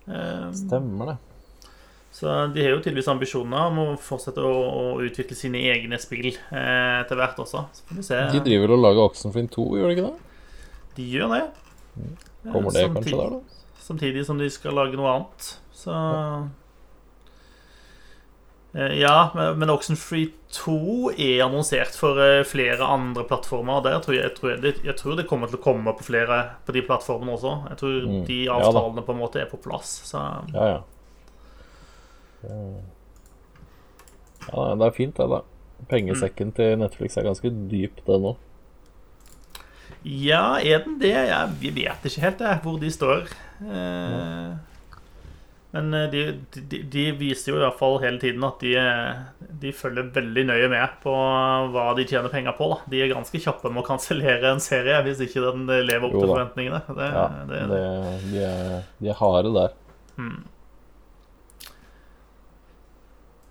Eh, 0.08 0.44
Stemmer 0.58 1.14
det. 1.14 1.16
Så 2.18 2.32
de 2.52 2.64
har 2.64 2.72
jo 2.74 2.80
tydeligvis 2.82 3.08
ambisjoner 3.12 3.68
om 3.70 3.80
å 3.80 3.86
fortsette 4.02 4.42
å, 4.44 4.52
å 4.52 4.84
utvikle 5.06 5.36
sine 5.38 5.60
egne 5.70 6.00
spill 6.02 6.32
eh, 6.34 6.98
etter 7.04 7.16
hvert 7.20 7.38
også. 7.44 7.64
De 7.94 8.42
driver 8.44 8.74
og 8.74 8.82
lager 8.82 9.04
Oxenfree 9.06 9.48
2, 9.54 9.66
gjør 9.78 9.88
de 9.92 9.96
ikke 9.96 10.08
det? 10.08 10.54
De 10.98 11.08
gjør 11.14 11.34
det. 11.36 11.42
Kommer 12.48 12.74
det 12.74 12.82
samtidig, 12.82 12.94
kanskje 12.96 13.20
der, 13.22 13.36
da? 13.36 13.66
Samtidig 13.88 14.24
som 14.28 14.40
de 14.40 14.48
skal 14.52 14.76
lage 14.76 14.98
noe 15.00 15.14
annet. 15.16 15.52
Så 15.78 15.94
Eh, 15.94 16.48
Ja, 18.98 19.30
men 19.56 19.70
Oxenfree 19.72 20.28
2 20.54 21.10
er 21.18 21.40
annonsert 21.46 21.96
for 21.98 22.18
eh, 22.22 22.44
flere 22.46 22.84
andre 22.86 23.24
plattformer. 23.28 23.80
Der 23.82 23.98
tror 24.04 24.14
jeg, 24.14 24.22
jeg, 24.28 24.34
tror 24.36 24.50
jeg, 24.54 24.74
jeg 24.84 24.96
tror 24.96 25.16
det 25.16 25.26
kommer 25.28 25.48
til 25.50 25.58
å 25.58 25.62
komme 25.64 25.94
på 25.98 26.04
flere 26.06 26.38
på 26.66 26.72
de 26.76 26.82
plattformene 26.86 27.34
også. 27.34 27.54
Jeg 27.70 27.78
tror 27.80 27.96
Mm. 28.06 28.24
de 28.28 28.38
Ja 28.44 28.54
avtalene 28.58 29.02
på 29.06 29.12
en 29.16 29.18
måte 29.22 29.40
er 29.40 29.46
på 29.50 29.60
plass. 29.62 29.96
Så 30.12 30.18
Ja, 30.54 30.66
ja. 30.74 30.80
Det- 32.42 32.84
Ja, 34.52 34.74
det 34.74 34.86
er 34.86 34.90
fint, 34.96 35.16
det, 35.16 35.28
da. 35.28 35.40
Pengesekken 35.88 36.52
til 36.54 36.78
Netflix 36.78 37.16
er 37.16 37.22
ganske 37.26 37.50
dyp, 37.70 37.96
det 38.06 38.20
nå. 38.22 38.36
ja, 40.04 40.56
er 40.62 40.84
den 40.84 40.98
det? 41.00 41.10
Jeg, 41.12 41.48
vi 41.60 41.70
vet 41.82 42.04
ikke 42.04 42.20
helt 42.22 42.38
jeg, 42.40 42.60
hvor 42.62 42.78
de 42.80 42.90
står. 42.90 43.28
Eh, 43.60 44.56
Men 45.76 45.92
eh, 45.94 46.06
de, 46.12 46.22
de, 46.56 46.80
de 46.88 47.04
viser 47.18 47.52
jo 47.52 47.58
i 47.58 47.62
hvert 47.62 47.76
fall 47.76 47.98
hele 48.00 48.20
tiden 48.22 48.44
at 48.46 48.62
de, 48.64 48.72
eh, 48.80 49.48
de 49.62 49.72
følger 49.76 50.08
veldig 50.14 50.46
nøye 50.48 50.68
med 50.72 50.94
på 51.02 51.12
hva 51.74 51.88
de 51.98 52.06
tjener 52.08 52.32
penger 52.32 52.56
på. 52.56 52.70
Da. 52.72 52.78
De 52.88 53.02
er 53.04 53.12
ganske 53.12 53.42
kjappe 53.44 53.72
med 53.72 53.84
å 53.84 53.88
kansellere 53.90 54.54
en 54.54 54.64
serie 54.64 55.02
hvis 55.04 55.20
ikke 55.26 55.44
den 55.44 55.66
eh, 55.68 55.84
lever 55.84 56.08
opp 56.08 56.16
til 56.16 56.30
forventningene. 56.32 56.84
Det, 56.88 57.10
Ja, 57.18 57.26
det, 57.50 57.64
det, 57.72 57.82
de, 58.28 58.46
er, 58.48 58.86
de 59.02 59.12
er 59.12 59.20
harde 59.20 59.52
der. 59.58 59.76
Mm. 60.18 60.38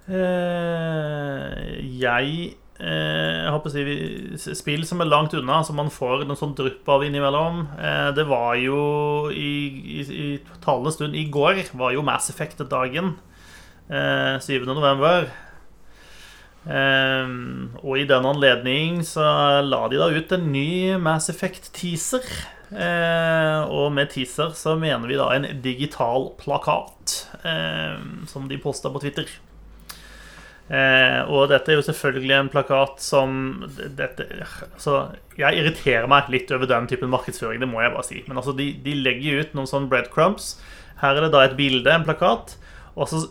Eh, 0.08 1.64
jeg 2.00 2.34
eh, 2.48 2.56
jeg 2.78 3.54
håper 3.54 3.72
å 3.72 4.38
si 4.38 4.54
Spill 4.58 4.84
som 4.86 5.02
er 5.02 5.10
langt 5.10 5.34
unna, 5.34 5.64
som 5.66 5.80
man 5.80 5.90
får 5.94 6.28
noe 6.28 6.38
sånn 6.38 6.54
drypp 6.58 6.86
av 6.94 7.06
innimellom. 7.08 7.64
Eh, 7.82 8.10
det 8.18 8.28
var 8.30 8.54
jo 8.62 8.82
i, 9.34 9.54
i, 9.98 10.04
i 10.06 10.28
talende 10.62 10.94
stund 10.94 11.18
i 11.18 11.26
går 11.34 11.64
var 11.78 11.96
jo 11.96 12.06
Mass 12.06 12.30
Effect-dagen. 12.34 13.16
Eh, 13.90 14.38
7. 14.44 14.68
november. 14.70 15.32
Eh, 16.68 17.34
og 17.82 17.98
i 17.98 18.06
den 18.10 18.30
anledning 18.30 19.02
så 19.08 19.26
la 19.66 19.82
de 19.90 19.98
da 19.98 20.12
ut 20.14 20.38
en 20.38 20.48
ny 20.54 20.70
Mass 21.02 21.32
Effect-teaser. 21.34 22.30
Eh, 22.68 23.60
og 23.72 23.94
med 23.96 24.12
teaser 24.12 24.52
så 24.60 24.76
mener 24.78 25.08
vi 25.08 25.18
da 25.18 25.32
en 25.34 25.48
digital 25.64 26.34
plakat 26.38 27.22
eh, 27.48 27.96
som 28.28 28.50
de 28.52 28.62
posta 28.62 28.92
på 28.92 29.02
Twitter. 29.02 29.32
Eh, 30.68 31.22
og 31.32 31.48
dette 31.48 31.72
er 31.72 31.80
jo 31.80 31.86
selvfølgelig 31.88 32.34
en 32.36 32.50
plakat 32.52 33.00
som 33.00 33.38
dette, 33.96 34.26
altså, 34.74 35.14
Jeg 35.40 35.62
irriterer 35.62 36.10
meg 36.12 36.28
litt 36.34 36.52
over 36.52 36.68
den 36.68 36.90
typen 36.92 37.12
markedsføring, 37.14 37.62
det 37.64 37.70
må 37.72 37.80
jeg 37.84 37.94
bare 37.94 38.08
si. 38.08 38.24
Men 38.28 38.42
altså, 38.42 38.56
de, 38.58 38.74
de 38.84 38.98
legger 39.00 39.46
ut 39.46 39.56
noen 39.56 39.70
sånne 39.70 39.92
breadcrumbs. 39.92 40.56
Her 41.00 41.16
er 41.16 41.28
det 41.28 41.34
da 41.36 41.46
et 41.46 41.56
bilde, 41.60 41.94
en 41.94 42.08
plakat. 42.08 42.58
Og 42.98 43.08
så 43.12 43.24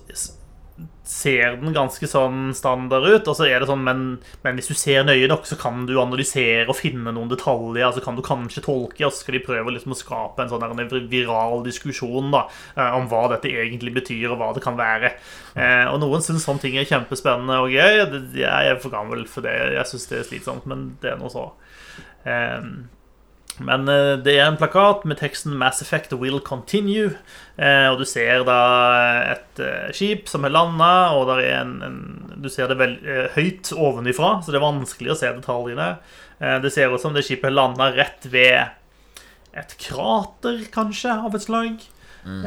ser 1.07 1.57
den 1.61 1.74
ganske 1.77 2.09
sånn 2.11 2.51
standard 2.57 3.07
ut. 3.07 3.29
Og 3.31 3.37
så 3.39 3.47
er 3.49 3.62
det 3.62 3.68
sånn, 3.70 3.85
men, 3.87 4.03
men 4.45 4.59
hvis 4.59 4.70
du 4.70 4.74
ser 4.77 5.07
nøye 5.07 5.29
nok, 5.31 5.47
så 5.49 5.59
kan 5.61 5.85
du 5.89 5.95
analysere 6.03 6.66
og 6.68 6.79
finne 6.79 7.14
noen 7.14 7.31
detaljer. 7.31 7.95
Så 7.95 8.03
kan 8.05 8.18
du 8.18 8.24
kanskje 8.27 8.64
tolke, 8.66 9.07
og 9.07 9.14
så 9.14 9.22
skal 9.22 9.39
de 9.39 9.45
prøve 9.47 9.74
liksom 9.74 9.95
å 9.95 9.99
skape 9.99 10.45
en 10.45 10.53
sånn 10.53 11.09
viral 11.12 11.62
diskusjon 11.66 12.33
da, 12.35 12.47
eh, 12.77 12.99
om 12.99 13.09
hva 13.11 13.27
dette 13.35 13.53
egentlig 13.53 13.95
betyr, 14.01 14.29
og 14.33 14.41
hva 14.43 14.51
det 14.57 14.64
kan 14.66 14.79
være. 14.79 15.14
Eh, 15.55 15.87
og 15.93 16.01
noen 16.03 16.24
syns 16.24 16.47
sånne 16.49 16.64
ting 16.66 16.77
er 16.81 16.89
kjempespennende 16.89 17.62
og 17.62 17.72
gøy. 17.72 18.03
Jeg 18.37 18.74
er 18.74 18.83
for 18.83 18.95
gammel 18.95 19.24
for 19.31 19.47
det. 19.47 19.57
Jeg 19.79 19.93
syns 19.93 20.11
det 20.11 20.20
er 20.20 20.29
slitsomt, 20.33 20.68
men 20.70 20.93
det 21.03 21.14
er 21.14 21.22
noe 21.22 21.33
så. 21.33 21.51
Men 23.64 23.88
eh, 23.88 24.14
det 24.20 24.36
er 24.36 24.46
en 24.50 24.59
plakat 24.59 25.07
med 25.09 25.18
teksten 25.20 25.54
'Mass 25.57 25.80
Effect 25.82 26.12
will 26.12 26.40
continue'. 26.44 27.16
Eh, 27.57 27.88
og 27.88 27.98
du 27.98 28.04
ser 28.04 28.44
da 28.44 28.61
et 29.32 29.61
eh, 29.62 29.88
skip 29.96 30.28
som 30.28 30.44
er 30.44 30.52
landa, 30.52 31.16
og 31.16 31.26
der 31.30 31.42
er 31.44 31.61
en, 31.62 31.74
en, 31.82 31.98
du 32.42 32.48
ser 32.52 32.68
det 32.68 32.78
vel, 32.78 32.98
høyt 33.36 33.72
ovenifra, 33.72 34.40
så 34.42 34.52
det 34.52 34.61
er 34.61 34.66
vanskelig 34.66 35.14
å 35.14 35.18
se 35.18 35.32
detaljene. 35.32 35.96
Det 36.36 36.68
ser 36.68 36.92
ut 36.92 37.00
som 37.00 37.14
det 37.16 37.22
skipet 37.24 37.54
landa 37.54 37.88
rett 37.96 38.26
ved 38.28 38.68
et 39.57 39.70
krater, 39.80 40.66
kanskje, 40.68 41.14
av 41.16 41.34
et 41.34 41.46
slag. 41.46 41.78
Mm. 42.26 42.42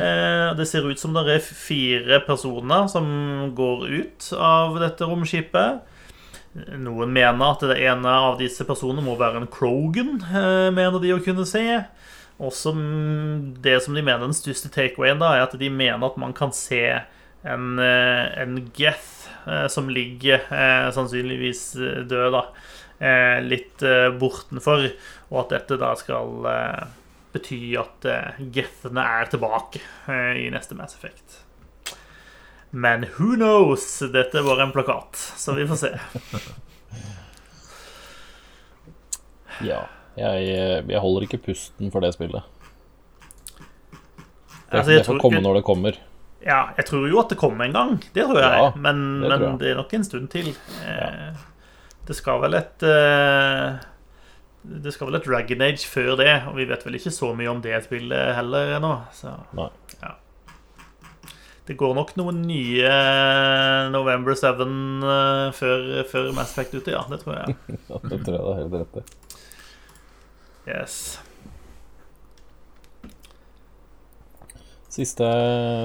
det 0.60 0.66
ser 0.68 0.84
ut 0.84 1.00
som 1.00 1.14
det 1.16 1.22
er 1.32 1.40
fire 1.40 2.18
personer 2.28 2.90
som 2.92 3.06
går 3.56 3.86
ut 3.88 4.28
av 4.36 4.76
dette 4.78 5.08
romskipet. 5.08 5.89
Noen 6.58 7.12
mener 7.14 7.52
at 7.52 7.64
det 7.70 7.78
ene 7.86 8.10
av 8.10 8.40
disse 8.40 8.66
personene 8.66 9.04
må 9.06 9.14
være 9.20 9.44
en 9.44 9.50
Krogan, 9.52 10.18
eh, 10.26 10.70
mener 10.74 10.98
de 11.02 11.14
å 11.14 11.22
kunne 11.22 11.46
se. 11.46 11.64
Også 12.42 12.74
det 13.62 13.76
som 13.84 13.94
de 13.94 14.02
mener 14.02 14.26
den 14.26 14.34
største 14.34 14.72
takeawayen, 14.74 15.22
er 15.22 15.44
at 15.44 15.54
de 15.60 15.70
mener 15.70 16.08
at 16.08 16.18
man 16.18 16.34
kan 16.34 16.52
se 16.56 16.82
en, 17.44 17.80
eh, 17.80 18.42
en 18.42 18.72
Geth 18.74 19.30
eh, 19.46 19.68
som 19.68 19.90
ligger 19.90 20.42
sannsynligvis 20.92 21.74
død, 22.10 22.34
da, 22.34 22.44
litt 23.46 23.80
bortenfor, 24.20 24.90
og 25.32 25.38
at 25.46 25.54
dette 25.54 25.78
da 25.80 25.94
skal 25.96 26.44
bety 27.32 27.78
at 27.80 28.04
Gethene 28.52 29.06
er 29.22 29.32
tilbake 29.32 29.80
i 30.10 30.50
neste 30.52 30.76
Mass 30.76 30.98
Effect. 31.00 31.49
Men 32.72 33.06
who 33.18 33.36
knows? 33.36 33.86
Dette 34.14 34.42
var 34.46 34.62
en 34.62 34.72
plakat, 34.72 35.16
så 35.38 35.56
vi 35.58 35.66
får 35.68 35.76
se. 35.76 35.92
Ja. 39.66 39.84
Jeg, 40.20 40.50
eh, 40.52 40.78
jeg 40.90 41.00
holder 41.02 41.26
ikke 41.28 41.40
pusten 41.50 41.92
for 41.94 42.04
det 42.04 42.14
spillet. 42.16 42.44
Det, 44.70 44.78
Altså, 44.80 44.92
det 44.92 45.06
får 45.08 45.20
komme 45.22 45.42
når 45.42 45.60
det 45.60 45.66
kommer. 45.66 45.98
Ja, 46.46 46.70
jeg 46.78 46.86
tror 46.88 47.08
jo 47.10 47.20
at 47.20 47.32
det 47.32 47.40
kommer 47.40 47.66
en 47.66 47.74
gang. 47.76 47.96
Det 48.14 48.24
tror 48.24 48.40
jeg. 48.40 48.60
Ja, 48.62 48.72
men, 48.76 49.22
det 49.24 49.30
men 49.30 49.40
tror 49.40 49.48
jeg. 49.48 49.60
det 49.60 49.70
er 49.72 49.80
nok 49.80 49.94
en 49.98 50.04
stund 50.08 50.30
til. 50.32 50.52
Ja. 50.86 51.10
Det 52.08 52.16
skal 52.18 52.40
vel 52.42 52.56
et 52.58 52.84
eh, 52.90 53.80
Det 54.86 54.94
skal 54.94 55.10
vel 55.10 55.20
et 55.20 55.26
Dragon 55.28 55.62
Age 55.62 55.88
før 55.90 56.16
det, 56.20 56.32
og 56.50 56.56
vi 56.58 56.66
vet 56.70 56.86
vel 56.86 56.96
ikke 57.00 57.12
så 57.14 57.34
mye 57.38 57.52
om 57.52 57.62
det 57.66 57.82
spillet 57.86 58.36
heller 58.38 58.76
ennå. 58.78 58.94
Så 59.16 59.34
Nei. 59.58 59.70
Det 61.70 61.76
går 61.78 61.92
nok 61.94 62.16
noen 62.18 62.40
nye 62.50 62.82
eh, 62.82 63.88
November 63.94 64.34
7 64.34 64.46
eh, 64.50 65.50
før, 65.54 65.84
før 66.10 66.32
Mass 66.34 66.56
Effect 66.56 66.80
ute, 66.80 66.96
ja. 66.96 67.04
Det 67.12 67.20
tror 67.22 67.36
jeg. 67.38 67.58
Ja, 67.92 68.00
det 68.10 68.18
tror 68.26 68.34
jeg 68.34 68.42
det 68.42 68.54
er 68.56 68.62
helt 68.64 68.78
rett 68.80 68.98
i. 68.98 69.04
Yes. 70.66 70.96
Siste, 74.90 75.30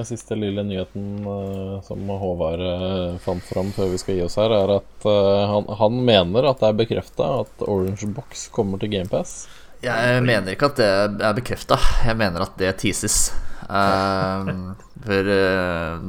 siste 0.09 0.39
lille 0.41 0.65
nyheten 0.65 1.21
uh, 1.21 1.77
som 1.85 2.01
Håvard 2.09 2.65
uh, 2.65 3.21
fant 3.21 3.45
fram 3.45 3.69
før 3.75 3.93
vi 3.93 4.01
skal 4.01 4.17
gi 4.17 4.25
oss 4.25 4.41
her, 4.41 4.57
er 4.57 4.79
at 4.79 5.05
uh, 5.05 5.45
han, 5.53 5.69
han 5.85 6.01
mener 6.09 6.49
at 6.49 6.65
det 6.65 6.71
er 6.71 6.79
bekrefta 6.81 7.29
at 7.43 7.67
Orange 7.69 8.09
Box 8.17 8.47
kommer 8.49 8.81
til 8.81 8.89
GamePass. 8.97 9.43
Jeg 9.85 10.25
mener 10.25 10.57
ikke 10.57 10.73
at 10.73 10.81
det 10.81 10.93
er 11.29 11.37
bekrefta. 11.37 11.77
Jeg 12.09 12.17
mener 12.17 12.49
at 12.49 12.57
det 12.57 12.73
teases. 12.81 13.27
Ehm, 13.69 14.75
for 15.05 15.29
uh, 15.29 15.99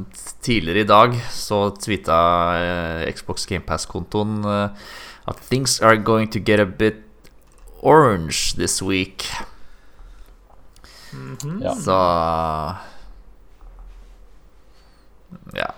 tidligere 0.45 0.83
i 0.83 0.87
dag 0.87 1.15
så 1.33 1.59
tweeta 1.81 2.17
uh, 2.57 3.01
Xbox 3.13 3.45
GamePass-kontoen 3.49 4.45
uh, 4.45 4.69
at 5.27 5.41
things 5.49 5.79
are 5.81 5.97
going 5.97 6.29
to 6.31 6.39
get 6.39 6.59
a 6.59 6.65
bit 6.65 7.03
orange 7.81 8.55
this 8.57 8.81
week. 8.81 9.25
Mhm. 11.13 11.61
Ja. 11.63 11.73
Så 11.75 11.97
Ja. 15.55 15.71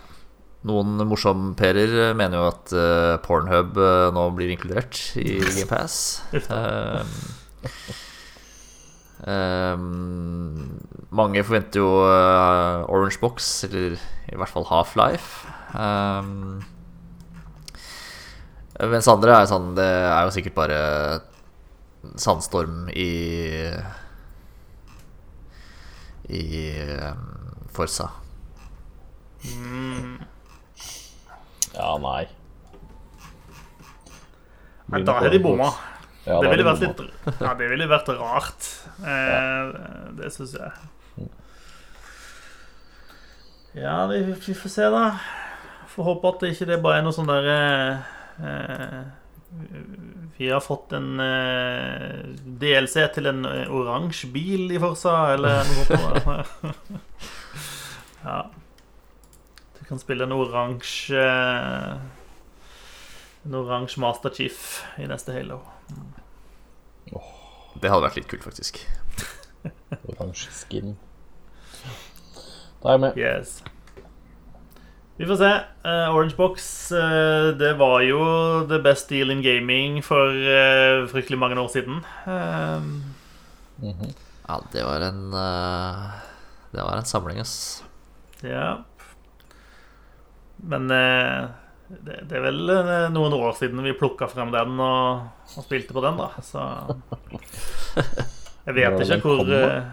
Noen 0.68 0.98
morsomperer 1.08 2.14
mener 2.20 2.38
jo 2.42 2.48
at 2.50 2.72
eh, 2.76 3.14
Pornhub 3.24 3.78
eh, 3.80 4.10
nå 4.12 4.26
blir 4.36 4.52
inkludert 4.52 5.00
i 5.16 5.38
GamePass. 5.40 5.96
Um, 6.52 7.14
um, 9.28 10.80
mange 11.12 11.44
forventer 11.44 11.82
jo 11.82 11.90
uh, 12.06 12.86
Orange 12.88 13.20
Box, 13.22 13.50
eller 13.68 13.98
i 14.30 14.38
hvert 14.38 14.52
fall 14.52 14.68
Half-Life. 14.70 15.48
Um, 15.76 16.62
mens 18.80 19.10
andre 19.12 19.36
er 19.36 19.50
sånn 19.52 19.74
Det 19.78 19.86
er 19.86 20.24
jo 20.26 20.32
sikkert 20.34 20.56
bare 20.56 20.78
sandstorm 22.18 22.88
i 22.96 23.10
I 26.30 26.42
um, 27.10 27.28
Forsa. 27.76 28.08
Mm. 29.44 30.20
Ja, 31.74 31.94
nei. 32.02 32.24
Nei, 34.90 35.04
da 35.06 35.20
har 35.20 35.30
de 35.34 35.40
bomma. 35.42 35.70
Ja, 36.30 36.40
det 36.44 36.52
ville 36.54 36.66
vært 36.68 36.84
litt 36.86 37.00
Ja, 37.42 37.54
det 37.58 37.68
ville 37.72 37.88
vært 37.90 38.10
rart. 38.20 38.68
Eh, 39.02 39.74
Det 40.20 40.30
syns 40.36 40.54
jeg. 40.60 40.72
Ja, 43.80 44.06
vi, 44.10 44.22
vi 44.34 44.54
får 44.58 44.70
se, 44.74 44.88
da. 44.94 45.04
Får 45.90 46.08
håpe 46.08 46.32
at 46.34 46.44
det 46.44 46.52
ikke 46.56 46.68
det 46.70 46.80
bare 46.84 47.00
er 47.00 47.06
noe 47.06 47.16
sånn 47.16 47.30
der 47.30 47.50
eh, 47.54 49.02
Vi 50.38 50.50
har 50.50 50.62
fått 50.64 50.94
en 50.98 51.20
eh, 51.22 52.22
DLC 52.62 53.06
til 53.16 53.30
en 53.30 53.44
eh, 53.50 53.66
oransje 53.74 54.30
bil 54.34 54.70
i 54.74 54.80
Forsa, 54.82 55.16
eller 55.36 55.66
noe 55.70 55.86
sånt. 55.90 56.74
ja. 58.26 58.40
Du 59.80 59.84
kan 59.90 60.02
spille 60.02 60.26
en 60.30 60.36
oransje 60.38 61.26
En 63.50 63.56
oransje 63.58 63.98
Master 63.98 64.30
Chief 64.30 64.58
i 65.02 65.08
neste 65.10 65.34
Halo. 65.34 65.56
Det 67.82 67.90
hadde 67.90 68.04
vært 68.04 68.20
litt 68.20 68.28
kult, 68.30 68.44
faktisk. 68.46 68.78
Oransje 70.12 70.52
skin. 70.54 70.92
Da 72.84 72.92
er 72.92 72.94
jeg 72.94 73.02
med. 73.02 73.18
Yes. 73.18 73.56
Vi 75.18 75.26
får 75.26 75.40
se. 75.42 75.50
Uh, 75.82 76.14
Orange 76.14 76.38
Box 76.38 76.68
uh, 76.94 77.50
det 77.58 77.72
var 77.82 78.04
jo 78.06 78.20
the 78.70 78.78
best 78.86 79.10
deal 79.10 79.34
in 79.34 79.42
gaming 79.42 79.98
for 80.06 80.30
uh, 80.30 81.10
fryktelig 81.10 81.42
mange 81.42 81.58
år 81.58 81.74
siden. 81.74 82.06
Mm 83.82 83.94
-hmm. 83.98 84.14
Ja, 84.48 84.62
det 84.72 84.84
var 84.84 85.02
en 85.02 85.32
Det 86.72 86.82
var 86.82 86.98
en 86.98 87.06
samling, 87.06 87.40
ass. 87.40 87.84
ja. 88.44 88.84
Men 90.56 90.92
eh, 90.92 91.50
det, 91.90 92.20
det 92.30 92.38
er 92.38 92.44
vel 92.46 92.70
eh, 92.70 93.06
noen 93.14 93.34
år 93.34 93.56
siden 93.58 93.82
vi 93.86 93.96
plukka 93.98 94.28
frem 94.30 94.52
den 94.54 94.76
og, 94.78 95.24
og 95.58 95.64
spilte 95.66 95.96
på 95.96 96.04
den, 96.06 96.20
da. 96.20 96.28
Så 96.46 96.62
Jeg 98.68 98.76
vet 98.78 99.02
ikke 99.08 99.18
hvor 99.24 99.50
eh, 99.56 99.88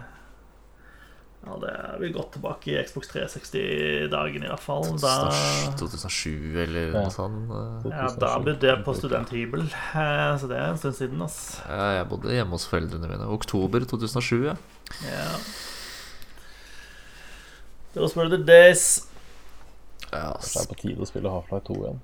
Ja, 1.47 1.55
det 1.63 1.69
er 1.71 1.95
vi 2.01 2.09
godt 2.11 2.33
tilbake 2.35 2.73
i 2.73 2.81
Xbox 2.83 3.07
360-dagen, 3.13 4.43
i 4.43 4.49
hvert 4.51 4.59
fall. 4.61 4.83
Da 4.99 5.13
2007 5.79 6.57
eller 6.65 6.89
noe 6.91 7.09
sånt. 7.13 7.47
eh. 7.55 7.87
Ja, 7.93 8.09
da 8.19 8.33
bodde 8.43 8.67
jeg 8.67 8.83
på 8.83 8.95
studenthybel, 8.97 9.63
så 9.71 10.49
det 10.51 10.57
er 10.59 10.73
en 10.73 10.81
stund 10.81 10.97
siden. 10.99 11.23
ass. 11.23 11.39
Ja, 11.69 11.85
jeg 12.01 12.09
bodde 12.11 12.35
hjemme 12.35 12.51
hos 12.57 12.67
foreldrene 12.67 13.07
mine. 13.09 13.29
Oktober 13.31 13.87
2007, 13.87 14.43
ja. 14.51 14.57
Ja. 15.07 15.29
Those 17.95 18.13
were 18.19 18.29
the 18.29 18.43
days. 18.43 19.06
Det 20.11 20.19
er 20.61 20.69
på 20.69 20.77
tide 20.79 21.03
å 21.03 21.07
spille 21.09 21.31
Half-Life 21.33 21.65
2 21.67 21.77
igjen. 21.83 21.99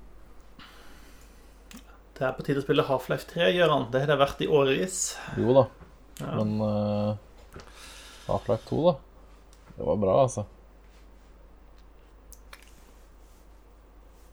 Det 2.14 2.26
er 2.28 2.34
på 2.36 2.44
tide 2.46 2.60
å 2.60 2.64
spille 2.66 2.84
Half-Life 2.86 3.26
3, 3.32 3.48
Gøran. 3.56 3.88
Det 3.90 4.02
har 4.04 4.10
det 4.12 4.18
vært 4.20 4.42
i 4.44 4.50
årevis. 4.50 4.98
Jo 5.40 5.54
da, 5.56 5.64
Ja. 6.20 6.34
men 6.38 6.52
uh, 6.62 7.16
Half-Life 8.28 8.68
2, 8.68 8.82
da. 8.86 8.94
Det 9.74 9.88
var 9.88 9.96
bra, 10.04 10.18
altså. 10.26 10.44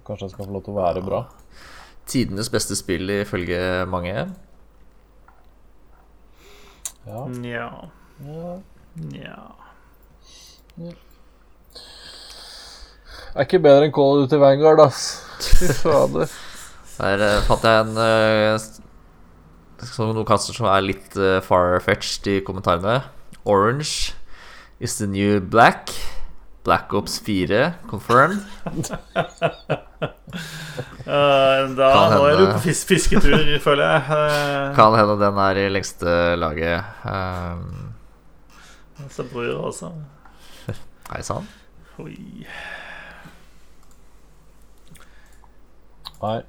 Kanskje 0.05 0.27
det 0.27 0.33
skal 0.35 0.45
få 0.49 0.53
lov 0.57 0.65
til 0.67 0.75
å 0.75 0.81
være 0.81 1.01
bra. 1.05 1.23
Tidenes 2.11 2.49
beste 2.53 2.75
spill 2.77 3.09
ifølge 3.21 3.57
mange. 3.89 4.27
Ja. 7.07 7.23
Nja. 7.33 7.67
ja. 8.21 8.53
Nja. 9.01 9.37
Er 13.31 13.45
ikke 13.45 13.61
bedre 13.63 13.87
enn 13.87 13.93
Call 13.95 14.17
of 14.17 14.25
Duty 14.25 14.39
Vanguard, 14.41 14.81
ass. 14.83 15.03
Fy 15.39 15.69
fader. 15.79 16.31
Der 16.97 17.21
uh, 17.23 17.43
fant 17.47 17.63
jeg 17.65 17.85
en 17.85 17.93
uh, 17.97 18.71
som 19.87 20.11
noen 20.11 20.27
kaster 20.27 20.53
som 20.53 20.67
er 20.69 20.83
litt 20.83 21.15
uh, 21.17 21.39
far-fetched 21.45 22.27
i 22.27 22.39
kommentarene. 22.45 22.99
Orange 23.47 24.11
is 24.83 24.97
the 24.99 25.07
new 25.07 25.39
black. 25.39 25.93
Black 26.63 26.93
Ops 26.93 27.19
4 27.19 27.73
confirmed. 27.89 28.43
Uh, 31.01 31.65
da 31.75 31.87
Kan 31.91 32.13
nå 32.13 32.25
er 32.29 32.37
du 32.39 32.43
på 32.53 32.59
fis 32.63 32.83
fisketur, 32.87 33.41
føler 33.59 33.81
jeg. 33.83 34.03
Uh, 34.07 34.69
Kan 34.77 34.95
hende 34.95 35.17
den 35.19 35.39
er 35.43 35.59
i 35.59 35.65
lengste 35.73 36.13
laget. 36.39 36.85
Um, 37.03 37.89
så 39.09 39.25
bryr 39.33 39.57
også. 39.57 39.91
Hei 41.09 41.23
sann. 41.25 41.49
Oi. 41.99 42.15
Nei. 46.21 46.41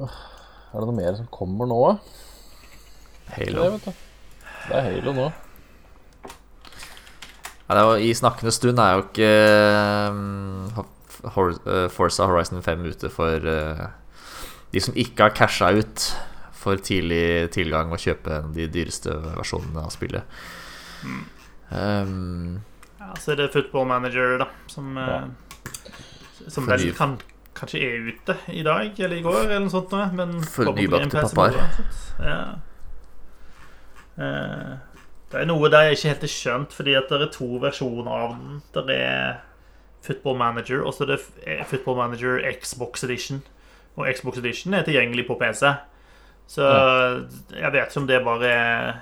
Er 0.00 0.80
det 0.80 0.86
noe 0.88 0.96
mer 0.96 1.16
som 1.18 1.28
kommer 1.34 1.68
nå. 1.70 1.78
Halo. 3.34 3.66
Det. 3.84 3.92
Det 4.66 4.76
er 4.78 4.86
Halo 4.88 5.14
nå. 5.16 5.26
Ja, 7.70 7.76
det 7.78 7.82
var, 7.86 8.00
I 8.02 8.10
snakkende 8.18 8.50
stund 8.54 8.80
er 8.82 8.96
jo 8.96 9.02
ikke 9.04 9.28
uh, 10.10 10.80
Hor- 11.36 11.60
uh, 11.68 11.84
Forza 11.94 12.26
Horizon 12.26 12.64
5 12.66 12.82
ute 12.90 13.10
for 13.14 13.46
uh, 13.46 13.84
de 14.74 14.82
som 14.82 14.96
ikke 14.98 15.28
har 15.28 15.36
casha 15.38 15.68
ut 15.78 16.08
for 16.60 16.80
tidlig 16.82 17.50
tilgang 17.54 17.92
og 17.94 18.02
kjøpe 18.02 18.40
de 18.56 18.66
dyreste 18.74 19.14
versjonene 19.38 19.84
av 19.86 19.94
spillet. 19.94 20.26
Um, 21.70 22.58
Ja, 23.00 23.14
så 23.22 23.32
er 23.32 23.38
det 23.40 23.52
Football 23.54 23.86
Manager, 23.88 24.34
da, 24.42 24.46
som, 24.68 24.90
eh, 25.00 25.24
som 26.48 26.66
vel 26.68 26.86
kan, 26.96 27.18
kanskje 27.58 27.82
er 27.84 28.08
ute 28.08 28.36
i 28.54 28.62
dag 28.66 28.96
eller 28.98 29.16
i 29.16 29.24
går, 29.24 29.40
eller 29.44 29.64
noe 29.66 29.72
sånt. 29.72 29.92
Men 30.16 30.38
For 30.44 30.70
kommer 30.70 30.80
på 30.80 30.86
nybakte 30.86 31.08
Game 31.08 31.22
Pass 31.22 31.32
i 31.32 31.36
pappaer. 31.36 31.84
Ja. 32.24 32.40
Eh, 34.20 34.72
det 35.30 35.38
er 35.38 35.46
noe 35.46 35.70
der 35.70 35.86
jeg 35.86 35.98
ikke 35.98 36.10
helt 36.10 36.26
har 36.26 36.34
skjønt, 36.34 36.74
fordi 36.74 36.96
at 36.98 37.12
det 37.12 37.20
er 37.22 37.32
to 37.34 37.48
versjoner 37.62 38.10
av 38.10 38.34
den. 38.34 38.60
Det 38.74 38.96
er 38.96 39.38
Football 40.02 40.38
Manager, 40.40 40.82
og 40.82 40.94
så 40.96 41.04
er 41.04 41.12
det 41.14 41.20
eh, 41.46 41.64
Football 41.68 42.00
Manager 42.00 42.40
Xbox 42.60 43.04
Edition. 43.04 43.42
Og 43.96 44.08
Xbox 44.16 44.38
Edition 44.40 44.74
er 44.74 44.86
tilgjengelig 44.86 45.26
på 45.28 45.36
PC. 45.40 45.66
Så 46.50 46.64
jeg 47.54 47.70
vet 47.70 47.92
ikke 47.92 48.00
om 48.00 48.06
det 48.08 48.16
bare 48.26 48.48
er 48.50 48.96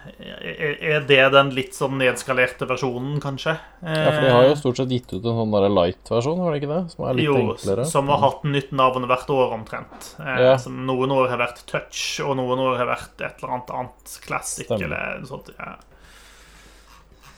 Er 0.92 1.06
det 1.08 1.20
den 1.32 1.48
litt 1.56 1.72
sånn 1.72 1.94
nedskalerte 1.96 2.66
versjonen, 2.68 3.14
kanskje? 3.24 3.54
Ja, 3.80 4.10
for 4.12 4.20
de 4.26 4.32
har 4.34 4.44
jo 4.50 4.58
stort 4.60 4.76
sett 4.82 4.92
gitt 4.92 5.14
ut 5.14 5.24
en 5.24 5.38
sånn 5.38 5.54
light-versjon, 5.72 6.42
har 6.44 6.52
de 6.52 6.60
ikke 6.60 6.68
det? 6.74 6.82
Som 6.92 7.06
er 7.08 7.16
litt 7.16 7.24
jo, 7.30 7.38
enklere. 7.54 7.86
som 7.88 8.12
har 8.12 8.20
hatt 8.26 8.44
nytt 8.44 8.74
navn 8.76 9.08
hvert 9.08 9.32
år 9.32 9.56
omtrent. 9.56 10.10
Eh, 10.20 10.42
Ja. 10.44 10.52
Som 10.60 10.84
noen 10.84 11.10
år 11.16 11.30
har 11.32 11.40
vært 11.40 11.64
touch, 11.72 12.20
og 12.20 12.36
noen 12.36 12.60
år 12.66 12.76
har 12.82 12.92
vært 12.92 13.16
et 13.24 13.40
eller 13.40 13.54
annet 13.56 13.72
annet 13.80 14.18
classic. 14.28 14.66
Stemmer. 14.68 14.84
Eller 14.84 15.18
noe 15.24 15.32
sånt, 15.32 15.48
ja. 15.56 15.72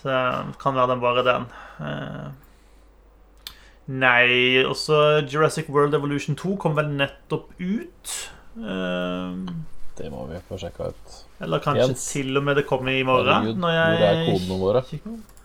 Så 0.02 0.10
det 0.10 0.58
kan 0.58 0.74
være 0.74 0.88
den 0.96 1.00
bare 1.06 1.22
den. 1.30 1.46
Eh, 1.86 2.28
nei, 3.86 4.64
også 4.66 5.22
Jurassic 5.30 5.68
World 5.70 5.94
Evolution 5.94 6.34
2 6.34 6.56
kom 6.58 6.74
vel 6.74 6.90
nettopp 6.98 7.52
ut. 7.60 8.16
Eh, 8.58 9.34
Det 10.00 10.10
må 10.12 10.26
vi 10.30 10.38
få 10.48 10.58
sjekka 10.60 10.90
ut. 10.92 11.16
eller 11.44 11.62
kanskje 11.64 11.88
Jens. 11.90 12.04
til 12.12 12.36
og 12.40 12.44
med 12.46 12.56
det 12.56 12.66
kommer 12.68 12.92
i 12.92 13.02
morgen. 13.04 13.28
Herregud, 13.28 13.58
når 13.60 13.74
hvor 13.76 14.06
er 14.06 14.22
kodene 14.30 14.60
våre? 14.60 14.84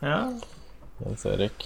Ja. 0.01 0.19
Jens 1.03 1.25
Erik. 1.25 1.65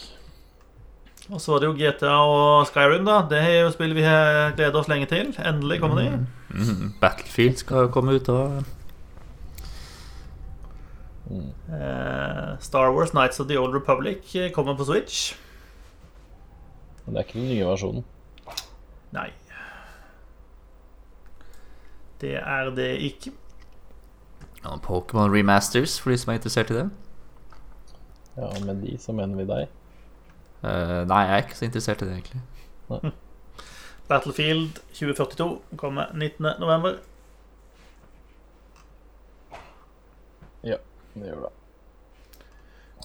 Og 1.30 1.38
så 1.42 1.54
var 1.54 1.62
det 1.62 1.70
jo 1.70 1.76
GTA 1.78 2.16
og 2.26 2.66
Skyrim, 2.68 3.06
da. 3.06 3.20
Det 3.30 3.38
er 3.38 3.60
jo 3.62 3.70
spill 3.76 3.94
vi 3.94 4.02
har 4.02 4.56
gledet 4.58 4.80
oss 4.80 4.90
lenge 4.90 5.06
til. 5.12 5.30
Endelig 5.46 5.80
kommer 5.84 6.02
de. 6.02 6.26
mm, 6.50 6.94
Battlefield 7.02 7.62
skal 7.62 7.86
jo 7.86 7.94
komme 7.94 8.18
ut 8.18 8.30
og 8.34 8.64
Eh, 11.30 12.60
Star 12.60 12.92
Wars 12.92 13.14
Nights 13.14 13.40
of 13.40 13.48
the 13.48 13.58
Old 13.58 13.74
Republic 13.74 14.52
kommer 14.54 14.76
på 14.76 14.86
Switch. 14.86 15.36
Men 17.06 17.16
det 17.16 17.22
er 17.22 17.28
ikke 17.28 17.40
den 17.40 17.50
nye 17.50 17.68
versjonen. 17.68 18.06
Nei. 19.14 19.30
Det 22.22 22.36
er 22.36 22.72
det 22.76 22.89
ikke. 23.07 23.32
ja, 24.63 24.76
Pokémon 24.84 25.32
Remasters, 25.32 25.99
for 26.01 26.11
de 26.11 26.17
som 26.17 26.34
er 26.34 26.39
interessert 26.39 26.72
i 26.72 26.80
det. 26.80 26.89
Ja, 28.38 28.49
med 28.65 28.82
de 28.84 28.97
så 28.99 29.15
mener 29.15 29.39
vi 29.39 29.47
deg. 29.47 29.67
Uh, 30.63 31.05
nei, 31.07 31.24
jeg 31.26 31.36
er 31.38 31.45
ikke 31.45 31.59
så 31.59 31.65
interessert 31.65 32.01
i 32.01 32.09
det, 32.09 32.17
egentlig. 32.20 33.13
Battlefield 34.09 34.82
2042 34.91 35.78
kommer 35.78 36.11
19.11. 36.15 36.99
Det 41.20 41.28
gjør 41.28 41.45
det. 41.47 41.53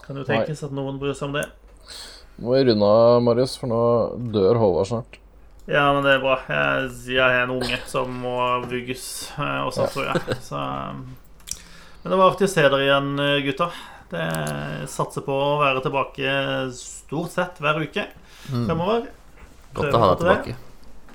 Kan 0.05 0.19
jo 0.21 0.25
tenkes 0.29 0.63
at 0.67 0.75
noen 0.77 0.99
bryr 1.01 1.17
seg 1.17 1.31
om 1.31 1.37
det. 1.39 1.45
Nå 2.37 2.49
må 2.49 2.57
vi 2.57 2.65
runde 2.69 2.89
av, 2.89 3.21
Marius, 3.25 3.55
for 3.61 3.71
nå 3.71 3.81
dør 4.35 4.59
Håvard 4.61 4.91
snart. 4.91 5.19
Ja, 5.67 5.87
men 5.97 6.03
det 6.05 6.13
er 6.19 6.21
bra. 6.21 6.35
Jeg, 6.49 6.91
jeg 7.15 7.25
er 7.25 7.43
en 7.47 7.55
unge 7.55 7.79
som 7.89 8.11
må 8.21 8.35
vugges 8.69 9.05
eh, 9.39 9.61
også, 9.65 9.87
Ja. 9.87 9.93
tror 9.95 10.11
jeg. 10.11 10.39
Så, 10.45 10.61
eh, 10.61 11.61
men 12.05 12.13
det 12.13 12.19
var 12.21 12.31
artig 12.35 12.49
å 12.51 12.53
se 12.53 12.65
dere 12.67 12.83
igjen, 12.85 13.15
gutta. 13.47 13.71
Det 14.13 14.27
satser 14.93 15.25
på 15.25 15.33
å 15.33 15.55
være 15.63 15.81
tilbake 15.87 16.35
stort 16.77 17.33
sett 17.33 17.57
hver 17.65 17.81
uke 17.81 18.05
fremover. 18.51 19.07
Godt 19.75 19.97
å 19.97 20.03
ha 20.03 20.11
deg 20.13 20.21
tilbake. 20.21 20.59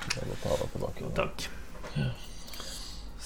Det 0.10 0.18
er 0.24 0.32
godt 0.32 0.48
å 0.48 0.50
ha 0.50 0.58
deg 0.64 0.74
tilbake. 0.74 1.14
Takk. 1.20 1.46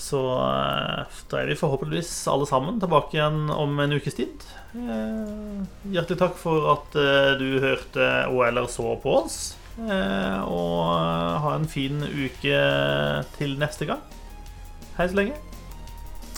Så 0.03 0.19
eh, 0.35 1.17
da 1.31 1.39
er 1.39 1.47
vi 1.47 1.55
forhåpentligvis 1.57 2.11
alle 2.27 2.45
sammen 2.49 2.79
tilbake 2.83 3.15
igjen 3.15 3.45
om 3.55 3.79
en 3.79 3.95
ukes 3.95 4.17
tid. 4.19 4.43
Eh, 4.75 5.63
Hjertelig 5.95 6.19
takk 6.19 6.35
for 6.41 6.67
at 6.75 6.97
eh, 6.99 7.31
du 7.39 7.47
hørte 7.63 8.09
og 8.27 8.43
eller 8.49 8.67
så 8.67 8.97
på 8.99 9.15
oss. 9.23 9.37
Eh, 9.79 10.41
Og 10.45 10.93
eh, 10.93 11.39
ha 11.41 11.55
en 11.57 11.67
fin 11.67 12.03
uke 12.03 12.59
til 13.37 13.55
neste 13.59 13.87
gang. 13.89 14.03
Hei 14.97 15.07
så 15.09 15.17
lenge. 15.17 15.39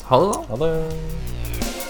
Ha 0.07 0.19
det, 0.21 0.29
da. 0.31 0.39
Ha 0.51 0.55
det. 0.61 1.84